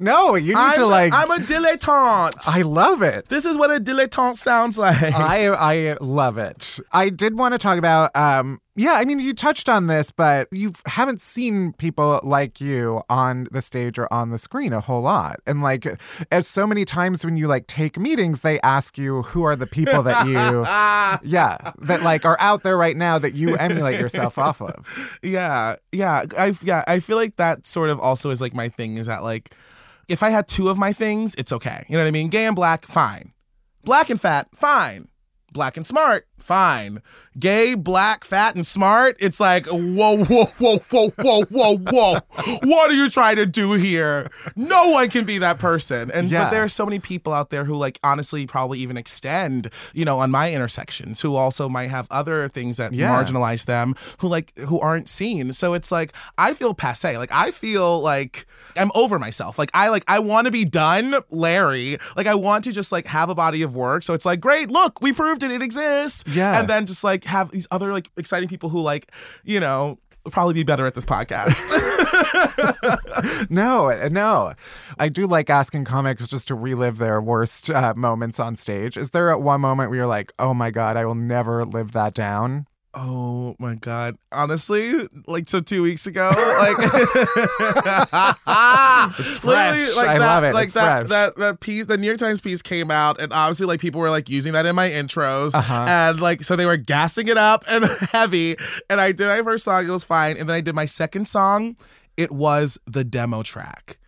no, 0.00 0.34
you 0.34 0.48
need 0.54 0.56
I'm, 0.56 0.74
to 0.76 0.86
like. 0.86 1.12
I'm 1.12 1.30
a 1.30 1.36
dilettante. 1.36 2.32
I 2.48 2.62
love 2.62 3.02
it. 3.02 3.28
this 3.28 3.44
is 3.44 3.58
what 3.58 3.70
a 3.70 3.78
dilettante 3.78 4.36
sounds 4.36 4.78
like. 4.78 5.02
I 5.14 5.48
I 5.48 5.96
love 6.00 6.38
it. 6.38 6.80
I 6.90 7.10
did 7.10 7.36
want 7.38 7.52
to 7.52 7.58
talk 7.58 7.76
about 7.78 8.16
um 8.16 8.60
yeah, 8.76 8.92
I 8.92 9.04
mean 9.04 9.18
you 9.18 9.32
touched 9.34 9.68
on 9.68 9.86
this, 9.86 10.10
but 10.10 10.48
you 10.52 10.72
haven't 10.86 11.20
seen 11.20 11.72
people 11.72 12.20
like 12.22 12.60
you 12.60 13.02
on 13.08 13.48
the 13.50 13.62
stage 13.62 13.98
or 13.98 14.12
on 14.12 14.30
the 14.30 14.38
screen 14.38 14.72
a 14.72 14.80
whole 14.80 15.02
lot. 15.02 15.40
And 15.46 15.62
like 15.62 15.86
as 16.30 16.46
so 16.46 16.66
many 16.66 16.84
times 16.84 17.24
when 17.24 17.36
you 17.36 17.46
like 17.48 17.66
take 17.66 17.98
meetings, 17.98 18.40
they 18.40 18.60
ask 18.60 18.96
you 18.98 19.22
who 19.22 19.42
are 19.44 19.56
the 19.56 19.66
people 19.66 20.02
that 20.02 20.26
you 20.26 20.34
Yeah, 21.30 21.56
that 21.78 22.02
like 22.02 22.24
are 22.24 22.36
out 22.38 22.62
there 22.62 22.76
right 22.76 22.96
now 22.96 23.18
that 23.18 23.34
you 23.34 23.56
emulate 23.56 23.98
yourself 23.98 24.38
off 24.46 24.60
of. 24.60 24.86
yeah 25.22 25.76
yeah 25.92 26.24
i 26.38 26.54
yeah 26.62 26.84
i 26.86 27.00
feel 27.00 27.16
like 27.16 27.36
that 27.36 27.66
sort 27.66 27.90
of 27.90 27.98
also 27.98 28.30
is 28.30 28.40
like 28.40 28.54
my 28.54 28.68
thing 28.68 28.96
is 28.98 29.06
that 29.06 29.22
like 29.22 29.54
if 30.08 30.22
i 30.22 30.30
had 30.30 30.46
two 30.46 30.68
of 30.68 30.76
my 30.78 30.92
things 30.92 31.34
it's 31.36 31.52
okay 31.52 31.84
you 31.88 31.96
know 31.96 32.02
what 32.02 32.08
i 32.08 32.10
mean 32.10 32.28
gay 32.28 32.44
and 32.44 32.54
black 32.54 32.84
fine 32.86 33.32
black 33.84 34.10
and 34.10 34.20
fat 34.20 34.46
fine 34.54 35.08
black 35.52 35.76
and 35.76 35.86
smart 35.86 36.26
fine. 36.38 37.02
Gay 37.38 37.74
black 37.74 38.22
fat 38.24 38.54
and 38.54 38.64
smart 38.66 39.16
it's 39.18 39.40
like 39.40 39.66
whoa 39.66 40.24
whoa 40.24 40.44
whoa 40.44 40.78
whoa 40.90 41.10
whoa 41.18 41.44
whoa 41.44 41.76
whoa. 41.78 42.18
What 42.62 42.90
are 42.90 42.94
you 42.94 43.08
trying 43.10 43.36
to 43.36 43.46
do 43.46 43.72
here? 43.72 44.30
No 44.54 44.90
one 44.90 45.08
can 45.08 45.24
be 45.24 45.38
that 45.38 45.58
person. 45.58 46.10
And 46.12 46.30
Yeah. 46.30 46.44
but 46.44 46.50
there 46.50 46.62
are 46.62 46.68
so 46.68 46.84
many 46.84 46.98
people 46.98 47.32
out 47.32 47.50
there 47.50 47.64
who 47.64 47.74
like 47.74 47.98
honestly 48.04 48.46
probably 48.46 48.78
even 48.80 48.96
extend 48.96 49.70
you 49.94 50.04
know 50.04 50.18
on 50.20 50.30
my 50.30 50.52
intersections 50.52 51.20
who 51.20 51.34
also 51.36 51.68
might 51.68 51.88
have 51.90 52.06
other 52.10 52.48
things 52.48 52.76
that 52.76 52.92
Yeah. 52.92 53.08
marginalize 53.16 53.64
them 53.66 53.94
who 54.18 54.28
like 54.28 54.56
who 54.58 54.78
aren't 54.80 55.08
seen. 55.08 55.52
So 55.52 55.74
it's 55.74 55.90
like 55.90 56.12
i 56.38 56.54
feel 56.54 56.74
passe. 56.74 57.16
Like 57.16 57.32
i 57.32 57.50
feel 57.50 58.00
like 58.00 58.46
i'm 58.78 58.90
over 58.94 59.18
myself 59.18 59.58
like 59.58 59.70
i 59.74 59.88
like 59.88 60.04
i 60.08 60.18
want 60.18 60.46
to 60.46 60.50
be 60.50 60.64
done 60.64 61.14
larry 61.30 61.96
like 62.16 62.26
i 62.26 62.34
want 62.34 62.64
to 62.64 62.72
just 62.72 62.92
like 62.92 63.06
have 63.06 63.28
a 63.28 63.34
body 63.34 63.62
of 63.62 63.74
work 63.74 64.02
so 64.02 64.14
it's 64.14 64.24
like 64.26 64.40
great 64.40 64.70
look 64.70 65.00
we 65.00 65.12
proved 65.12 65.42
it 65.42 65.50
it 65.50 65.62
exists 65.62 66.24
Yeah. 66.28 66.58
and 66.58 66.68
then 66.68 66.86
just 66.86 67.02
like 67.04 67.24
have 67.24 67.50
these 67.50 67.66
other 67.70 67.92
like 67.92 68.10
exciting 68.16 68.48
people 68.48 68.68
who 68.68 68.80
like 68.80 69.10
you 69.44 69.60
know 69.60 69.98
probably 70.30 70.54
be 70.54 70.64
better 70.64 70.86
at 70.86 70.94
this 70.94 71.04
podcast 71.04 71.62
No, 73.50 74.08
no. 74.08 74.54
I 74.98 75.08
do 75.08 75.26
like 75.26 75.50
asking 75.50 75.84
comics 75.84 76.26
just 76.28 76.48
to 76.48 76.54
relive 76.54 76.98
their 76.98 77.20
worst 77.20 77.70
uh, 77.70 77.94
moments 77.96 78.38
on 78.40 78.56
stage. 78.56 78.96
Is 78.96 79.10
there 79.10 79.30
at 79.30 79.40
one 79.40 79.60
moment 79.60 79.90
where 79.90 79.98
you're 79.98 80.06
like, 80.06 80.32
"Oh 80.38 80.52
my 80.54 80.70
god, 80.70 80.96
I 80.96 81.04
will 81.04 81.14
never 81.14 81.64
live 81.64 81.92
that 81.92 82.14
down"? 82.14 82.66
Oh 82.98 83.54
my 83.58 83.74
god! 83.74 84.16
Honestly, 84.32 84.94
like 85.26 85.50
so 85.50 85.60
two 85.60 85.82
weeks 85.82 86.06
ago, 86.06 86.30
like 86.34 86.76
It's 89.18 89.44
literally, 89.44 89.84
fresh. 89.84 89.96
like 89.96 90.08
I 90.08 90.18
that, 90.18 90.26
love 90.26 90.44
it. 90.44 90.54
like 90.54 90.64
It's 90.64 90.74
that, 90.74 91.06
fresh. 91.06 91.08
that 91.10 91.36
that 91.36 91.60
piece, 91.60 91.86
the 91.86 91.98
New 91.98 92.06
York 92.06 92.18
Times 92.18 92.40
piece 92.40 92.62
came 92.62 92.90
out, 92.90 93.20
and 93.20 93.32
obviously, 93.34 93.66
like 93.66 93.80
people 93.80 94.00
were 94.00 94.08
like 94.10 94.28
using 94.30 94.52
that 94.54 94.64
in 94.66 94.74
my 94.74 94.88
intros, 94.88 95.54
Uh-huh. 95.54 95.84
and 95.86 96.20
like 96.20 96.42
so 96.42 96.56
they 96.56 96.64
were 96.66 96.78
gassing 96.78 97.28
it 97.28 97.36
up 97.36 97.64
and 97.68 97.84
heavy. 98.12 98.56
And 98.88 99.00
I 99.00 99.12
did 99.12 99.26
my 99.28 99.42
first 99.42 99.64
song, 99.64 99.86
it 99.86 99.90
was 99.90 100.04
fine, 100.04 100.36
and 100.38 100.48
then 100.48 100.56
I 100.56 100.60
did 100.62 100.74
my 100.74 100.86
second 100.86 101.28
song, 101.28 101.76
it 102.16 102.32
was 102.32 102.78
the 102.86 103.04
demo 103.04 103.42
track. 103.42 103.98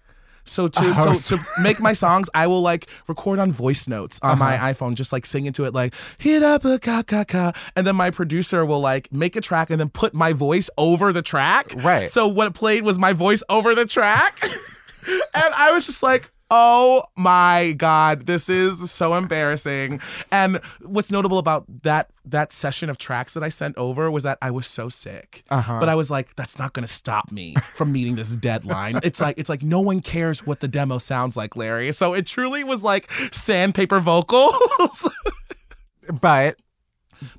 So 0.49 0.69
to 0.69 0.81
Oh, 0.99 1.13
so 1.15 1.37
to 1.37 1.43
make 1.63 1.81
my 1.81 1.93
songs, 1.93 2.29
I 2.35 2.47
will 2.47 2.61
like 2.63 2.87
record 3.07 3.39
on 3.39 3.53
voice 3.53 3.87
notes 3.89 4.19
on 4.23 4.39
my 4.39 4.55
Uh-huh. 4.57 4.73
iPhone, 4.73 4.95
just 4.95 5.13
like 5.13 5.27
sing 5.27 5.47
into 5.47 5.65
it 5.65 5.75
like 5.75 5.95
hit 6.19 6.43
up 6.43 6.65
a 6.65 6.79
ka 6.79 7.03
ka 7.03 7.25
ka, 7.25 7.53
and 7.77 7.87
then 7.87 7.97
my 7.97 8.11
producer 8.11 8.65
will 8.65 8.81
like 8.81 9.13
make 9.13 9.37
a 9.37 9.41
track 9.41 9.71
and 9.71 9.79
then 9.81 9.89
put 9.91 10.15
my 10.15 10.33
voice 10.33 10.71
over 10.79 11.13
the 11.13 11.23
track. 11.23 11.73
Right. 11.77 12.09
So 12.09 12.27
what 12.27 12.53
played 12.55 12.83
was 12.83 12.99
my 12.99 13.13
voice 13.13 13.43
over 13.49 13.75
the 13.75 13.87
track, 13.87 14.41
and 15.35 15.55
I 15.57 15.73
was 15.73 15.87
just 15.87 16.03
like. 16.03 16.31
Oh 16.51 17.03
my 17.17 17.75
god, 17.77 18.27
this 18.27 18.49
is 18.49 18.91
so 18.91 19.15
embarrassing. 19.15 20.01
And 20.33 20.61
what's 20.83 21.11
notable 21.11 21.39
about 21.39 21.65
that 21.83 22.11
that 22.25 22.53
session 22.53 22.89
of 22.91 22.99
tracks 22.99 23.35
that 23.35 23.43
I 23.43 23.49
sent 23.49 23.77
over 23.77 24.11
was 24.11 24.23
that 24.23 24.39
I 24.41 24.51
was 24.51 24.67
so 24.67 24.89
sick. 24.89 25.45
Uh-huh. 25.51 25.81
But 25.81 25.89
I 25.89 25.95
was 25.95 26.11
like, 26.11 26.37
that's 26.37 26.59
not 26.59 26.73
gonna 26.73 26.87
stop 26.87 27.31
me 27.31 27.55
from 27.75 27.93
meeting 27.93 28.17
this 28.17 28.35
deadline. 28.37 29.01
It's 29.09 29.21
like 29.21 29.39
it's 29.39 29.49
like 29.49 29.63
no 29.63 29.81
one 29.81 30.01
cares 30.01 30.47
what 30.47 30.61
the 30.61 30.69
demo 30.69 30.99
sounds 30.99 31.37
like, 31.37 31.57
Larry. 31.57 31.93
So 31.93 32.15
it 32.15 32.27
truly 32.27 32.65
was 32.65 32.83
like 32.85 33.11
sandpaper 33.33 34.01
vocals. 34.01 35.09
But 36.23 36.57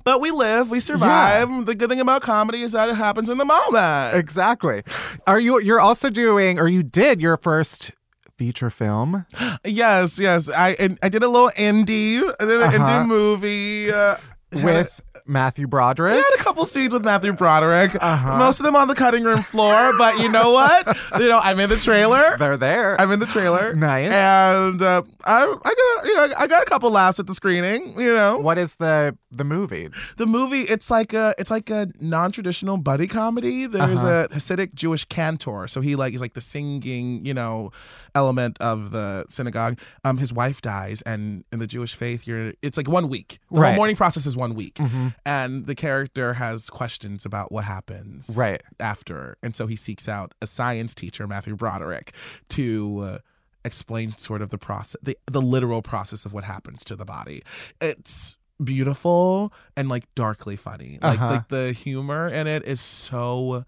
but 0.04 0.20
we 0.20 0.30
live, 0.30 0.70
we 0.70 0.78
survive. 0.78 1.66
The 1.66 1.74
good 1.74 1.88
thing 1.88 2.00
about 2.00 2.22
comedy 2.22 2.62
is 2.62 2.72
that 2.72 2.88
it 2.88 2.94
happens 2.94 3.28
in 3.28 3.38
the 3.38 3.44
moment. 3.44 4.14
exactly. 4.16 4.82
Are 5.26 5.40
you? 5.40 5.60
You're 5.60 5.80
also 5.80 6.10
doing, 6.10 6.58
or 6.58 6.68
you 6.68 6.82
did 6.82 7.20
your 7.20 7.36
first 7.36 7.92
feature 8.40 8.70
film 8.70 9.26
Yes, 9.64 10.18
yes. 10.18 10.48
I 10.48 10.68
I 11.02 11.08
did 11.14 11.22
a 11.22 11.28
little 11.28 11.52
indie, 11.56 12.22
I 12.40 12.44
did 12.44 12.60
an 12.60 12.62
Uh-huh. 12.62 12.78
indie 12.78 13.06
movie. 13.06 13.92
Uh, 13.92 14.16
with 14.52 15.00
Matthew 15.26 15.68
Broderick. 15.68 16.14
I 16.14 16.16
had 16.28 16.40
a 16.40 16.42
couple 16.42 16.66
scenes 16.66 16.92
with 16.92 17.04
Matthew 17.04 17.32
Broderick. 17.32 17.92
Uh-huh. 17.94 18.36
Most 18.36 18.58
of 18.58 18.64
them 18.66 18.74
on 18.74 18.88
the 18.88 18.96
cutting 18.96 19.22
room 19.22 19.42
floor, 19.42 19.92
but 19.96 20.18
you 20.18 20.28
know 20.28 20.50
what? 20.50 20.96
you 21.20 21.28
know, 21.28 21.38
I'm 21.38 21.60
in 21.60 21.70
the 21.70 21.76
trailer. 21.76 22.36
They're 22.36 22.56
there. 22.56 23.00
I'm 23.00 23.12
in 23.12 23.20
the 23.20 23.26
trailer. 23.36 23.72
Nice. 23.76 24.12
And 24.12 24.82
uh, 24.82 25.02
I, 25.24 25.36
I 25.70 25.74
got, 25.80 26.06
you 26.08 26.14
know, 26.16 26.28
I 26.36 26.46
got 26.48 26.62
a 26.64 26.66
couple 26.66 26.90
laughs 26.90 27.20
at 27.20 27.28
the 27.28 27.34
screening. 27.40 27.94
You 28.00 28.12
know, 28.12 28.38
what 28.38 28.58
is 28.58 28.74
the 28.76 29.16
the 29.30 29.44
movie? 29.44 29.88
the 30.16 30.26
movie 30.26 30.62
it's 30.62 30.90
like 30.90 31.12
a 31.14 31.32
it's 31.38 31.52
like 31.52 31.70
a 31.70 31.86
non-traditional 32.00 32.76
buddy 32.78 33.06
comedy. 33.06 33.66
There's 33.66 34.02
Uh-huh. 34.02 34.26
a 34.30 34.34
Hasidic 34.34 34.74
Jewish 34.74 35.04
cantor, 35.04 35.68
so 35.68 35.80
he 35.80 35.94
like 35.94 36.10
he's 36.10 36.20
like 36.26 36.34
the 36.34 36.40
singing, 36.40 37.24
you 37.24 37.34
know, 37.34 37.70
element 38.14 38.56
of 38.60 38.90
the 38.90 39.24
synagogue. 39.28 39.78
Um, 40.04 40.18
his 40.18 40.32
wife 40.32 40.60
dies, 40.62 41.02
and 41.02 41.44
in 41.52 41.58
the 41.58 41.66
Jewish 41.66 41.94
faith, 41.94 42.26
you're 42.26 42.52
it's 42.62 42.76
like 42.76 42.88
one 42.88 43.08
week. 43.08 43.38
The 43.50 43.60
Right. 43.60 43.68
whole 43.68 43.76
mourning 43.76 43.96
process 43.96 44.26
is 44.26 44.36
one 44.36 44.54
week, 44.54 44.74
Mhm. 44.76 45.14
and 45.24 45.66
the 45.66 45.74
character 45.74 46.34
has 46.34 46.68
questions 46.70 47.24
about 47.24 47.52
what 47.52 47.64
happens 47.64 48.34
Right. 48.36 48.62
after, 48.78 49.36
and 49.42 49.54
so 49.56 49.66
he 49.66 49.76
seeks 49.76 50.08
out 50.08 50.34
a 50.42 50.46
science 50.46 50.94
teacher, 50.94 51.26
Matthew 51.26 51.56
Broderick, 51.56 52.12
to. 52.50 53.00
Uh, 53.00 53.18
explain 53.62 54.16
sort 54.16 54.40
of 54.40 54.48
the 54.48 54.56
process 54.56 54.96
the, 55.02 55.14
the 55.30 55.42
literal 55.42 55.82
process 55.82 56.24
of 56.24 56.32
what 56.32 56.44
happens 56.44 56.82
to 56.82 56.96
the 56.96 57.04
body 57.04 57.42
it's 57.82 58.34
beautiful 58.64 59.52
and 59.76 59.90
like 59.90 60.04
darkly 60.14 60.56
funny 60.56 60.98
like 61.02 61.20
Uh-huh. 61.20 61.30
like 61.32 61.48
the 61.48 61.72
humor 61.72 62.26
in 62.28 62.46
it 62.46 62.64
is 62.64 62.80
so 62.80 63.64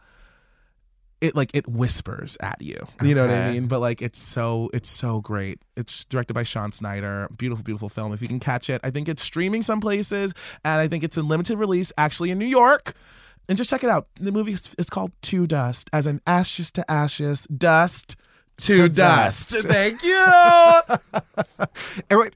it 1.22 1.34
like 1.36 1.54
it 1.54 1.66
whispers 1.68 2.36
at 2.40 2.60
you. 2.60 2.86
You 3.00 3.14
know 3.14 3.26
what 3.26 3.34
i 3.34 3.52
mean? 3.52 3.66
But 3.68 3.80
like 3.80 4.02
it's 4.02 4.18
so 4.18 4.68
it's 4.74 4.88
so 4.88 5.20
great. 5.20 5.60
It's 5.76 6.04
directed 6.04 6.34
by 6.34 6.42
shawn 6.42 6.72
snyder. 6.72 7.28
Beautiful 7.36 7.62
beautiful 7.62 7.88
film. 7.88 8.12
If 8.12 8.20
you 8.20 8.28
can 8.28 8.40
catch 8.40 8.68
it 8.68 8.80
i 8.84 8.90
think 8.90 9.08
it's 9.08 9.22
streaming 9.22 9.62
some 9.62 9.80
places 9.80 10.34
and 10.64 10.80
i 10.80 10.88
think 10.88 11.04
it's 11.04 11.16
in 11.16 11.28
limited 11.28 11.56
release 11.56 11.92
actually 11.96 12.30
in 12.30 12.38
new 12.38 12.44
york. 12.46 12.94
And 13.48 13.58
just 13.58 13.70
check 13.70 13.82
it 13.82 13.90
out. 13.90 14.06
The 14.20 14.30
movie 14.30 14.52
is, 14.52 14.72
is 14.78 14.88
called 14.88 15.10
to 15.22 15.46
dust 15.46 15.90
as 15.92 16.06
in 16.06 16.20
ashes 16.26 16.70
to 16.72 16.90
ashes 16.90 17.44
dust 17.46 18.16
to, 18.58 18.88
dust. 18.88 19.50
dust. 19.52 19.66
Thank 19.66 20.02
you. 20.04 20.24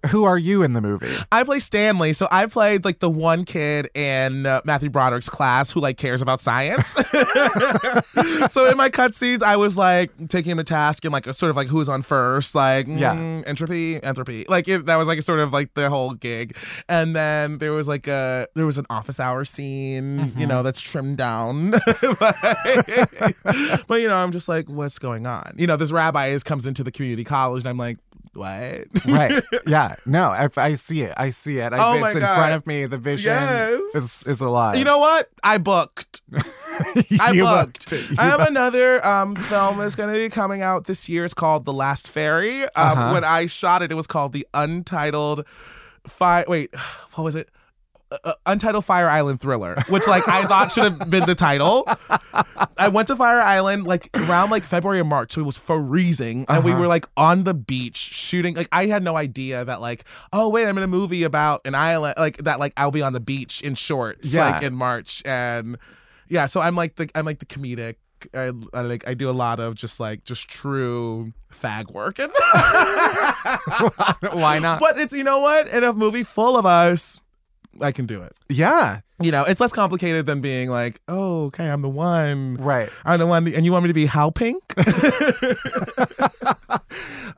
Who 0.08 0.24
are 0.24 0.38
you 0.38 0.62
in 0.62 0.72
the 0.72 0.80
movie? 0.80 1.14
I 1.30 1.44
play 1.44 1.58
Stanley, 1.58 2.12
so 2.12 2.26
I 2.30 2.46
played 2.46 2.84
like 2.84 2.98
the 2.98 3.10
one 3.10 3.44
kid 3.44 3.88
in 3.94 4.46
uh, 4.46 4.60
Matthew 4.64 4.90
Broderick's 4.90 5.28
class 5.28 5.70
who 5.72 5.80
like 5.80 5.96
cares 5.98 6.22
about 6.22 6.40
science. 6.40 6.88
so 8.48 8.66
in 8.70 8.76
my 8.76 8.88
cutscenes, 8.90 9.42
I 9.42 9.56
was 9.56 9.76
like 9.78 10.10
taking 10.28 10.52
him 10.52 10.58
to 10.58 10.64
task 10.64 11.04
and 11.04 11.12
like 11.12 11.26
a 11.26 11.34
sort 11.34 11.50
of 11.50 11.56
like 11.56 11.68
who's 11.68 11.88
on 11.88 12.02
first, 12.02 12.54
like 12.54 12.86
Yeah. 12.88 13.14
mm, 13.14 13.46
entropy, 13.46 14.02
entropy. 14.02 14.44
Like 14.48 14.68
it, 14.68 14.86
that 14.86 14.96
was 14.96 15.08
like 15.08 15.18
a 15.18 15.22
sort 15.22 15.40
of 15.40 15.52
like 15.52 15.74
the 15.74 15.88
whole 15.90 16.14
gig. 16.14 16.56
And 16.88 17.14
then 17.14 17.58
there 17.58 17.72
was 17.72 17.88
like 17.88 18.06
a 18.08 18.46
there 18.54 18.66
was 18.66 18.78
an 18.78 18.86
office 18.90 19.20
hour 19.20 19.44
scene, 19.44 20.32
you 20.36 20.46
know, 20.46 20.62
that's 20.62 20.80
trimmed 20.80 21.18
down. 21.18 21.70
but, 22.20 22.36
but, 23.86 24.00
you 24.00 24.08
know, 24.08 24.16
I'm 24.16 24.32
just 24.32 24.48
like, 24.48 24.68
what's 24.68 24.98
going 24.98 25.26
on? 25.26 25.52
You 25.56 25.66
know, 25.66 25.76
this 25.76 25.92
rabbi 26.06 26.28
is 26.28 26.42
comes 26.42 26.66
into 26.66 26.82
the 26.84 26.90
community 26.90 27.24
college, 27.24 27.62
and 27.62 27.68
I'm 27.68 27.78
like. 27.78 27.98
What? 28.32 28.86
right. 29.06 29.42
Yeah. 29.66 29.96
No, 30.04 30.24
I, 30.24 30.50
I 30.58 30.74
see 30.74 31.00
it. 31.00 31.14
I 31.16 31.30
see 31.30 31.56
it. 31.56 31.72
I, 31.72 31.78
Oh 31.78 32.04
it's 32.04 32.16
in 32.16 32.20
God. 32.20 32.36
front 32.36 32.52
of 32.54 32.66
me. 32.66 32.84
The 32.84 32.98
vision 32.98 33.32
Yes. 33.32 33.94
is, 33.94 34.26
is 34.26 34.40
alive. 34.42 34.76
You 34.76 34.84
know 34.84 34.98
what? 34.98 35.30
I 35.42 35.56
booked. 35.56 36.20
I 37.18 37.32
booked. 37.32 37.88
booked. 37.88 38.18
I 38.18 38.24
have 38.24 38.36
booked. 38.40 38.50
another 38.50 39.06
um, 39.06 39.36
film 39.36 39.78
that's 39.78 39.94
going 39.96 40.12
to 40.12 40.20
be 40.20 40.28
coming 40.28 40.60
out 40.60 40.84
this 40.84 41.08
year. 41.08 41.24
It's 41.24 41.32
called 41.32 41.64
The 41.64 41.72
Last 41.72 42.10
Ferry. 42.10 42.64
Um, 42.64 42.68
Uh-huh. 42.74 43.12
When 43.14 43.24
I 43.24 43.46
shot 43.46 43.80
it, 43.80 43.90
it 43.90 43.94
was 43.94 44.06
called 44.06 44.34
the 44.34 44.46
Untitled 44.52 45.46
Fire. 46.06 46.44
Wait, 46.46 46.74
what 47.14 47.24
was 47.24 47.36
it? 47.36 47.48
Uh, 48.08 48.18
uh, 48.22 48.32
Untitled 48.46 48.84
Fire 48.84 49.08
Island 49.08 49.40
Thriller, 49.40 49.74
which 49.88 50.06
like 50.06 50.28
I 50.28 50.44
thought 50.44 50.70
should 50.70 50.84
have 50.84 51.10
been 51.10 51.26
the 51.26 51.34
title. 51.34 51.84
I 52.78 52.86
went 52.86 53.08
to 53.08 53.16
Fire 53.16 53.40
Island 53.40 53.84
like 53.84 54.10
around 54.14 54.50
like 54.50 54.62
February 54.62 55.00
or 55.00 55.04
March, 55.04 55.32
so 55.32 55.40
it 55.40 55.44
was 55.44 55.58
freezing, 55.58 56.46
and 56.48 56.62
we 56.64 56.70
Uh-huh. 56.70 56.82
were 56.82 56.86
like 56.86 57.06
on 57.16 57.42
the 57.42 57.52
beach 57.54 57.96
shooting. 57.96 58.54
Like 58.54 58.68
I 58.70 58.86
had 58.86 59.02
no 59.02 59.16
idea 59.16 59.64
that 59.64 59.80
like, 59.80 60.04
oh 60.32 60.48
wait, 60.48 60.68
I'm 60.68 60.78
in 60.78 60.84
a 60.84 60.88
movie 60.88 61.24
about 61.24 61.62
an 61.64 61.74
island, 61.74 62.14
like 62.16 62.36
that. 62.44 62.60
Like 62.60 62.74
I'll 62.76 62.92
be 62.92 63.02
on 63.02 63.12
the 63.12 63.18
beach 63.18 63.60
in 63.62 63.74
shorts, 63.74 64.32
Yeah. 64.32 64.50
like 64.52 64.62
in 64.62 64.74
March, 64.74 65.20
and 65.24 65.76
yeah. 66.28 66.46
So 66.46 66.60
I'm 66.60 66.76
like 66.76 66.94
the 66.94 67.10
I'm 67.16 67.24
like 67.24 67.40
the 67.40 67.46
comedic. 67.46 67.96
I, 68.32 68.52
I 68.72 68.82
like 68.82 69.06
I 69.08 69.14
do 69.14 69.28
a 69.28 69.32
lot 69.32 69.58
of 69.58 69.74
just 69.74 69.98
like 69.98 70.22
just 70.24 70.46
true 70.48 71.32
fag 71.52 71.90
work, 71.92 72.20
and 72.20 72.30
Why 74.32 74.58
not? 74.60 74.80
but 74.80 74.98
it's 74.98 75.12
you 75.12 75.24
know 75.24 75.40
what 75.40 75.68
in 75.68 75.84
a 75.84 75.92
movie 75.92 76.22
full 76.22 76.56
of 76.56 76.66
us, 76.66 77.20
I 77.80 77.92
can 77.92 78.06
do 78.06 78.22
it. 78.22 78.32
Yeah. 78.48 79.00
You 79.20 79.30
know, 79.32 79.44
it's 79.44 79.60
less 79.60 79.72
complicated 79.72 80.26
than 80.26 80.40
being 80.40 80.68
like, 80.68 81.00
oh, 81.08 81.46
okay, 81.46 81.68
I'm 81.70 81.80
the 81.82 81.88
one. 81.88 82.56
Right. 82.56 82.90
I'm 83.04 83.18
the 83.18 83.26
one, 83.26 83.48
and 83.52 83.64
you 83.64 83.72
want 83.72 83.84
me 83.84 83.88
to 83.88 83.94
be 83.94 84.04
how 84.06 84.30
pink? 84.30 84.62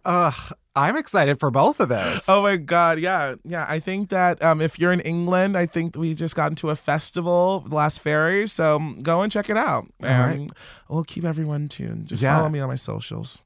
I'm 0.79 0.97
excited 0.97 1.41
for 1.41 1.51
both 1.51 1.81
of 1.81 1.89
those. 1.89 2.23
oh 2.29 2.43
my 2.43 2.57
god, 2.57 3.01
yeah, 3.01 3.35
yeah. 3.45 3.67
I 3.69 3.81
think 3.81 4.11
that 4.11 4.43
um, 4.43 4.61
if 4.61 4.79
you're 4.79 4.93
in 4.93 5.01
England, 5.01 5.57
I 5.57 5.67
think 5.67 5.97
we 5.97 6.15
just 6.15 6.37
got 6.37 6.53
into 6.53 6.71
a 6.71 6.77
festival, 6.77 7.61
the 7.61 7.75
Last 7.75 8.01
Ferry. 8.01 8.47
So 8.49 8.77
um, 8.77 8.99
go 9.03 9.21
and 9.23 9.31
check 9.33 9.51
it 9.51 9.57
out, 9.57 9.87
and 10.01 10.41
right. 10.41 10.51
we'll 10.89 11.05
keep 11.05 11.25
everyone 11.25 11.69
tuned. 11.69 12.07
Just 12.07 12.23
Yeah. 12.23 12.37
follow 12.37 12.49
me 12.49 12.61
on 12.61 12.69
my 12.69 12.77
socials. 12.77 13.43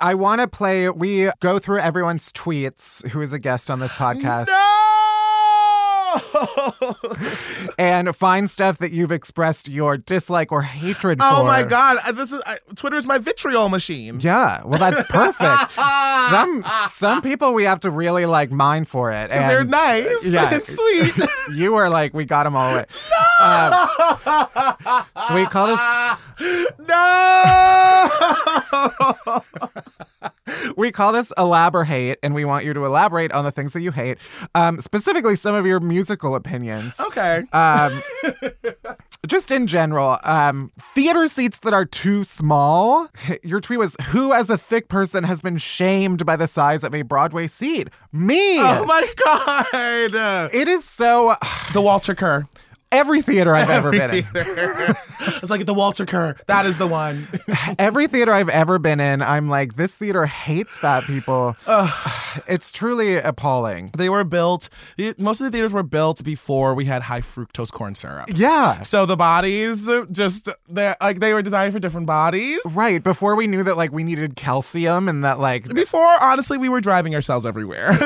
I 0.00 0.14
want 0.14 0.40
to 0.40 0.48
play. 0.48 0.88
We 0.88 1.30
go 1.40 1.58
through 1.58 1.80
everyone's 1.80 2.32
tweets 2.32 3.06
who 3.08 3.20
is 3.20 3.32
a 3.34 3.38
guest 3.38 3.70
on 3.70 3.80
this 3.80 3.92
podcast 4.02 4.46
No! 4.46 4.78
and 7.78 8.14
find 8.16 8.50
stuff 8.50 8.78
that 8.78 8.92
you've 8.92 9.12
expressed 9.12 9.68
your 9.68 9.96
dislike 9.96 10.52
or 10.52 10.62
hatred 10.62 11.18
for. 11.20 11.26
oh 11.28 11.44
my 11.44 11.62
god, 11.62 11.98
Uh, 12.06 12.12
this 12.12 12.32
is 12.32 12.42
I, 12.46 12.56
Twitter 12.74 12.96
is 12.96 13.06
my 13.06 13.18
vitriol 13.18 13.68
machine. 13.68 14.20
Yeah, 14.20 14.62
well, 14.64 14.78
that's 14.78 15.02
perfect. 15.10 15.72
some 16.30 16.64
some 16.88 17.22
people 17.28 17.54
we 17.54 17.64
have 17.64 17.80
to 17.80 17.90
really 17.90 18.26
like 18.26 18.50
mine 18.50 18.84
for 18.84 19.10
it, 19.12 19.30
Because 19.30 19.46
they're 19.48 19.64
nice 19.64 20.24
Yeah, 20.26 20.52
and 20.54 20.66
sweet. 20.66 21.14
you 21.54 21.72
were 21.72 21.88
like, 21.88 22.14
we 22.14 22.24
got 22.24 22.44
them 22.44 22.56
all 22.56 22.72
away. 22.74 22.84
Um, 23.40 23.72
sweet, 25.28 25.50
call 25.50 25.66
this. 25.68 25.80
no. 26.88 27.22
We 30.76 30.92
call 30.92 31.12
this 31.12 31.32
elaborate, 31.38 32.18
and 32.22 32.34
we 32.34 32.44
want 32.44 32.64
you 32.64 32.72
to 32.74 32.84
elaborate 32.84 33.32
on 33.32 33.44
the 33.44 33.50
things 33.50 33.72
that 33.72 33.80
you 33.82 33.90
hate, 33.92 34.18
um, 34.54 34.80
specifically 34.80 35.36
some 35.36 35.54
of 35.54 35.66
your 35.66 35.80
musical 35.80 36.34
opinions. 36.34 36.98
okay. 37.00 37.42
Um, 37.52 38.02
just 39.26 39.50
in 39.50 39.66
general, 39.66 40.18
um, 40.24 40.72
theater 40.94 41.26
seats 41.28 41.60
that 41.60 41.72
are 41.72 41.84
too 41.84 42.24
small. 42.24 43.08
Your 43.42 43.60
tweet 43.60 43.78
was, 43.78 43.96
"Who, 44.08 44.32
as 44.32 44.50
a 44.50 44.58
thick 44.58 44.88
person, 44.88 45.24
has 45.24 45.40
been 45.40 45.58
shamed 45.58 46.26
by 46.26 46.36
the 46.36 46.48
size 46.48 46.84
of 46.84 46.94
a 46.94 47.02
Broadway 47.02 47.46
seat? 47.46 47.88
Me. 48.12 48.58
Oh 48.58 48.84
my 48.84 49.06
god. 49.24 50.50
it 50.54 50.68
is 50.68 50.84
so. 50.84 51.34
The 51.72 51.80
Walter 51.80 52.14
Kerr. 52.14 52.46
Every 52.92 53.22
theater 53.22 53.54
I've 53.54 53.70
ever 53.70 53.90
been 53.90 54.14
in, 54.14 54.24
it's 54.34 55.50
like 55.50 55.64
the 55.66 55.74
Walter 55.74 56.04
Kerr. 56.06 56.36
That 56.46 56.66
is 56.66 56.78
the 56.78 56.86
one. 56.86 57.26
every 57.78 58.06
theater 58.06 58.32
I've 58.32 58.48
ever 58.50 58.78
been 58.78 59.00
in, 59.00 59.22
I'm 59.22 59.48
like, 59.48 59.74
this 59.74 59.94
theater 59.94 60.26
hates 60.26 60.76
fat 60.76 61.04
people. 61.04 61.56
it's 62.46 62.70
truly 62.70 63.16
appalling. 63.16 63.90
They 63.96 64.08
were 64.08 64.24
built. 64.24 64.68
Most 65.18 65.40
of 65.40 65.46
the 65.46 65.50
theaters 65.50 65.72
were 65.72 65.82
built 65.82 66.22
before 66.22 66.74
we 66.74 66.84
had 66.84 67.02
high 67.02 67.22
fructose 67.22 67.72
corn 67.72 67.94
syrup. 67.94 68.28
Yeah. 68.34 68.82
So 68.82 69.06
the 69.06 69.16
bodies 69.16 69.88
just 70.10 70.50
they 70.68 70.94
like 71.00 71.20
they 71.20 71.32
were 71.32 71.42
designed 71.42 71.72
for 71.72 71.78
different 71.78 72.06
bodies. 72.06 72.60
Right, 72.66 73.02
before 73.02 73.36
we 73.36 73.46
knew 73.46 73.62
that 73.62 73.76
like 73.76 73.92
we 73.92 74.04
needed 74.04 74.36
calcium 74.36 75.08
and 75.08 75.24
that 75.24 75.40
like 75.40 75.68
Before, 75.68 76.22
honestly, 76.22 76.58
we 76.58 76.68
were 76.68 76.80
driving 76.80 77.14
ourselves 77.14 77.46
everywhere. 77.46 77.92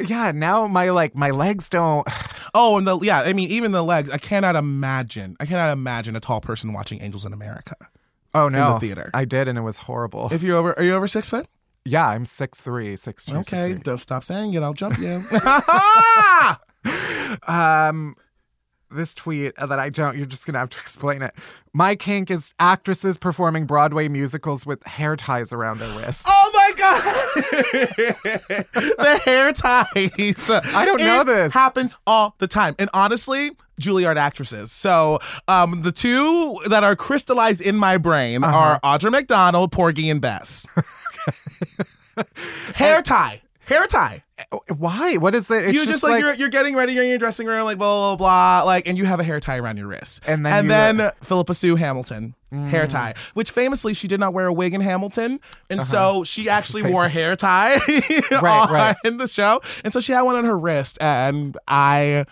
yeah, 0.06 0.32
now 0.34 0.66
my 0.66 0.90
like 0.90 1.14
my 1.14 1.30
legs 1.30 1.68
don't 1.68 2.06
oh, 2.54 2.78
and 2.78 2.86
the 2.86 2.98
yeah, 3.10 3.22
I 3.22 3.32
mean, 3.32 3.50
even 3.50 3.72
the 3.72 3.82
legs. 3.82 4.08
I 4.08 4.18
cannot 4.18 4.54
imagine. 4.54 5.36
I 5.40 5.46
cannot 5.46 5.72
imagine 5.72 6.14
a 6.14 6.20
tall 6.20 6.40
person 6.40 6.72
watching 6.72 7.02
Angels 7.02 7.24
in 7.24 7.32
America. 7.32 7.74
Oh 8.34 8.48
no. 8.48 8.68
In 8.68 8.74
the 8.74 8.80
theater. 8.80 9.10
I 9.12 9.24
did 9.24 9.48
and 9.48 9.58
it 9.58 9.62
was 9.62 9.78
horrible. 9.78 10.28
If 10.30 10.44
you're 10.44 10.56
over, 10.56 10.78
are 10.78 10.84
you 10.84 10.94
over 10.94 11.08
six 11.08 11.28
foot? 11.28 11.46
yeah, 11.84 12.06
I'm 12.08 12.24
six 12.24 12.60
three, 12.60 12.94
six 12.94 13.24
two. 13.26 13.38
Okay, 13.38 13.74
don't 13.74 13.98
stop 13.98 14.22
saying 14.22 14.54
it. 14.54 14.62
I'll 14.62 14.74
jump 14.74 14.98
you. 14.98 15.24
Um 17.46 18.16
this 18.90 19.14
tweet 19.14 19.54
that 19.56 19.78
I 19.78 19.90
don't 19.90 20.16
you're 20.16 20.26
just 20.26 20.46
gonna 20.46 20.58
have 20.58 20.70
to 20.70 20.78
explain 20.80 21.22
it. 21.22 21.34
My 21.72 21.94
kink 21.94 22.30
is 22.30 22.52
actresses 22.58 23.16
performing 23.16 23.64
Broadway 23.66 24.08
musicals 24.08 24.66
with 24.66 24.82
hair 24.84 25.14
ties 25.16 25.52
around 25.52 25.78
their 25.78 25.98
wrists. 25.98 26.24
Oh 26.26 26.50
my 26.54 26.72
god! 26.76 28.14
the 28.98 29.20
hair 29.24 29.52
ties. 29.52 30.50
I 30.74 30.84
don't 30.84 31.00
know 31.00 31.22
this. 31.24 31.52
Happens 31.52 31.96
all 32.06 32.34
the 32.38 32.46
time, 32.48 32.74
and 32.78 32.90
honestly, 32.92 33.50
Juilliard 33.80 34.16
actresses. 34.16 34.72
So, 34.72 35.18
um, 35.48 35.82
the 35.82 35.92
two 35.92 36.58
that 36.66 36.82
are 36.84 36.96
crystallized 36.96 37.60
in 37.60 37.76
my 37.76 37.96
brain 37.98 38.42
Uh-huh. 38.44 38.56
are 38.56 38.80
Audra 38.98 39.10
McDonald, 39.12 39.70
Porgy, 39.72 40.10
and 40.10 40.20
Bess. 40.20 40.66
hair 42.74 43.02
tie. 43.02 43.42
Hair 43.66 43.86
tie. 43.86 44.24
Eh, 44.52 44.74
why? 44.76 45.16
What 45.16 45.34
is 45.34 45.48
that? 45.48 45.64
It's 45.64 45.74
you 45.74 45.86
just, 45.86 46.02
like, 46.02 46.20
you're 46.20 46.34
you're 46.34 46.48
getting 46.48 46.74
ready, 46.74 46.92
you're 46.92 47.04
in 47.04 47.10
your 47.10 47.18
dressing 47.18 47.46
room, 47.46 47.64
like 47.64 47.78
blah 47.78 48.16
blah 48.16 48.16
blah, 48.16 48.66
like, 48.66 48.86
and 48.86 48.96
you 48.96 49.04
have 49.04 49.20
a 49.20 49.24
hair 49.24 49.40
tie 49.40 49.58
around 49.58 49.76
your 49.76 49.86
wrist, 49.86 50.22
And 50.26 50.44
then 50.44 50.52
and 50.52 50.70
then 50.70 51.12
Phillipa 51.22 51.54
Soo 51.54 51.76
Hamilton 51.76 52.34
mm. 52.52 52.68
hair 52.68 52.86
tie, 52.86 53.14
which 53.34 53.50
famously 53.50 53.94
she 53.94 54.08
did 54.08 54.20
not 54.20 54.32
wear 54.32 54.46
a 54.46 54.52
wig 54.52 54.74
in 54.74 54.80
Hamilton, 54.80 55.40
and 55.68 55.80
uh-huh. 55.80 55.88
so 55.88 56.24
she 56.24 56.48
actually 56.48 56.82
wore 56.92 57.04
a 57.04 57.08
hair 57.08 57.36
tie 57.36 57.78
Right, 58.30 58.42
on- 58.42 58.72
right. 58.72 58.96
in 59.04 59.18
the 59.18 59.28
show, 59.28 59.60
and 59.84 59.92
so 59.92 60.00
she 60.00 60.12
had 60.12 60.22
one 60.22 60.36
on 60.36 60.44
her 60.44 60.58
wrist, 60.58 60.98
and 61.00 61.56
I, 61.68 62.24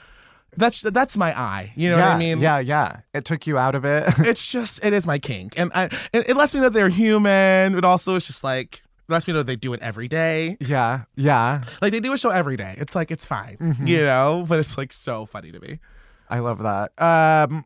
that's 0.57 0.83
that's 0.83 1.17
my 1.17 1.39
eye, 1.39 1.73
you 1.77 1.91
know 1.91 1.99
yeah, 1.99 2.09
what 2.09 2.17
I 2.17 2.19
mean? 2.19 2.41
Yeah, 2.41 2.59
yeah. 2.59 3.01
It 3.15 3.25
took 3.25 3.47
you 3.47 3.59
out 3.59 3.75
of 3.75 3.85
it. 3.85 4.13
It's 4.21 4.51
just 4.51 4.85
it 4.85 4.93
is 4.93 5.07
my 5.07 5.19
kink, 5.19 5.59
and 5.59 5.71
I 5.75 5.85
it, 6.13 6.31
it 6.31 6.37
lets 6.37 6.55
me 6.55 6.61
know 6.61 6.69
they're 6.69 6.89
human, 6.89 7.75
but 7.75 7.85
also 7.85 8.15
it's 8.15 8.27
just 8.27 8.45
like. 8.45 8.83
Lets 9.09 9.27
me 9.27 9.33
know 9.35 9.43
they 9.43 9.57
do 9.57 9.73
it 9.73 9.81
every 9.83 10.07
day. 10.09 10.57
yeah, 10.61 11.05
yeah. 11.17 11.65
Like 11.81 11.93
they 11.93 12.01
do 12.01 12.13
a 12.13 12.19
show 12.19 12.31
every 12.31 12.57
day. 12.57 12.75
It's 12.79 12.95
like 12.95 13.11
it's 13.11 13.25
fine, 13.25 13.57
Mm-hmm. 13.59 13.87
you 13.87 14.03
know. 14.03 14.45
But 14.49 14.59
it's 14.59 14.77
like 14.79 14.93
so 14.93 15.27
funny 15.27 15.51
to 15.53 15.59
me. 15.61 15.79
I 16.29 16.41
love 16.41 16.63
that. 16.63 16.93
Um 17.03 17.65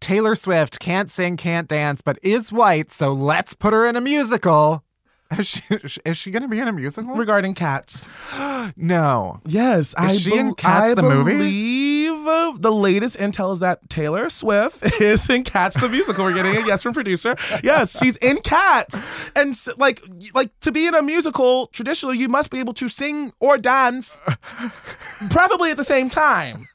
Taylor 0.00 0.36
Swift 0.36 0.78
can't 0.78 1.10
sing, 1.10 1.36
can't 1.36 1.66
dance, 1.68 2.00
but 2.00 2.18
is 2.22 2.52
white, 2.52 2.92
so 2.92 3.12
let's 3.12 3.54
put 3.54 3.72
her 3.72 3.86
in 3.86 3.96
a 3.96 4.00
musical. 4.00 4.83
Is 5.38 5.46
she, 5.46 5.62
is 6.04 6.16
she 6.16 6.30
going 6.30 6.42
to 6.42 6.48
be 6.48 6.58
in 6.58 6.68
a 6.68 6.72
musical? 6.72 7.14
Regarding 7.14 7.54
cats, 7.54 8.06
No. 8.76 9.40
yes, 9.44 9.94
I 9.96 10.16
she 10.16 10.36
in 10.36 10.54
Cats 10.54 10.92
I 10.92 10.94
the 10.94 11.02
movie? 11.02 11.32
believe 11.32 12.26
uh, 12.26 12.52
the 12.58 12.72
latest 12.72 13.18
intel 13.18 13.52
is 13.52 13.60
that 13.60 13.88
Taylor 13.90 14.30
Swift 14.30 14.84
is 15.00 15.28
in 15.28 15.42
Cats 15.44 15.78
the 15.80 15.88
musical. 15.88 16.24
We're 16.24 16.34
getting 16.34 16.56
a 16.56 16.66
yes 16.66 16.82
from 16.82 16.94
producer. 16.94 17.36
Yes, 17.62 17.98
she's 17.98 18.16
in 18.16 18.38
Cats, 18.38 19.08
and 19.36 19.50
s- 19.50 19.68
like 19.76 20.02
like 20.34 20.50
to 20.60 20.72
be 20.72 20.86
in 20.86 20.94
a 20.94 21.02
musical, 21.02 21.66
traditionally 21.68 22.16
you 22.18 22.28
must 22.28 22.50
be 22.50 22.58
able 22.60 22.74
to 22.74 22.88
sing 22.88 23.32
or 23.40 23.58
dance, 23.58 24.22
probably 25.30 25.70
at 25.70 25.76
the 25.76 25.84
same 25.84 26.08
time. 26.10 26.66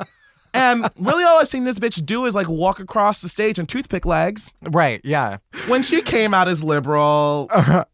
And 0.53 0.89
really, 0.97 1.23
all 1.23 1.39
I've 1.39 1.47
seen 1.49 1.63
this 1.63 1.79
bitch 1.79 2.05
do 2.05 2.25
is 2.25 2.35
like 2.35 2.47
walk 2.49 2.79
across 2.79 3.21
the 3.21 3.29
stage 3.29 3.59
and 3.59 3.67
toothpick 3.67 4.05
legs. 4.05 4.51
Right, 4.63 5.01
yeah. 5.03 5.37
When 5.67 5.83
she 5.83 6.01
came 6.01 6.33
out 6.33 6.47
as 6.47 6.63
liberal 6.63 7.49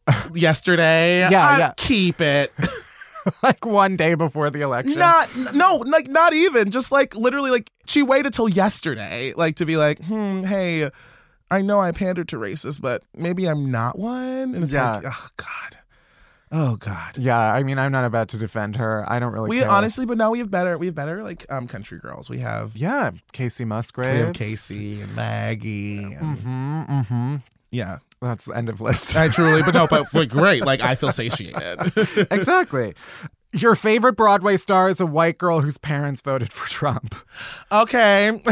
yesterday, 0.33 1.19
Yeah, 1.29 1.47
I- 1.49 1.57
yeah. 1.57 1.73
keep 1.77 2.21
it. 2.21 2.51
like 3.43 3.65
one 3.65 3.95
day 3.95 4.13
before 4.13 4.49
the 4.49 4.61
election. 4.61 4.99
Not 4.99 5.29
no, 5.53 5.77
like 5.77 6.07
not 6.07 6.33
even. 6.33 6.71
Just 6.71 6.91
like 6.91 7.15
literally, 7.15 7.51
like 7.51 7.69
she 7.85 8.03
waited 8.03 8.33
till 8.33 8.47
yesterday, 8.49 9.33
like 9.35 9.55
to 9.57 9.65
be 9.65 9.77
like, 9.77 10.03
hmm, 10.05 10.43
hey, 10.43 10.89
I 11.49 11.61
know 11.61 11.79
I 11.79 11.91
pandered 11.91 12.27
to 12.29 12.37
racists, 12.37 12.79
but 12.79 13.03
maybe 13.15 13.47
I'm 13.47 13.71
not 13.71 13.97
one. 13.97 14.53
And 14.55 14.63
it's 14.63 14.75
like, 14.75 15.03
oh 15.07 15.27
god, 15.37 15.77
oh 16.57 16.77
god. 16.77 17.17
Yeah, 17.17 17.37
I 17.37 17.63
mean, 17.63 17.77
I'm 17.77 17.91
not 17.91 18.05
about 18.05 18.29
to 18.29 18.37
defend 18.37 18.77
her. 18.77 19.03
I 19.07 19.19
don't 19.19 19.33
really 19.33 19.49
We 19.49 19.59
care. 19.59 19.69
honestly, 19.69 20.05
but 20.05 20.17
now 20.17 20.31
we 20.31 20.39
have 20.39 20.49
better. 20.49 20.77
We 20.77 20.85
have 20.87 20.95
better 20.95 21.21
like 21.23 21.45
um 21.49 21.67
country 21.67 21.99
girls. 21.99 22.29
We 22.29 22.39
have 22.39 22.75
Yeah, 22.75 23.11
Kacey 23.33 23.65
Musgrave. 23.65 24.13
we 24.13 24.19
have 24.21 24.33
Kacey 24.35 25.01
and 25.03 25.15
Maggie. 25.15 26.03
And, 26.03 26.37
Mm-hmm, 26.37 26.81
mm-hmm. 26.83 27.35
Yeah, 27.71 27.97
That's 28.21 28.45
the 28.45 28.53
end 28.53 28.69
of 28.69 28.79
list. 28.79 29.15
I 29.17 29.27
truly, 29.27 29.61
but 29.61 29.73
no, 29.73 29.85
but 29.87 30.13
like, 30.13 30.29
great. 30.39 30.63
Like 30.65 30.79
I 30.81 30.95
feel 30.95 31.11
satiated. 31.11 31.91
exactly. 32.31 32.93
Your 33.55 33.75
favorite 33.75 34.17
Broadway 34.17 34.57
star 34.57 34.89
is 34.89 34.99
a 34.99 35.05
white 35.05 35.37
girl 35.37 35.61
whose 35.61 35.77
parents 35.77 36.19
voted 36.19 36.51
for 36.51 36.67
Trump. 36.67 37.15
Okay. 37.71 38.31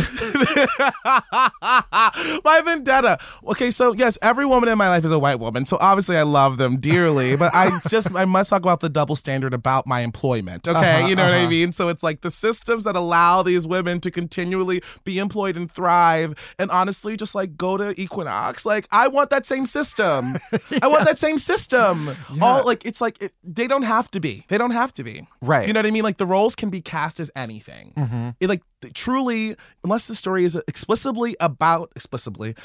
my 2.45 2.61
vendetta. 2.63 3.17
Okay, 3.47 3.69
so 3.69 3.91
yes, 3.91 4.17
every 4.21 4.45
woman 4.45 4.69
in 4.69 4.77
my 4.77 4.87
life 4.87 5.03
is 5.03 5.11
a 5.11 5.19
white 5.19 5.41
woman. 5.41 5.65
So 5.65 5.77
obviously 5.81 6.15
I 6.15 6.23
love 6.23 6.57
them 6.57 6.77
dearly, 6.77 7.35
but 7.35 7.53
I 7.53 7.79
just 7.89 8.15
I 8.15 8.23
must 8.23 8.49
talk 8.49 8.61
about 8.61 8.79
the 8.79 8.87
double 8.87 9.17
standard 9.17 9.53
about 9.53 9.85
my 9.85 9.99
employment. 10.01 10.67
Okay? 10.69 10.79
Uh-huh, 10.79 11.07
you 11.07 11.15
know 11.15 11.25
what 11.25 11.33
I 11.33 11.41
uh-huh. 11.41 11.49
mean? 11.49 11.73
So 11.73 11.89
it's 11.89 12.03
like 12.03 12.21
the 12.21 12.31
systems 12.31 12.85
that 12.85 12.95
allow 12.95 13.43
these 13.43 13.67
women 13.67 13.99
to 14.01 14.11
continually 14.11 14.81
be 15.03 15.19
employed 15.19 15.57
and 15.57 15.69
thrive 15.69 16.33
and 16.57 16.71
honestly 16.71 17.17
just 17.17 17.35
like 17.35 17.57
go 17.57 17.75
to 17.75 17.99
Equinox. 17.99 18.65
Like 18.65 18.87
I 18.89 19.09
want 19.09 19.31
that 19.31 19.45
same 19.45 19.65
system. 19.65 20.37
I 20.81 20.87
want 20.87 21.03
that 21.05 21.17
same 21.17 21.37
system. 21.37 22.15
All 22.41 22.65
like 22.65 22.85
it's 22.85 23.01
like 23.01 23.21
it, 23.21 23.33
they 23.43 23.67
don't 23.67 23.83
have 23.83 24.09
to 24.11 24.21
be. 24.21 24.45
They 24.47 24.57
don't 24.57 24.71
have 24.71 24.92
to 24.95 25.03
be. 25.03 25.27
Right. 25.41 25.67
You 25.67 25.73
know 25.73 25.79
what 25.79 25.85
I 25.85 25.91
mean? 25.91 26.03
Like 26.03 26.17
the 26.17 26.25
roles 26.25 26.55
can 26.55 26.69
be 26.69 26.81
cast 26.81 27.19
as 27.19 27.31
anything. 27.35 27.93
Mm-hmm. 27.97 28.29
It, 28.39 28.49
like 28.49 28.61
truly, 28.93 29.55
unless 29.83 30.07
the 30.07 30.15
story 30.15 30.45
is 30.45 30.55
explicitly 30.67 31.35
about 31.39 31.91
explicitly 31.95 32.55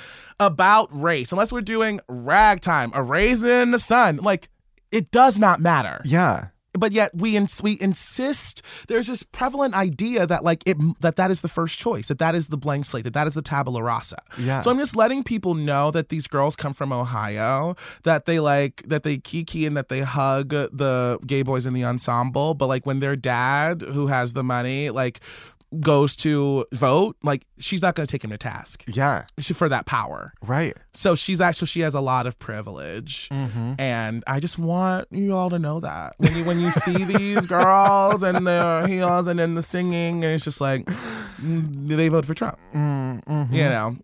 about 0.41 0.89
race, 0.93 1.33
unless 1.33 1.53
we're 1.53 1.61
doing 1.61 2.01
ragtime, 2.09 2.91
a 2.95 3.03
raisin 3.03 3.51
in 3.51 3.71
the 3.71 3.79
sun, 3.79 4.17
like 4.17 4.49
it 4.91 5.11
does 5.11 5.39
not 5.39 5.61
matter. 5.61 6.01
Yeah. 6.05 6.49
But 6.79 6.93
yet 6.93 7.15
we 7.15 7.37
ins- 7.37 7.63
we 7.63 7.79
insist. 7.81 8.63
There's 8.89 9.07
this 9.09 9.23
prevalent 9.23 9.75
idea 9.75 10.27
that 10.27 10.45
like 10.45 10.63
it 10.67 10.77
that 11.01 11.17
that 11.17 11.31
is 11.31 11.43
the 11.43 11.49
first 11.49 11.79
choice, 11.79 12.09
that 12.09 12.19
that 12.19 12.35
is 12.35 12.49
the 12.49 12.57
blank 12.57 12.85
slate, 12.85 13.05
that 13.05 13.15
that 13.15 13.27
is 13.27 13.35
the 13.35 13.43
tabula 13.43 13.83
rasa. 13.83 14.19
Yeah. 14.39 14.61
So 14.61 14.71
I'm 14.71 14.79
just 14.79 14.97
letting 14.97 15.25
people 15.25 15.55
know 15.55 15.91
that 15.91 16.09
these 16.09 16.27
girls 16.27 16.57
come 16.57 16.73
from 16.73 16.93
Ohio, 16.93 17.75
that 18.05 18.27
they 18.27 18.41
like 18.41 18.83
that 18.87 19.03
they 19.03 19.19
kiki 19.19 19.67
and 19.67 19.77
that 19.77 19.89
they 19.89 20.01
hug 20.01 20.51
the 20.51 21.19
gay 21.27 21.43
boys 21.43 21.67
in 21.67 21.75
the 21.75 21.85
ensemble, 21.85 22.55
but 22.55 22.67
like 22.67 22.87
when 22.87 23.01
their 23.01 23.17
dad, 23.17 23.83
who 23.83 24.07
has 24.07 24.33
the 24.33 24.43
money, 24.43 24.91
like 24.91 25.21
goes 25.81 26.17
to 26.17 26.65
vote, 26.73 27.17
like 27.23 27.47
she's 27.59 27.83
not 27.83 27.95
going 27.95 28.07
to 28.07 28.11
take 28.11 28.25
him 28.25 28.31
to 28.31 28.39
task 28.39 28.85
Yeah. 28.87 29.25
she- 29.39 29.53
for 29.55 29.69
that 29.69 29.85
power. 29.87 30.33
Right. 30.43 30.77
So 30.95 31.15
she's 31.15 31.41
actually 31.41 31.67
she 31.69 31.81
has 31.81 31.95
a 31.95 32.01
lot 32.01 32.27
of 32.27 32.39
privilege, 32.39 33.29
Mm-hmm. 33.31 33.75
and 33.79 34.25
I 34.27 34.41
just 34.41 34.59
want 34.59 35.09
you 35.11 35.35
all 35.35 35.51
to 35.51 35.59
know 35.59 35.81
that 35.81 36.15
when 36.19 36.35
you 36.37 36.45
when 36.45 36.59
you 36.61 36.71
see 36.71 37.05
these 37.05 37.45
girls 37.47 38.23
and 38.23 38.47
their 38.47 38.87
heels 38.87 39.27
and 39.27 39.39
then 39.39 39.55
the 39.55 39.63
singing, 39.63 40.25
and 40.25 40.35
it's 40.35 40.45
just 40.45 40.61
like 40.61 40.87
mm, 40.87 41.87
they 41.87 42.09
voted 42.09 42.27
for 42.27 42.35
Trump. 42.35 42.59
Mm-hmm. 42.75 43.55
You 43.55 43.65
know, 43.65 43.97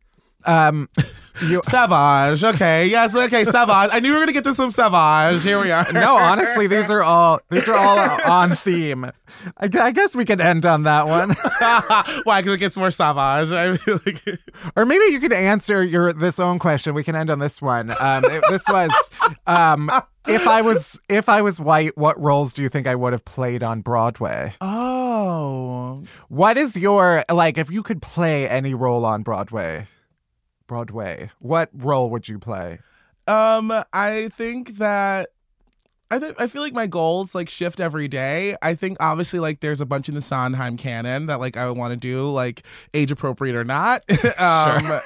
Um, 0.46 0.88
you. 1.42 1.60
Savage. 1.64 2.44
Okay. 2.44 2.86
Yes. 2.86 3.14
Okay. 3.16 3.44
Savage. 3.44 3.90
I 3.92 4.00
knew 4.00 4.10
we 4.12 4.14
were 4.14 4.20
gonna 4.20 4.32
get 4.32 4.44
to 4.44 4.54
some 4.54 4.70
Savage. 4.70 5.42
Here 5.42 5.60
we 5.60 5.70
are. 5.70 5.90
No, 5.92 6.16
honestly, 6.16 6.66
these 6.66 6.90
are 6.90 7.02
all 7.02 7.40
these 7.50 7.68
are 7.68 7.74
all 7.76 7.98
on 8.30 8.56
theme. 8.56 9.04
I, 9.58 9.68
I 9.80 9.90
guess 9.90 10.14
we 10.14 10.24
could 10.24 10.40
end 10.40 10.64
on 10.64 10.84
that 10.84 11.06
one, 11.06 11.30
Why? 12.24 12.40
Because 12.40 12.54
it 12.54 12.58
gets 12.58 12.76
more 12.76 12.90
Savage. 12.90 13.50
I 13.50 13.76
feel 13.76 13.98
like. 14.06 14.22
or 14.76 14.86
maybe 14.86 15.06
you 15.06 15.18
could 15.20 15.32
answer 15.32 15.82
your 15.82 16.12
this 16.12 16.38
own 16.38 16.58
question. 16.58 16.94
We 16.94 17.02
can 17.04 17.16
end 17.16 17.30
on 17.30 17.38
this 17.40 17.60
one. 17.60 17.90
Um, 18.00 18.24
it- 18.26 18.44
this 18.50 18.62
was, 18.68 18.92
um, 19.46 19.90
if 20.28 20.46
I 20.46 20.62
was 20.62 20.98
if 21.08 21.28
I 21.28 21.42
was 21.42 21.58
white, 21.58 21.96
what 21.98 22.18
roles 22.20 22.52
do 22.52 22.62
you 22.62 22.68
think 22.68 22.86
I 22.86 22.94
would 22.94 23.12
have 23.12 23.24
played 23.24 23.62
on 23.62 23.80
Broadway? 23.80 24.54
Oh. 24.60 26.02
What 26.28 26.56
is 26.56 26.76
your 26.76 27.24
like? 27.30 27.58
If 27.58 27.70
you 27.70 27.82
could 27.82 28.00
play 28.02 28.48
any 28.48 28.74
role 28.74 29.04
on 29.04 29.22
Broadway, 29.22 29.86
Broadway, 30.66 31.30
what 31.40 31.70
role 31.72 32.10
would 32.10 32.28
you 32.28 32.38
play? 32.38 32.78
Um. 33.26 33.72
I 33.92 34.28
think 34.36 34.78
that. 34.78 35.30
I 36.10 36.18
think 36.18 36.40
I 36.40 36.46
feel 36.46 36.62
like 36.62 36.74
my 36.74 36.86
goals 36.86 37.34
like 37.34 37.48
shift 37.48 37.80
every 37.80 38.06
day. 38.06 38.56
I 38.62 38.74
think 38.74 38.98
obviously 39.00 39.40
like 39.40 39.60
there's 39.60 39.80
a 39.80 39.86
bunch 39.86 40.08
in 40.08 40.14
the 40.14 40.20
Sondheim 40.20 40.76
canon 40.76 41.26
that 41.26 41.40
like 41.40 41.56
I 41.56 41.66
would 41.66 41.78
want 41.78 41.92
to 41.92 41.96
do 41.96 42.30
like 42.30 42.62
age 42.92 43.10
appropriate 43.10 43.56
or 43.56 43.64
not. 43.64 44.04
um, 44.38 45.00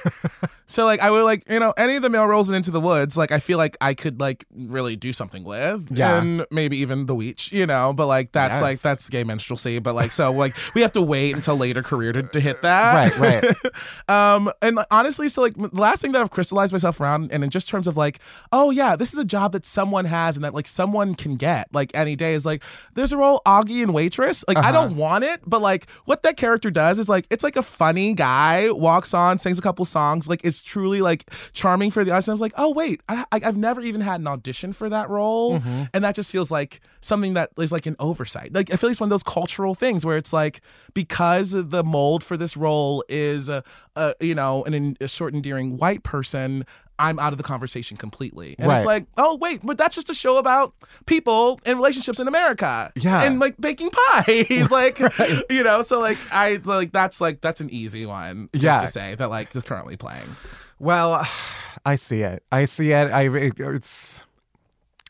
so 0.69 0.85
like 0.85 0.99
I 1.01 1.11
would 1.11 1.23
like 1.23 1.43
you 1.49 1.59
know 1.59 1.73
any 1.77 1.95
of 1.95 2.01
the 2.01 2.09
male 2.09 2.25
roles 2.27 2.47
in 2.49 2.55
Into 2.55 2.71
the 2.71 2.79
Woods 2.79 3.17
like 3.17 3.31
I 3.31 3.39
feel 3.39 3.57
like 3.57 3.75
I 3.81 3.93
could 3.93 4.19
like 4.19 4.45
really 4.55 4.95
do 4.95 5.11
something 5.11 5.43
with. 5.43 5.87
Yeah. 5.91 6.17
And 6.21 6.45
maybe 6.51 6.77
even 6.77 7.05
The 7.07 7.15
Weech, 7.15 7.51
you 7.51 7.65
know. 7.65 7.91
But 7.91 8.05
like 8.07 8.31
that's 8.31 8.57
Yes. 8.57 8.61
like 8.61 8.79
that's 8.81 9.09
gay 9.09 9.23
minstrelsy. 9.23 9.79
But 9.81 9.95
like 9.95 10.13
so 10.13 10.31
like 10.31 10.55
we 10.75 10.81
have 10.81 10.91
to 10.93 11.01
wait 11.01 11.35
until 11.35 11.57
later 11.57 11.83
career 11.83 12.13
to, 12.13 12.23
to 12.23 12.39
hit 12.39 12.61
that. 12.61 13.17
Right, 13.17 13.43
right. 13.43 13.55
um 14.09 14.51
and 14.61 14.79
honestly 14.91 15.27
so 15.29 15.41
like 15.41 15.55
the 15.55 15.69
last 15.73 16.01
thing 16.01 16.11
that 16.11 16.21
i've 16.21 16.29
crystallized 16.31 16.71
myself 16.71 16.99
around 16.99 17.31
and 17.31 17.43
in 17.43 17.49
just 17.49 17.67
terms 17.69 17.87
of 17.87 17.97
like 17.97 18.19
oh 18.51 18.71
yeah 18.71 18.95
this 18.95 19.13
is 19.13 19.19
a 19.19 19.25
job 19.25 19.51
that 19.51 19.65
someone 19.65 20.05
has 20.05 20.35
and 20.35 20.43
that 20.43 20.53
like 20.53 20.67
someone 20.67 21.15
can 21.15 21.35
get 21.35 21.67
like 21.73 21.91
any 21.93 22.15
day 22.15 22.33
is 22.33 22.45
like 22.45 22.63
there's 22.93 23.11
a 23.11 23.17
role 23.17 23.41
ogie 23.45 23.81
and 23.81 23.93
waitress 23.93 24.43
like 24.47 24.57
i 24.57 24.71
don't 24.71 24.95
want 24.95 25.23
it 25.23 25.41
but 25.45 25.61
like 25.61 25.87
what 26.05 26.23
that 26.23 26.37
character 26.37 26.69
does 26.71 26.99
is 26.99 27.09
like 27.09 27.25
it's 27.29 27.43
like 27.43 27.55
a 27.55 27.63
funny 27.63 28.13
guy 28.13 28.69
walks 28.71 29.13
on 29.13 29.37
sings 29.37 29.57
a 29.59 29.61
couple 29.61 29.85
songs 29.85 30.27
like 30.27 30.43
is 30.43 30.58
truly 30.61 31.01
like 31.01 31.29
charming 31.53 31.91
for 31.91 32.03
the 32.03 32.11
audience. 32.11 32.27
And 32.27 32.33
i 32.33 32.35
was 32.35 32.41
like 32.41 32.53
oh 32.57 32.71
wait 32.71 33.01
I, 33.09 33.25
I, 33.31 33.41
i've 33.45 33.57
never 33.57 33.81
even 33.81 34.01
had 34.01 34.19
an 34.21 34.27
audition 34.27 34.73
for 34.73 34.89
that 34.89 35.09
role. 35.09 35.59
Mm-hmm. 35.59 35.83
And 35.93 36.03
that 36.03 36.15
just 36.15 36.31
feels 36.31 36.51
like 36.51 36.81
something 37.01 37.33
that 37.33 37.51
is 37.57 37.71
like 37.71 37.85
an 37.85 37.95
oversight. 37.99 38.53
Like 38.53 38.71
i 38.71 38.75
feel 38.75 38.89
like 38.89 38.93
it's 38.93 39.01
one 39.01 39.07
of 39.07 39.11
those 39.11 39.23
cultural 39.23 39.75
things 39.75 40.05
where 40.05 40.17
it's 40.17 40.33
like 40.33 40.61
because 40.93 41.51
the 41.51 41.83
mold 41.83 42.23
for 42.23 42.37
this 42.37 42.57
role 42.57 43.03
is 43.09 43.49
a, 43.49 43.63
a 43.95 44.13
you 44.19 44.35
know 44.35 44.63
an, 44.63 44.95
a 45.01 45.07
short 45.07 45.33
endearing 45.33 45.77
white 45.77 46.03
person 46.03 46.65
i'm 46.99 47.17
out 47.17 47.31
of 47.33 47.37
the 47.37 47.43
conversation 47.43 47.97
completely 47.97 48.55
and 48.59 48.71
it's 48.71 48.85
like 48.85 49.05
oh 49.17 49.35
wait 49.37 49.61
but 49.63 49.77
that's 49.77 49.95
just 49.95 50.09
a 50.09 50.13
show 50.13 50.37
about 50.37 50.73
people 51.07 51.59
and 51.65 51.77
relationships 51.77 52.19
in 52.19 52.27
america 52.27 52.91
Yeah. 52.95 53.23
and 53.23 53.39
like 53.39 53.55
baking 53.59 53.89
pies 53.89 54.71
like 54.71 54.99
you 55.49 55.63
know 55.63 55.81
so 55.81 55.99
like 55.99 56.17
i 56.31 56.59
like 56.65 56.91
that's 56.91 57.19
like 57.21 57.41
that's 57.41 57.61
an 57.61 57.69
easy 57.71 58.05
one 58.05 58.49
just 58.53 58.63
Yeah. 58.63 58.81
to 58.81 58.87
say 58.87 59.15
that 59.15 59.29
like 59.29 59.55
is 59.55 59.63
currently 59.63 59.97
playing 59.97 60.35
Well, 60.79 61.25
I 61.85 61.95
see 61.95 62.21
it. 62.21 62.43
I 62.51 62.65
see 62.65 62.91
it. 62.91 63.09
I 63.11 63.23
it's 63.29 64.23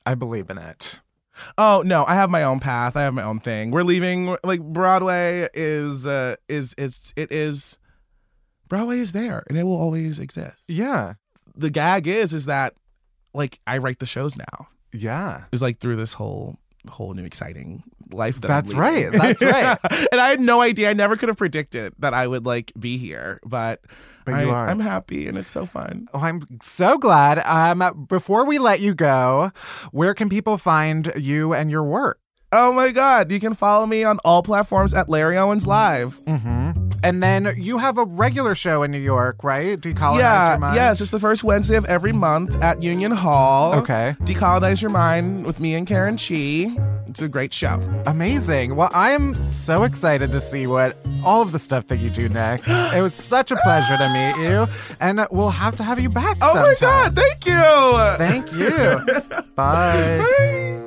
I 0.05 0.13
believe 0.15 0.49
in 0.51 0.57
it. 0.59 0.99
Oh 1.57 1.81
no, 1.85 2.05
I 2.07 2.15
have 2.15 2.29
my 2.29 2.43
own 2.43 2.59
path. 2.59 2.95
I 2.95 3.01
have 3.01 3.13
my 3.13 3.23
own 3.23 3.39
thing. 3.39 3.71
We're 3.71 3.83
leaving. 3.83 4.35
Like 4.43 4.61
Broadway 4.61 5.47
is 5.53 6.05
uh, 6.05 6.35
is 6.47 6.75
is 6.77 7.13
it 7.15 7.31
is. 7.31 7.77
Broadway 8.67 8.99
is 8.99 9.13
there, 9.13 9.43
and 9.49 9.57
it 9.57 9.63
will 9.63 9.77
always 9.79 10.19
exist. 10.19 10.69
Yeah. 10.69 11.13
The 11.59 11.69
gag 11.69 12.07
is 12.07 12.33
is 12.33 12.45
that 12.45 12.73
like 13.33 13.59
I 13.67 13.77
write 13.77 13.99
the 13.99 14.05
shows 14.05 14.37
now. 14.37 14.67
Yeah. 14.91 15.43
It's 15.51 15.61
like 15.61 15.79
through 15.79 15.97
this 15.97 16.13
whole 16.13 16.57
whole 16.89 17.13
new 17.13 17.25
exciting 17.25 17.83
life 18.11 18.41
that 18.41 18.47
That's 18.47 18.73
right. 18.73 19.11
That's 19.11 19.41
right. 19.41 19.77
and 20.11 20.21
I 20.21 20.29
had 20.29 20.39
no 20.39 20.61
idea. 20.61 20.89
I 20.89 20.93
never 20.93 21.15
could 21.15 21.29
have 21.29 21.37
predicted 21.37 21.93
that 21.99 22.13
I 22.13 22.25
would 22.25 22.45
like 22.45 22.71
be 22.79 22.97
here, 22.97 23.39
but 23.45 23.81
But 24.25 24.33
I. 24.33 24.45
I'm 24.45 24.79
happy, 24.79 25.27
and 25.27 25.37
it's 25.37 25.51
so 25.51 25.65
fun. 25.65 26.07
Oh, 26.13 26.19
I'm 26.19 26.41
so 26.61 26.97
glad. 26.97 27.39
Um, 27.39 28.07
before 28.07 28.45
we 28.45 28.57
let 28.59 28.79
you 28.79 28.95
go, 28.95 29.51
where 29.91 30.13
can 30.13 30.29
people 30.29 30.57
find 30.57 31.11
you 31.15 31.53
and 31.53 31.69
your 31.69 31.83
work? 31.83 32.19
Oh 32.51 32.71
my 32.71 32.91
god! 32.91 33.31
You 33.31 33.39
can 33.39 33.53
follow 33.53 33.85
me 33.85 34.03
on 34.03 34.17
all 34.25 34.41
platforms 34.41 34.93
at 34.93 35.09
Larry 35.09 35.37
Owens 35.37 35.67
Live. 35.67 36.19
Mm-hmm. 36.25 36.78
And 37.03 37.23
then 37.23 37.53
you 37.57 37.77
have 37.77 37.97
a 37.97 38.05
regular 38.05 38.55
show 38.55 38.83
in 38.83 38.91
New 38.91 38.99
York, 38.99 39.43
right? 39.43 39.79
Decolonize 39.79 40.19
yeah, 40.19 40.51
your 40.51 40.59
mind. 40.59 40.75
yes, 40.75 41.01
it's 41.01 41.11
the 41.11 41.19
first 41.19 41.43
Wednesday 41.43 41.75
of 41.75 41.85
every 41.85 42.13
month 42.13 42.61
at 42.61 42.81
Union 42.81 43.11
Hall. 43.11 43.75
Okay. 43.75 44.15
Decolonize 44.21 44.81
Your 44.81 44.91
Mind 44.91 45.45
with 45.45 45.59
me 45.59 45.75
and 45.75 45.87
Karen 45.87 46.17
Chee. 46.17 46.75
It's 47.07 47.21
a 47.21 47.27
great 47.27 47.53
show. 47.53 47.79
Amazing. 48.05 48.75
Well, 48.75 48.91
I 48.93 49.11
am 49.11 49.33
so 49.51 49.83
excited 49.83 50.29
to 50.31 50.41
see 50.41 50.67
what 50.67 50.95
all 51.25 51.41
of 51.41 51.51
the 51.51 51.59
stuff 51.59 51.87
that 51.87 51.97
you 51.97 52.09
do 52.09 52.29
next. 52.29 52.67
it 52.93 53.01
was 53.01 53.13
such 53.13 53.51
a 53.51 53.55
pleasure 53.57 53.97
to 53.97 54.13
meet 54.13 54.47
you, 54.47 54.65
and 54.99 55.25
we'll 55.31 55.49
have 55.49 55.75
to 55.77 55.83
have 55.83 55.99
you 55.99 56.09
back. 56.09 56.37
Oh 56.41 56.53
my 56.53 56.75
god, 56.79 57.15
thank 57.15 57.45
you. 57.45 57.59
Thank 58.17 58.53
you. 58.53 59.41
Bye. 59.55 60.85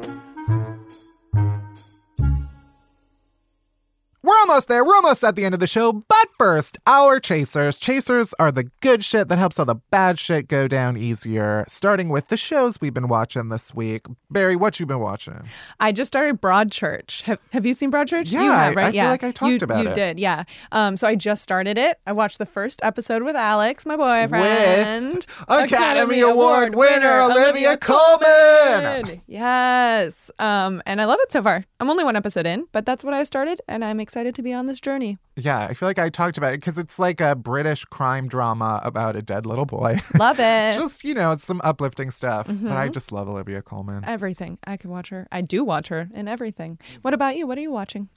We're 4.33 4.39
almost 4.39 4.69
there. 4.69 4.83
We're 4.83 4.95
almost 4.95 5.23
at 5.25 5.37
the 5.37 5.45
end 5.45 5.53
of 5.53 5.61
the 5.61 5.67
show. 5.67 5.93
But 5.93 6.29
first, 6.39 6.79
our 6.87 7.21
chasers. 7.21 7.77
Chasers 7.77 8.33
are 8.39 8.51
the 8.51 8.65
good 8.81 9.05
shit 9.05 9.29
that 9.29 9.37
helps 9.37 9.59
all 9.59 9.67
the 9.67 9.75
bad 9.75 10.19
shit 10.19 10.49
go 10.49 10.67
down 10.67 10.97
easier. 10.97 11.67
Starting 11.69 12.09
with 12.09 12.29
the 12.29 12.39
shows 12.39 12.81
we've 12.81 12.95
been 12.95 13.09
watching 13.09 13.51
this 13.51 13.75
week. 13.75 14.07
Barry, 14.31 14.57
what 14.57 14.81
you 14.81 14.87
been 14.87 15.01
watching? 15.01 15.43
I 15.81 15.93
just 15.93 16.09
started 16.09 16.41
Broadchurch. 16.41 17.21
Have 17.23 17.41
Have 17.51 17.67
you 17.67 17.75
seen 17.75 17.93
Broadchurch? 17.93 18.33
Yeah, 18.33 18.43
you 18.43 18.51
have, 18.51 18.73
I- 18.73 18.75
right? 18.75 18.85
I 18.87 18.91
feel 18.93 18.95
yeah, 18.97 19.11
like 19.11 19.23
I 19.23 19.33
talked 19.33 19.51
you, 19.51 19.59
about 19.61 19.83
you 19.83 19.89
it. 19.89 19.91
You 19.91 19.95
did, 19.97 20.19
yeah. 20.19 20.45
Um, 20.73 20.97
so 20.97 21.07
I 21.07 21.15
just 21.15 21.43
started 21.43 21.77
it. 21.77 21.99
I 22.07 22.13
watched 22.13 22.39
the 22.39 22.47
first 22.47 22.81
episode 22.83 23.23
with 23.25 23.37
Alex, 23.37 23.85
my 23.85 23.97
boyfriend, 23.97 25.27
With 25.47 25.65
Academy 25.71 26.21
Award 26.21 26.75
winner 26.75 27.21
Olivia 27.21 27.77
Colman. 27.77 29.21
Yes, 29.27 30.31
um, 30.39 30.81
and 30.87 31.03
I 31.03 31.05
love 31.05 31.19
it 31.21 31.31
so 31.31 31.43
far. 31.43 31.67
I'm 31.81 31.91
only 31.91 32.05
one 32.05 32.17
episode 32.17 32.47
in, 32.47 32.67
but 32.73 32.87
that's 32.87 33.05
what 33.05 33.13
I 33.13 33.25
started, 33.25 33.61
and 33.69 33.85
I'm 33.85 34.01
excited 34.01 34.22
to 34.31 34.43
be 34.43 34.53
on 34.53 34.67
this 34.67 34.81
journey. 34.81 35.19
Yeah, 35.37 35.59
I 35.61 35.75
feel 35.75 35.89
like 35.89 35.99
I 35.99 36.09
talked 36.11 36.37
about 36.39 36.53
it 36.53 36.61
because 36.61 36.79
it's 36.79 36.99
like 36.99 37.21
a 37.21 37.35
British 37.35 37.85
crime 37.87 38.29
drama 38.29 38.81
about 38.85 39.17
a 39.17 39.23
dead 39.23 39.47
little 39.47 39.65
boy. 39.67 39.99
Love 40.19 40.39
it. 40.41 40.75
just, 40.75 41.03
you 41.03 41.15
know, 41.15 41.33
it's 41.33 41.45
some 41.45 41.61
uplifting 41.65 42.11
stuff. 42.11 42.47
But 42.47 42.57
Mm-hmm. 42.57 42.73
I 42.73 42.89
just 42.89 43.11
love 43.13 43.29
Olivia 43.29 43.63
Colman. 43.63 44.05
everything. 44.07 44.59
I 44.67 44.77
could 44.77 44.91
watch 44.91 45.09
her. 45.09 45.27
I 45.33 45.41
do 45.41 45.65
watch 45.65 45.89
her 45.89 46.09
in 46.15 46.29
everything. 46.29 46.79
What 47.03 47.15
about 47.15 47.37
you? 47.37 47.47
What 47.47 47.57
are 47.59 47.63
you 47.63 47.73
watching? 47.73 48.09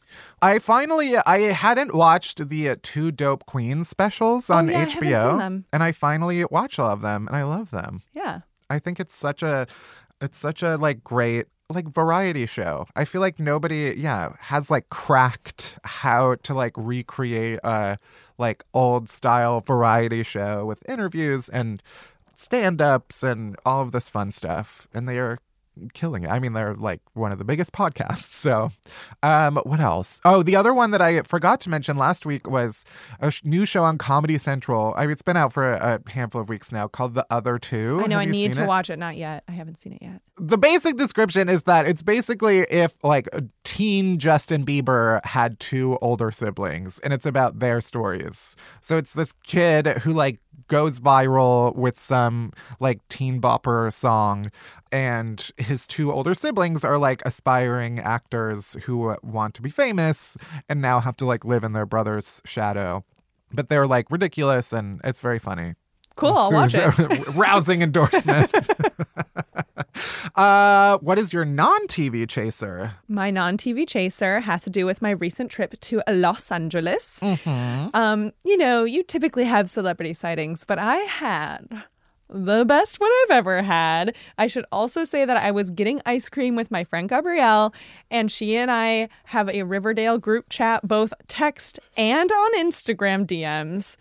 I 0.41 0.59
finally, 0.59 1.17
I 1.17 1.39
hadn't 1.53 1.95
watched 1.95 2.47
the 2.49 2.69
uh, 2.69 2.75
two 2.83 3.11
Dope 3.11 3.45
Queens 3.45 3.87
specials 3.89 4.49
on 4.49 4.69
Oh, 4.69 4.71
yeah, 4.73 4.79
I 4.81 4.85
HBO. 4.85 5.37
them. 5.39 5.65
And 5.73 5.81
I 5.83 5.91
finally 5.93 6.43
watched 6.51 6.79
all 6.79 6.91
of 6.91 7.01
them 7.01 7.27
and 7.27 7.35
I 7.35 7.43
love 7.43 7.71
them. 7.71 8.01
Yeah. 8.13 8.41
I 8.69 8.79
think 8.79 8.99
it's 8.99 9.15
such 9.15 9.41
a, 9.41 9.67
it's 10.21 10.37
such 10.37 10.61
a 10.63 10.75
like 10.77 11.03
great, 11.03 11.45
like 11.69 11.87
variety 11.87 12.45
show. 12.45 12.85
I 12.95 13.05
feel 13.05 13.21
like 13.21 13.39
nobody, 13.39 13.93
yeah, 13.97 14.33
has 14.39 14.69
like 14.69 14.89
cracked 14.89 15.77
how 15.83 16.35
to 16.43 16.53
like 16.53 16.73
recreate 16.75 17.59
a 17.63 17.97
like 18.37 18.63
old 18.73 19.09
style 19.09 19.61
variety 19.61 20.23
show 20.23 20.65
with 20.65 20.87
interviews 20.87 21.49
and 21.49 21.81
stand 22.35 22.81
ups 22.81 23.23
and 23.23 23.55
all 23.65 23.81
of 23.81 23.91
this 23.91 24.09
fun 24.09 24.31
stuff. 24.31 24.87
And 24.93 25.07
they 25.07 25.17
are 25.17 25.39
killing 25.93 26.23
it. 26.23 26.29
I 26.29 26.39
mean, 26.39 26.53
they're 26.53 26.75
like 26.75 27.01
one 27.13 27.31
of 27.31 27.37
the 27.37 27.43
biggest 27.45 27.71
podcasts. 27.71 28.33
So, 28.45 28.71
um, 29.23 29.57
what 29.63 29.79
else? 29.79 30.21
Oh, 30.23 30.43
the 30.43 30.55
other 30.55 30.73
one 30.73 30.91
that 30.91 31.01
I 31.01 31.21
forgot 31.23 31.59
to 31.61 31.69
mention 31.69 31.97
last 31.97 32.25
week 32.25 32.47
was 32.47 32.85
a 33.19 33.31
sh- 33.31 33.41
new 33.43 33.65
show 33.65 33.83
on 33.83 33.97
Comedy 33.97 34.37
Central. 34.37 34.93
I 34.95 35.01
mean, 35.01 35.11
it's 35.11 35.21
been 35.21 35.37
out 35.37 35.51
for 35.53 35.73
a, 35.73 35.99
a 36.05 36.09
handful 36.11 36.41
of 36.41 36.49
weeks 36.49 36.71
now 36.71 36.87
called 36.87 37.15
The 37.15 37.25
Other 37.31 37.57
Two. 37.57 38.01
I 38.03 38.07
know 38.07 38.19
Have 38.19 38.27
I 38.27 38.31
need 38.31 38.53
to 38.53 38.63
it? 38.63 38.67
watch 38.67 38.89
it. 38.89 38.99
Not 38.99 39.17
yet. 39.17 39.43
I 39.47 39.51
haven't 39.53 39.79
seen 39.79 39.93
it 39.93 40.01
yet. 40.01 40.21
the 40.37 40.57
basic 40.57 40.97
description 40.97 41.49
is 41.49 41.63
that 41.63 41.87
it's 41.87 42.03
basically 42.03 42.59
if 42.59 42.93
like 43.03 43.27
a 43.33 43.43
teen 43.63 44.17
Justin 44.19 44.63
Bieber 44.65 45.25
had 45.25 45.59
two 45.59 45.97
older 46.01 46.29
siblings 46.31 46.99
and 46.99 47.13
it's 47.13 47.25
about 47.25 47.59
their 47.59 47.81
stories. 47.81 48.55
So 48.81 48.97
it's 48.97 49.13
this 49.13 49.31
kid 49.43 49.87
who 49.87 50.11
like 50.13 50.39
goes 50.67 50.99
viral 50.99 51.75
with 51.75 51.99
some 51.99 52.51
like 52.79 52.99
teen 53.09 53.39
bopper 53.39 53.91
song 53.93 54.51
and 54.95 55.51
his 55.57 55.85
two 55.85 56.09
older 56.13 56.33
siblings 56.33 56.85
are 56.85 56.97
like 56.97 57.21
aspiring 57.25 57.99
actors 57.99 58.77
who 58.83 59.13
want 59.23 59.53
to 59.55 59.61
be 59.61 59.69
famous 59.69 60.37
and 60.69 60.81
now 60.81 61.01
have 61.01 61.17
to 61.17 61.25
like 61.25 61.43
live 61.43 61.65
in 61.65 61.73
their 61.73 61.85
brother's 61.85 62.41
shadow. 62.45 63.03
But 63.51 63.67
they're 63.67 63.87
like 63.87 64.09
ridiculous 64.09 64.71
and 64.71 65.01
it's 65.03 65.19
very 65.19 65.37
funny. 65.37 65.73
Cool. 66.15 66.31
I'll 66.31 66.49
watch 66.49 66.73
it. 66.73 66.87
Rousing 67.35 67.81
endorsement. 67.81 68.55
uh, 70.35 70.97
what 70.99 71.19
is 71.19 71.33
your 71.33 71.43
non-TV 71.43 72.29
chaser? 72.29 72.93
My 73.09 73.29
non 73.31 73.57
TV 73.57 73.85
chaser 73.85 74.39
has 74.39 74.63
to 74.63 74.69
do 74.69 74.85
with 74.85 75.01
my 75.01 75.11
recent 75.11 75.51
trip 75.51 75.77
to 75.77 76.01
Los 76.09 76.53
Angeles. 76.53 77.19
Mm-hmm. 77.19 77.89
Um, 77.93 78.31
you 78.45 78.55
know, 78.55 78.85
you 78.85 79.03
typically 79.03 79.43
have 79.43 79.69
celebrity 79.69 80.13
sightings, 80.13 80.63
but 80.63 80.79
I 80.79 80.95
had 80.99 81.83
the 82.29 82.65
best 82.65 82.99
one 82.99 83.11
I've 83.23 83.31
ever 83.37 83.61
had. 83.61 84.15
I 84.37 84.47
should 84.47 84.65
also 84.71 85.03
say 85.03 85.25
that 85.25 85.37
I 85.37 85.51
was 85.51 85.69
getting 85.69 86.01
ice 86.05 86.29
cream 86.29 86.55
with 86.55 86.71
my 86.71 86.83
friend 86.83 87.07
Gabrielle, 87.07 87.73
and 88.09 88.31
she 88.31 88.55
and 88.55 88.71
I 88.71 89.09
have 89.25 89.49
a 89.49 89.63
Riverdale 89.63 90.17
group 90.17 90.49
chat, 90.49 90.87
both 90.87 91.13
text 91.27 91.79
and 91.97 92.31
on 92.31 92.55
Instagram 92.55 93.25
DMs. 93.25 93.97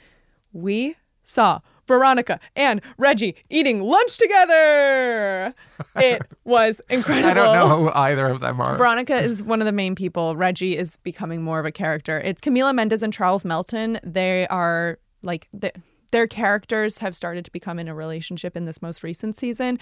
We 0.53 0.97
saw 1.25 1.61
Veronica 1.87 2.41
and 2.57 2.81
Reggie 2.97 3.37
eating 3.51 3.81
lunch 3.81 4.16
together. 4.16 5.55
It 5.97 6.22
was 6.45 6.81
incredible. 6.89 7.29
I 7.31 7.35
don't 7.35 7.55
know 7.55 7.77
who 7.77 7.91
either 7.91 8.27
of 8.27 8.41
them 8.41 8.61
are. 8.61 8.77
Veronica 8.77 9.16
is 9.16 9.43
one 9.43 9.61
of 9.61 9.66
the 9.66 9.72
main 9.72 9.95
people. 9.95 10.37
Reggie 10.37 10.77
is 10.77 10.97
becoming 10.99 11.43
more 11.43 11.61
of 11.61 11.66
a 11.66 11.72
character. 11.72 12.20
It's 12.20 12.41
Camila 12.41 12.75
Mendes 12.75 13.03
and 13.03 13.12
Charles 13.12 13.45
Melton. 13.45 13.99
They 14.03 14.47
are 14.49 14.99
like 15.22 15.49
the, 15.53 15.72
their 16.15 16.29
characters 16.29 16.99
have 16.99 17.17
started 17.17 17.45
to 17.45 17.51
become 17.51 17.81
in 17.81 17.89
a 17.89 17.95
relationship 17.95 18.57
in 18.57 18.67
this 18.67 18.81
most 18.81 19.03
recent 19.03 19.35
season. 19.35 19.81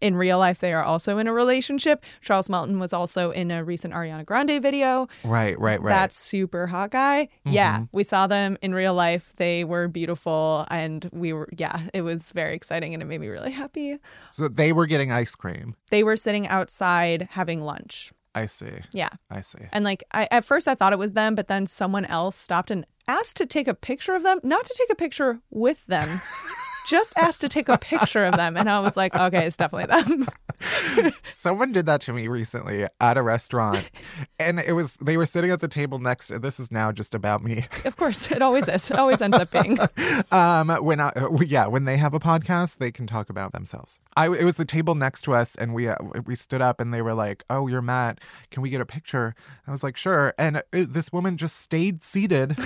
In 0.00 0.16
real 0.16 0.36
life, 0.40 0.58
they 0.58 0.72
are 0.72 0.82
also 0.82 1.18
in 1.18 1.28
a 1.28 1.32
relationship. 1.32 2.04
Charles 2.20 2.48
Melton 2.48 2.80
was 2.80 2.92
also 2.92 3.30
in 3.30 3.52
a 3.52 3.62
recent 3.62 3.94
Ariana 3.94 4.26
Grande 4.26 4.60
video. 4.60 5.06
Right, 5.22 5.56
right, 5.60 5.80
right. 5.80 5.92
That 5.92 6.12
super 6.12 6.66
hot 6.66 6.90
guy. 6.90 7.28
Yeah, 7.44 7.76
mm-hmm. 7.76 7.84
we 7.92 8.02
saw 8.02 8.26
them 8.26 8.58
in 8.60 8.74
real 8.74 8.92
life. 8.94 9.32
They 9.36 9.62
were 9.62 9.86
beautiful, 9.86 10.66
and 10.68 11.08
we 11.12 11.32
were 11.32 11.48
yeah. 11.56 11.86
It 11.94 12.02
was 12.02 12.32
very 12.32 12.56
exciting, 12.56 12.92
and 12.92 13.00
it 13.00 13.06
made 13.06 13.20
me 13.20 13.28
really 13.28 13.52
happy. 13.52 13.98
so 14.32 14.48
they 14.48 14.72
were 14.72 14.86
getting 14.86 15.12
ice 15.12 15.36
cream. 15.36 15.76
They 15.90 16.02
were 16.02 16.16
sitting 16.16 16.48
outside 16.48 17.28
having 17.30 17.60
lunch. 17.60 18.12
I 18.34 18.46
see. 18.46 18.80
Yeah. 18.92 19.10
I 19.30 19.40
see. 19.40 19.64
And 19.72 19.84
like 19.84 20.04
I 20.12 20.28
at 20.30 20.44
first 20.44 20.68
I 20.68 20.74
thought 20.74 20.92
it 20.92 20.98
was 20.98 21.14
them, 21.14 21.34
but 21.34 21.48
then 21.48 21.66
someone 21.66 22.04
else 22.04 22.36
stopped 22.36 22.70
and 22.70 22.84
asked 23.08 23.38
to 23.38 23.46
take 23.46 23.66
a 23.66 23.74
picture 23.74 24.14
of 24.14 24.22
them, 24.22 24.38
not 24.42 24.64
to 24.66 24.74
take 24.78 24.90
a 24.90 24.94
picture 24.94 25.40
with 25.50 25.84
them. 25.86 26.20
just 26.88 27.12
asked 27.16 27.40
to 27.42 27.48
take 27.48 27.68
a 27.68 27.78
picture 27.78 28.24
of 28.24 28.36
them 28.36 28.56
and 28.56 28.68
I 28.68 28.80
was 28.80 28.96
like, 28.96 29.14
okay, 29.14 29.46
it's 29.46 29.56
definitely 29.56 29.86
them. 29.86 31.12
Someone 31.32 31.72
did 31.72 31.86
that 31.86 32.00
to 32.02 32.12
me 32.12 32.28
recently 32.28 32.86
at 33.00 33.16
a 33.16 33.22
restaurant, 33.22 33.90
and 34.38 34.58
it 34.58 34.72
was 34.72 34.96
they 35.00 35.16
were 35.16 35.26
sitting 35.26 35.50
at 35.50 35.60
the 35.60 35.68
table 35.68 35.98
next. 35.98 36.28
This 36.40 36.58
is 36.58 36.72
now 36.72 36.90
just 36.90 37.14
about 37.14 37.44
me. 37.44 37.64
of 37.84 37.96
course, 37.96 38.30
it 38.30 38.42
always 38.42 38.66
is. 38.68 38.90
It 38.90 38.98
always 38.98 39.22
ends 39.22 39.38
up 39.38 39.50
being. 39.50 39.78
Um, 40.30 40.68
when 40.84 41.00
I, 41.00 41.08
uh, 41.10 41.28
yeah, 41.46 41.66
when 41.66 41.84
they 41.84 41.96
have 41.96 42.12
a 42.12 42.18
podcast, 42.18 42.78
they 42.78 42.90
can 42.90 43.06
talk 43.06 43.30
about 43.30 43.52
themselves. 43.52 44.00
I 44.16 44.26
it 44.26 44.44
was 44.44 44.56
the 44.56 44.64
table 44.64 44.94
next 44.94 45.22
to 45.22 45.34
us, 45.34 45.54
and 45.54 45.74
we 45.74 45.88
uh, 45.88 45.96
we 46.26 46.34
stood 46.34 46.60
up, 46.60 46.80
and 46.80 46.92
they 46.92 47.02
were 47.02 47.14
like, 47.14 47.44
"Oh, 47.48 47.66
you're 47.66 47.82
Matt. 47.82 48.20
Can 48.50 48.62
we 48.62 48.70
get 48.70 48.80
a 48.80 48.86
picture?" 48.86 49.34
I 49.66 49.70
was 49.70 49.82
like, 49.82 49.96
"Sure." 49.96 50.34
And 50.38 50.58
uh, 50.58 50.62
this 50.72 51.12
woman 51.12 51.36
just 51.36 51.56
stayed 51.56 52.02
seated 52.02 52.58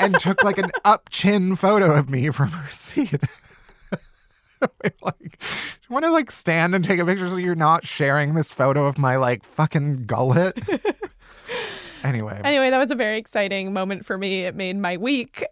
and 0.00 0.18
took 0.18 0.42
like 0.42 0.58
an 0.58 0.70
up 0.84 1.08
chin 1.10 1.54
photo 1.54 1.92
of 1.92 2.10
me 2.10 2.30
from 2.30 2.50
her 2.50 2.70
seat. 2.72 3.20
Like, 5.02 5.42
you 5.42 5.94
want 5.94 6.04
to 6.04 6.10
like 6.10 6.30
stand 6.30 6.74
and 6.74 6.84
take 6.84 6.98
a 6.98 7.06
picture 7.06 7.28
so 7.28 7.36
you're 7.36 7.54
not 7.54 7.86
sharing 7.86 8.34
this 8.34 8.52
photo 8.52 8.86
of 8.86 8.98
my 8.98 9.16
like 9.16 9.44
fucking 9.44 10.04
gullet? 10.04 10.58
anyway, 12.04 12.40
Anyway, 12.44 12.70
that 12.70 12.78
was 12.78 12.90
a 12.90 12.94
very 12.94 13.16
exciting 13.16 13.72
moment 13.72 14.04
for 14.04 14.18
me. 14.18 14.44
It 14.44 14.54
made 14.54 14.76
my 14.76 14.96
week. 14.96 15.44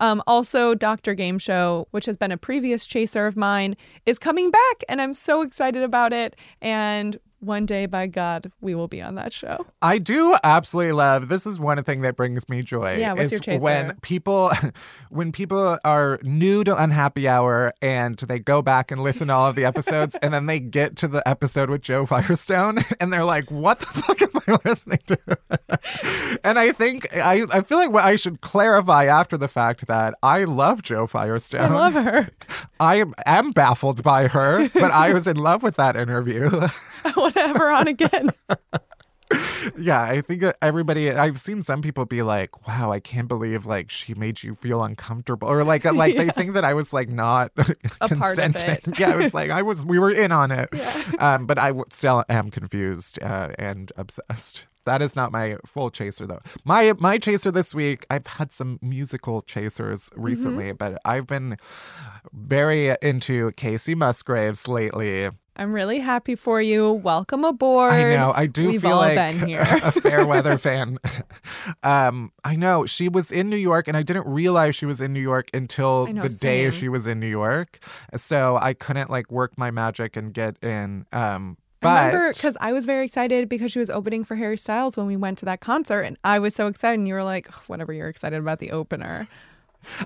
Um, 0.00 0.22
also, 0.26 0.74
Dr. 0.74 1.14
Game 1.14 1.38
Show, 1.38 1.88
which 1.92 2.06
has 2.06 2.16
been 2.16 2.32
a 2.32 2.36
previous 2.36 2.86
chaser 2.86 3.26
of 3.26 3.36
mine, 3.36 3.76
is 4.06 4.18
coming 4.18 4.50
back, 4.50 4.84
and 4.88 5.00
I'm 5.00 5.14
so 5.14 5.42
excited 5.42 5.82
about 5.82 6.12
it. 6.12 6.36
And 6.60 7.18
one 7.40 7.64
day, 7.64 7.86
by 7.86 8.06
God, 8.06 8.52
we 8.60 8.74
will 8.74 8.88
be 8.88 9.00
on 9.00 9.14
that 9.14 9.32
show. 9.32 9.66
I 9.80 9.98
do 9.98 10.36
absolutely 10.44 10.92
love. 10.92 11.28
This 11.28 11.46
is 11.46 11.58
one 11.58 11.82
thing 11.84 12.02
that 12.02 12.14
brings 12.16 12.48
me 12.48 12.62
joy. 12.62 12.96
Yeah, 12.98 13.14
what's 13.14 13.24
is 13.24 13.32
your 13.32 13.40
chaser? 13.40 13.64
When 13.64 13.96
people, 14.02 14.52
when 15.10 15.32
people 15.32 15.78
are 15.84 16.18
new 16.22 16.64
to 16.64 16.80
Unhappy 16.80 17.26
Hour 17.26 17.72
and 17.80 18.16
they 18.18 18.38
go 18.38 18.60
back 18.60 18.90
and 18.90 19.02
listen 19.02 19.28
to 19.28 19.34
all 19.34 19.48
of 19.48 19.56
the 19.56 19.64
episodes, 19.64 20.16
and 20.22 20.34
then 20.34 20.46
they 20.46 20.60
get 20.60 20.96
to 20.96 21.08
the 21.08 21.26
episode 21.26 21.70
with 21.70 21.80
Jo 21.80 22.04
Firestone, 22.04 22.78
and 23.00 23.12
they're 23.12 23.24
like, 23.24 23.50
"What 23.50 23.80
the 23.80 23.86
fuck 23.86 24.20
am 24.20 24.30
I 24.46 24.58
listening 24.68 25.00
to?" 25.06 26.38
and 26.44 26.58
I 26.58 26.72
think 26.72 27.16
I, 27.16 27.46
I 27.50 27.62
feel 27.62 27.78
like 27.78 27.90
what 27.90 28.04
I 28.04 28.16
should 28.16 28.42
clarify 28.42 29.06
after 29.06 29.38
the 29.38 29.48
fact 29.48 29.86
that 29.86 30.14
I 30.22 30.44
love 30.44 30.82
Jo 30.82 31.06
Firestone. 31.06 31.72
I 31.72 31.74
love 31.74 31.94
her. 31.94 32.28
I 32.78 33.04
am 33.24 33.52
baffled 33.52 34.02
by 34.02 34.28
her, 34.28 34.68
but 34.74 34.90
I 34.90 35.14
was 35.14 35.26
in 35.26 35.36
love 35.36 35.62
with 35.62 35.76
that 35.76 35.96
interview. 35.96 36.68
I 37.36 37.46
want 37.46 37.56
to 37.56 37.62
have 37.62 37.76
on 37.78 37.88
again. 37.88 38.30
yeah, 39.78 40.02
I 40.02 40.20
think 40.22 40.42
everybody. 40.60 41.10
I've 41.10 41.38
seen 41.38 41.62
some 41.62 41.82
people 41.82 42.04
be 42.04 42.22
like, 42.22 42.66
"Wow, 42.66 42.90
I 42.90 42.98
can't 43.00 43.28
believe 43.28 43.64
like 43.66 43.90
she 43.90 44.14
made 44.14 44.42
you 44.42 44.56
feel 44.56 44.82
uncomfortable," 44.82 45.48
or 45.48 45.62
like 45.62 45.84
like 45.84 46.16
they 46.16 46.30
think 46.30 46.54
that 46.54 46.64
I 46.64 46.74
was 46.74 46.92
like 46.92 47.08
not 47.08 47.52
consenting. 48.02 48.78
yeah, 48.98 49.12
it 49.14 49.16
was 49.18 49.34
like 49.34 49.50
I 49.50 49.62
was. 49.62 49.84
We 49.86 49.98
were 49.98 50.10
in 50.10 50.32
on 50.32 50.50
it. 50.50 50.68
Yeah. 50.72 51.02
Um, 51.18 51.46
but 51.46 51.58
I 51.58 51.68
w- 51.68 51.84
still 51.90 52.24
am 52.28 52.50
confused 52.50 53.22
uh, 53.22 53.50
and 53.58 53.92
obsessed. 53.96 54.64
That 54.86 55.02
is 55.02 55.14
not 55.14 55.30
my 55.30 55.58
full 55.66 55.90
chaser 55.90 56.26
though. 56.26 56.40
My 56.64 56.94
my 56.98 57.18
chaser 57.18 57.52
this 57.52 57.72
week. 57.74 58.06
I've 58.10 58.26
had 58.26 58.50
some 58.50 58.78
musical 58.82 59.42
chasers 59.42 60.08
Mm-hmm. 60.10 60.22
recently, 60.22 60.72
but 60.72 60.98
I've 61.04 61.26
been 61.28 61.56
very 62.32 62.96
into 63.02 63.52
Kacey 63.52 63.94
Musgraves 63.94 64.66
lately. 64.66 65.30
I'm 65.60 65.74
really 65.74 65.98
happy 65.98 66.36
for 66.36 66.62
you. 66.62 66.90
Welcome 66.90 67.44
aboard. 67.44 67.92
I 67.92 68.14
know. 68.14 68.32
I 68.34 68.46
do 68.46 68.68
We've 68.68 68.80
feel 68.80 68.92
all 68.92 69.00
like 69.00 69.14
been 69.14 69.40
here. 69.46 69.60
a 69.60 69.92
fair 69.92 70.26
weather 70.26 70.56
fan. 70.56 70.98
um, 71.82 72.32
I 72.44 72.56
know 72.56 72.86
she 72.86 73.10
was 73.10 73.30
in 73.30 73.50
New 73.50 73.58
York, 73.58 73.86
and 73.86 73.94
I 73.94 74.02
didn't 74.02 74.26
realize 74.26 74.74
she 74.74 74.86
was 74.86 75.02
in 75.02 75.12
New 75.12 75.20
York 75.20 75.50
until 75.52 76.06
know, 76.06 76.22
the 76.22 76.30
day 76.30 76.70
she 76.70 76.88
was 76.88 77.06
in 77.06 77.20
New 77.20 77.28
York. 77.28 77.78
So 78.16 78.56
I 78.56 78.72
couldn't 78.72 79.10
like 79.10 79.30
work 79.30 79.58
my 79.58 79.70
magic 79.70 80.16
and 80.16 80.32
get 80.32 80.56
in. 80.62 81.04
Um, 81.12 81.58
but 81.82 82.12
because 82.32 82.56
I 82.58 82.72
was 82.72 82.86
very 82.86 83.04
excited 83.04 83.46
because 83.50 83.70
she 83.70 83.78
was 83.80 83.90
opening 83.90 84.24
for 84.24 84.36
Harry 84.36 84.56
Styles 84.56 84.96
when 84.96 85.06
we 85.06 85.16
went 85.16 85.36
to 85.40 85.44
that 85.44 85.60
concert, 85.60 86.02
and 86.02 86.16
I 86.24 86.38
was 86.38 86.54
so 86.54 86.68
excited. 86.68 86.98
And 86.98 87.06
you 87.06 87.12
were 87.12 87.24
like, 87.24 87.48
"Whatever, 87.68 87.92
you're 87.92 88.08
excited 88.08 88.38
about 88.38 88.60
the 88.60 88.70
opener." 88.70 89.28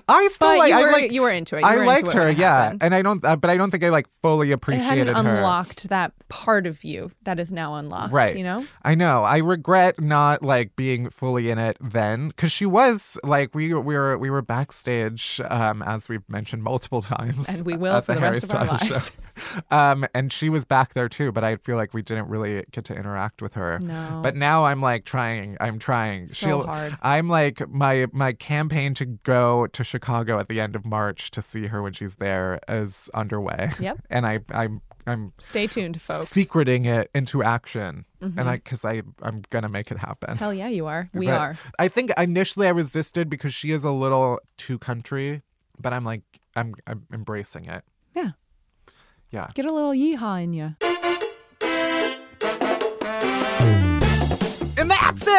I 0.07 0.27
still 0.31 0.49
But 0.49 0.57
like. 0.59 0.69
you 0.71 0.77
I 0.77 0.81
were 0.83 0.91
like. 0.91 1.11
you 1.11 1.21
were 1.21 1.31
into 1.31 1.55
it. 1.57 1.61
You 1.61 1.67
I 1.67 1.75
liked 1.85 2.13
her, 2.13 2.29
yeah, 2.29 2.63
happened. 2.63 2.83
and 2.83 2.95
I 2.95 3.01
don't, 3.01 3.23
uh, 3.25 3.35
but 3.35 3.49
I 3.49 3.57
don't 3.57 3.71
think 3.71 3.83
I 3.83 3.89
like 3.89 4.07
fully 4.21 4.51
It 4.51 4.53
appreciated 4.53 5.07
hadn't 5.07 5.25
her. 5.25 5.35
unlocked 5.37 5.89
that 5.89 6.13
part 6.29 6.65
of 6.67 6.83
you 6.83 7.11
that 7.23 7.39
is 7.39 7.51
now 7.51 7.75
unlocked. 7.75 8.13
Right. 8.13 8.35
You 8.37 8.43
know. 8.43 8.65
I 8.83 8.95
know. 8.95 9.23
I 9.23 9.37
regret 9.39 9.99
not 9.99 10.41
like 10.43 10.75
being 10.75 11.09
fully 11.09 11.49
in 11.49 11.57
it 11.57 11.77
then, 11.81 12.29
because 12.29 12.51
she 12.51 12.65
was 12.65 13.17
like 13.23 13.53
we 13.53 13.73
we 13.73 13.95
were 13.95 14.17
we 14.17 14.29
were 14.29 14.41
backstage, 14.41 15.41
um, 15.49 15.81
as 15.81 16.07
we've 16.09 16.27
mentioned 16.29 16.63
multiple 16.63 17.01
times, 17.01 17.47
And 17.49 17.65
we 17.65 17.75
will 17.77 17.97
at 17.97 18.05
for 18.05 18.13
the 18.13 18.19
Harry 18.19 18.33
rest 18.33 18.45
of 18.45 18.55
our 18.55 18.65
Styles 18.65 18.81
lives. 18.91 19.11
show. 19.11 19.59
um, 19.69 20.05
and 20.13 20.31
she 20.31 20.49
was 20.49 20.63
back 20.63 20.93
there 20.93 21.09
too, 21.09 21.31
but 21.33 21.43
I 21.43 21.57
feel 21.57 21.75
like 21.75 21.93
we 21.93 22.01
didn't 22.01 22.29
really 22.29 22.63
get 22.71 22.85
to 22.85 22.95
interact 22.95 23.41
with 23.41 23.53
her. 23.55 23.79
No. 23.79 24.21
But 24.23 24.35
now 24.37 24.63
I'm 24.65 24.81
like 24.81 25.03
trying. 25.03 25.57
I'm 25.59 25.77
trying. 25.79 26.29
So 26.29 26.63
hard. 26.63 26.97
I'm 27.01 27.27
like 27.27 27.67
my 27.69 28.07
my 28.13 28.31
campaign 28.33 28.93
to 28.95 29.05
go 29.05 29.64
to 29.73 29.83
Chicago 29.83 30.39
at 30.39 30.47
the 30.49 30.59
end 30.59 30.75
of 30.75 30.85
March 30.85 31.31
to 31.31 31.41
see 31.41 31.67
her 31.67 31.81
when 31.81 31.93
she's 31.93 32.15
there 32.15 32.59
is 32.67 33.09
underway. 33.13 33.71
Yep. 33.79 33.99
And 34.09 34.25
I 34.25 34.39
I'm 34.51 34.81
I'm 35.07 35.33
Stay 35.39 35.67
tuned, 35.67 36.01
folks. 36.01 36.29
secreting 36.29 36.85
it 36.85 37.09
into 37.13 37.43
action 37.43 38.05
Mm-hmm. 38.23 38.39
and 38.39 38.49
i 38.49 38.55
because 38.55 38.83
i 38.83 39.03
i'm 39.21 39.43
gonna 39.51 39.69
make 39.69 39.91
it 39.91 39.99
happen 39.99 40.35
Hell 40.35 40.51
yeah, 40.53 40.67
you 40.67 40.87
are. 40.87 41.07
We 41.13 41.27
But 41.27 41.37
are. 41.39 41.55
i 41.77 41.87
think 41.87 42.11
initially 42.17 42.65
i 42.65 42.71
resisted 42.71 43.29
because 43.29 43.53
she 43.53 43.69
is 43.69 43.83
a 43.83 43.91
little 43.91 44.39
too 44.57 44.79
country 44.79 45.43
but 45.79 45.93
i'm 45.93 46.03
like 46.03 46.23
i'm 46.55 46.73
i'm 46.87 47.05
embracing 47.13 47.65
it 47.65 47.83
Yeah. 48.15 48.31
yeah 49.29 49.49
Get 49.53 49.65
a 49.67 49.71
little 49.73 49.91
yeehaw 49.93 50.41
in 50.43 50.53
you. 50.53 50.75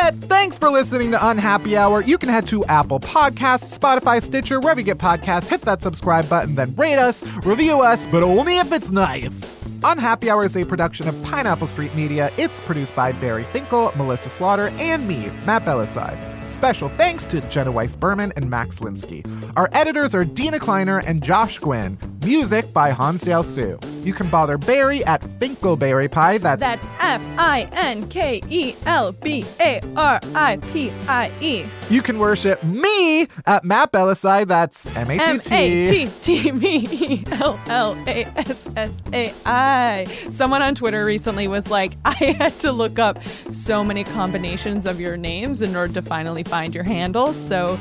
And. 0.06 0.26
Thanks 0.46 0.58
for 0.58 0.70
listening 0.70 1.10
to 1.10 1.28
Unhappy 1.28 1.76
Hour. 1.76 2.02
You 2.02 2.18
can 2.18 2.28
head 2.28 2.46
to 2.46 2.64
Apple 2.66 3.00
Podcasts, 3.00 3.76
Spotify, 3.76 4.22
Stitcher, 4.22 4.60
wherever 4.60 4.78
you 4.78 4.86
get 4.86 4.98
podcasts. 4.98 5.48
Hit 5.48 5.62
that 5.62 5.82
subscribe 5.82 6.28
button, 6.28 6.54
then 6.54 6.72
rate 6.76 6.98
us, 6.98 7.24
review 7.44 7.80
us, 7.80 8.06
but 8.12 8.22
only 8.22 8.58
if 8.58 8.70
it's 8.70 8.92
nice. 8.92 9.58
Unhappy 9.82 10.30
Hour 10.30 10.44
is 10.44 10.56
a 10.56 10.64
production 10.64 11.08
of 11.08 11.20
Pineapple 11.24 11.66
Street 11.66 11.92
Media. 11.96 12.30
It's 12.36 12.60
produced 12.60 12.94
by 12.94 13.10
Barry 13.10 13.42
Finkel, 13.42 13.92
Melissa 13.96 14.28
Slaughter, 14.28 14.68
and 14.78 15.08
me, 15.08 15.30
Matt 15.44 15.64
Bellassai. 15.64 16.35
Special 16.56 16.88
thanks 16.96 17.26
to 17.26 17.42
Jenna 17.42 17.70
Weiss 17.70 17.96
Berman 17.96 18.32
and 18.34 18.48
Max 18.48 18.78
Linsky. 18.78 19.22
Our 19.58 19.68
editors 19.72 20.14
are 20.14 20.24
Dina 20.24 20.58
Kleiner 20.58 21.00
and 21.00 21.22
Josh 21.22 21.58
Gwynn. 21.58 21.98
Music 22.24 22.72
by 22.72 22.90
Hansdale 22.92 23.44
Hsu. 23.44 23.78
You 24.02 24.14
can 24.14 24.28
bother 24.30 24.56
Barry 24.56 25.04
at 25.04 25.20
Finkelberry 25.38 26.10
Pie. 26.10 26.38
That's 26.38 26.60
That's 26.60 26.86
F 26.98 27.22
I 27.38 27.68
N 27.72 28.08
K 28.08 28.40
E 28.48 28.74
L 28.86 29.12
B 29.12 29.44
A 29.60 29.80
R 29.96 30.18
I 30.34 30.56
P 30.72 30.90
I 31.08 31.30
E. 31.40 31.66
You 31.90 32.02
can 32.02 32.18
worship 32.18 32.62
me 32.64 33.28
at 33.44 33.62
Matt 33.64 33.92
Bellassai. 33.92 34.46
That's 34.46 34.86
M 34.96 35.10
A 35.10 35.20
M 35.20 35.38
T 35.38 35.54
A 35.54 35.88
T. 35.88 36.06
T 36.06 36.40
T 36.40 36.48
M 36.48 36.64
E 36.64 37.24
L 37.32 37.60
L 37.66 37.96
A 38.06 38.24
S 38.36 38.66
S 38.76 39.02
A 39.12 39.32
I. 39.44 40.04
Someone 40.28 40.62
on 40.62 40.74
Twitter 40.74 41.04
recently 41.04 41.48
was 41.48 41.70
like, 41.70 41.92
I 42.04 42.34
had 42.38 42.58
to 42.60 42.72
look 42.72 42.98
up 42.98 43.18
so 43.52 43.84
many 43.84 44.04
combinations 44.04 44.86
of 44.86 44.98
your 44.98 45.16
names 45.16 45.62
in 45.62 45.76
order 45.76 45.92
to 45.94 46.02
finally 46.02 46.44
find 46.46 46.74
your 46.74 46.84
handles. 46.84 47.36
So 47.36 47.76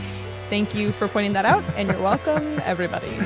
thank 0.50 0.76
you 0.76 0.92
for 0.92 1.08
pointing 1.08 1.34
that 1.34 1.46
out, 1.46 1.64
and 1.76 1.88
you're 1.88 2.02
welcome, 2.02 2.60
everybody. 2.64 3.18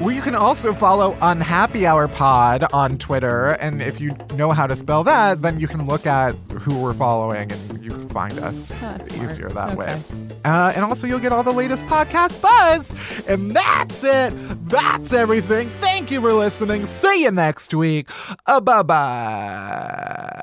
Well, 0.00 0.12
you 0.12 0.22
can 0.22 0.34
also 0.34 0.72
follow 0.72 1.14
Unhappy 1.20 1.86
Hour 1.86 2.08
Pod 2.08 2.64
on 2.72 2.96
Twitter, 2.96 3.48
and 3.48 3.82
if 3.82 4.00
you 4.00 4.16
know 4.34 4.50
how 4.50 4.66
to 4.66 4.74
spell 4.74 5.04
that, 5.04 5.42
then 5.42 5.60
you 5.60 5.68
can 5.68 5.86
look 5.86 6.06
at 6.06 6.34
who 6.52 6.78
we're 6.80 6.94
following, 6.94 7.52
and 7.52 7.84
you 7.84 7.90
can 7.90 8.08
find 8.08 8.38
us 8.38 8.68
smart. 8.68 9.12
easier 9.12 9.50
that 9.50 9.76
way. 9.76 10.00
Uh, 10.42 10.72
and 10.74 10.86
also, 10.86 11.06
you'll 11.06 11.18
get 11.18 11.32
all 11.32 11.42
the 11.42 11.52
latest 11.52 11.84
podcast 11.84 12.40
buzz. 12.40 12.94
And 13.28 13.54
that's 13.54 14.02
it. 14.02 14.32
That's 14.70 15.12
everything. 15.12 15.68
Thank 15.82 16.10
you 16.10 16.22
for 16.22 16.32
listening. 16.32 16.86
See 16.86 17.24
you 17.24 17.30
next 17.30 17.74
week. 17.74 18.08
Uh, 18.46 18.60
bye 18.62 18.82
bye. 18.82 20.38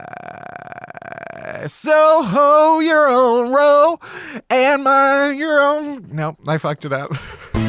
So 1.66 2.22
ho 2.24 2.80
your 2.80 3.08
own 3.08 3.52
row, 3.52 4.00
and 4.52 4.84
mine 4.84 5.36
your 5.40 5.60
own. 5.60 6.10
Nope, 6.12 6.38
I 6.48 6.60
fucked 6.60 6.86
it 6.86 6.94
up. 6.94 7.10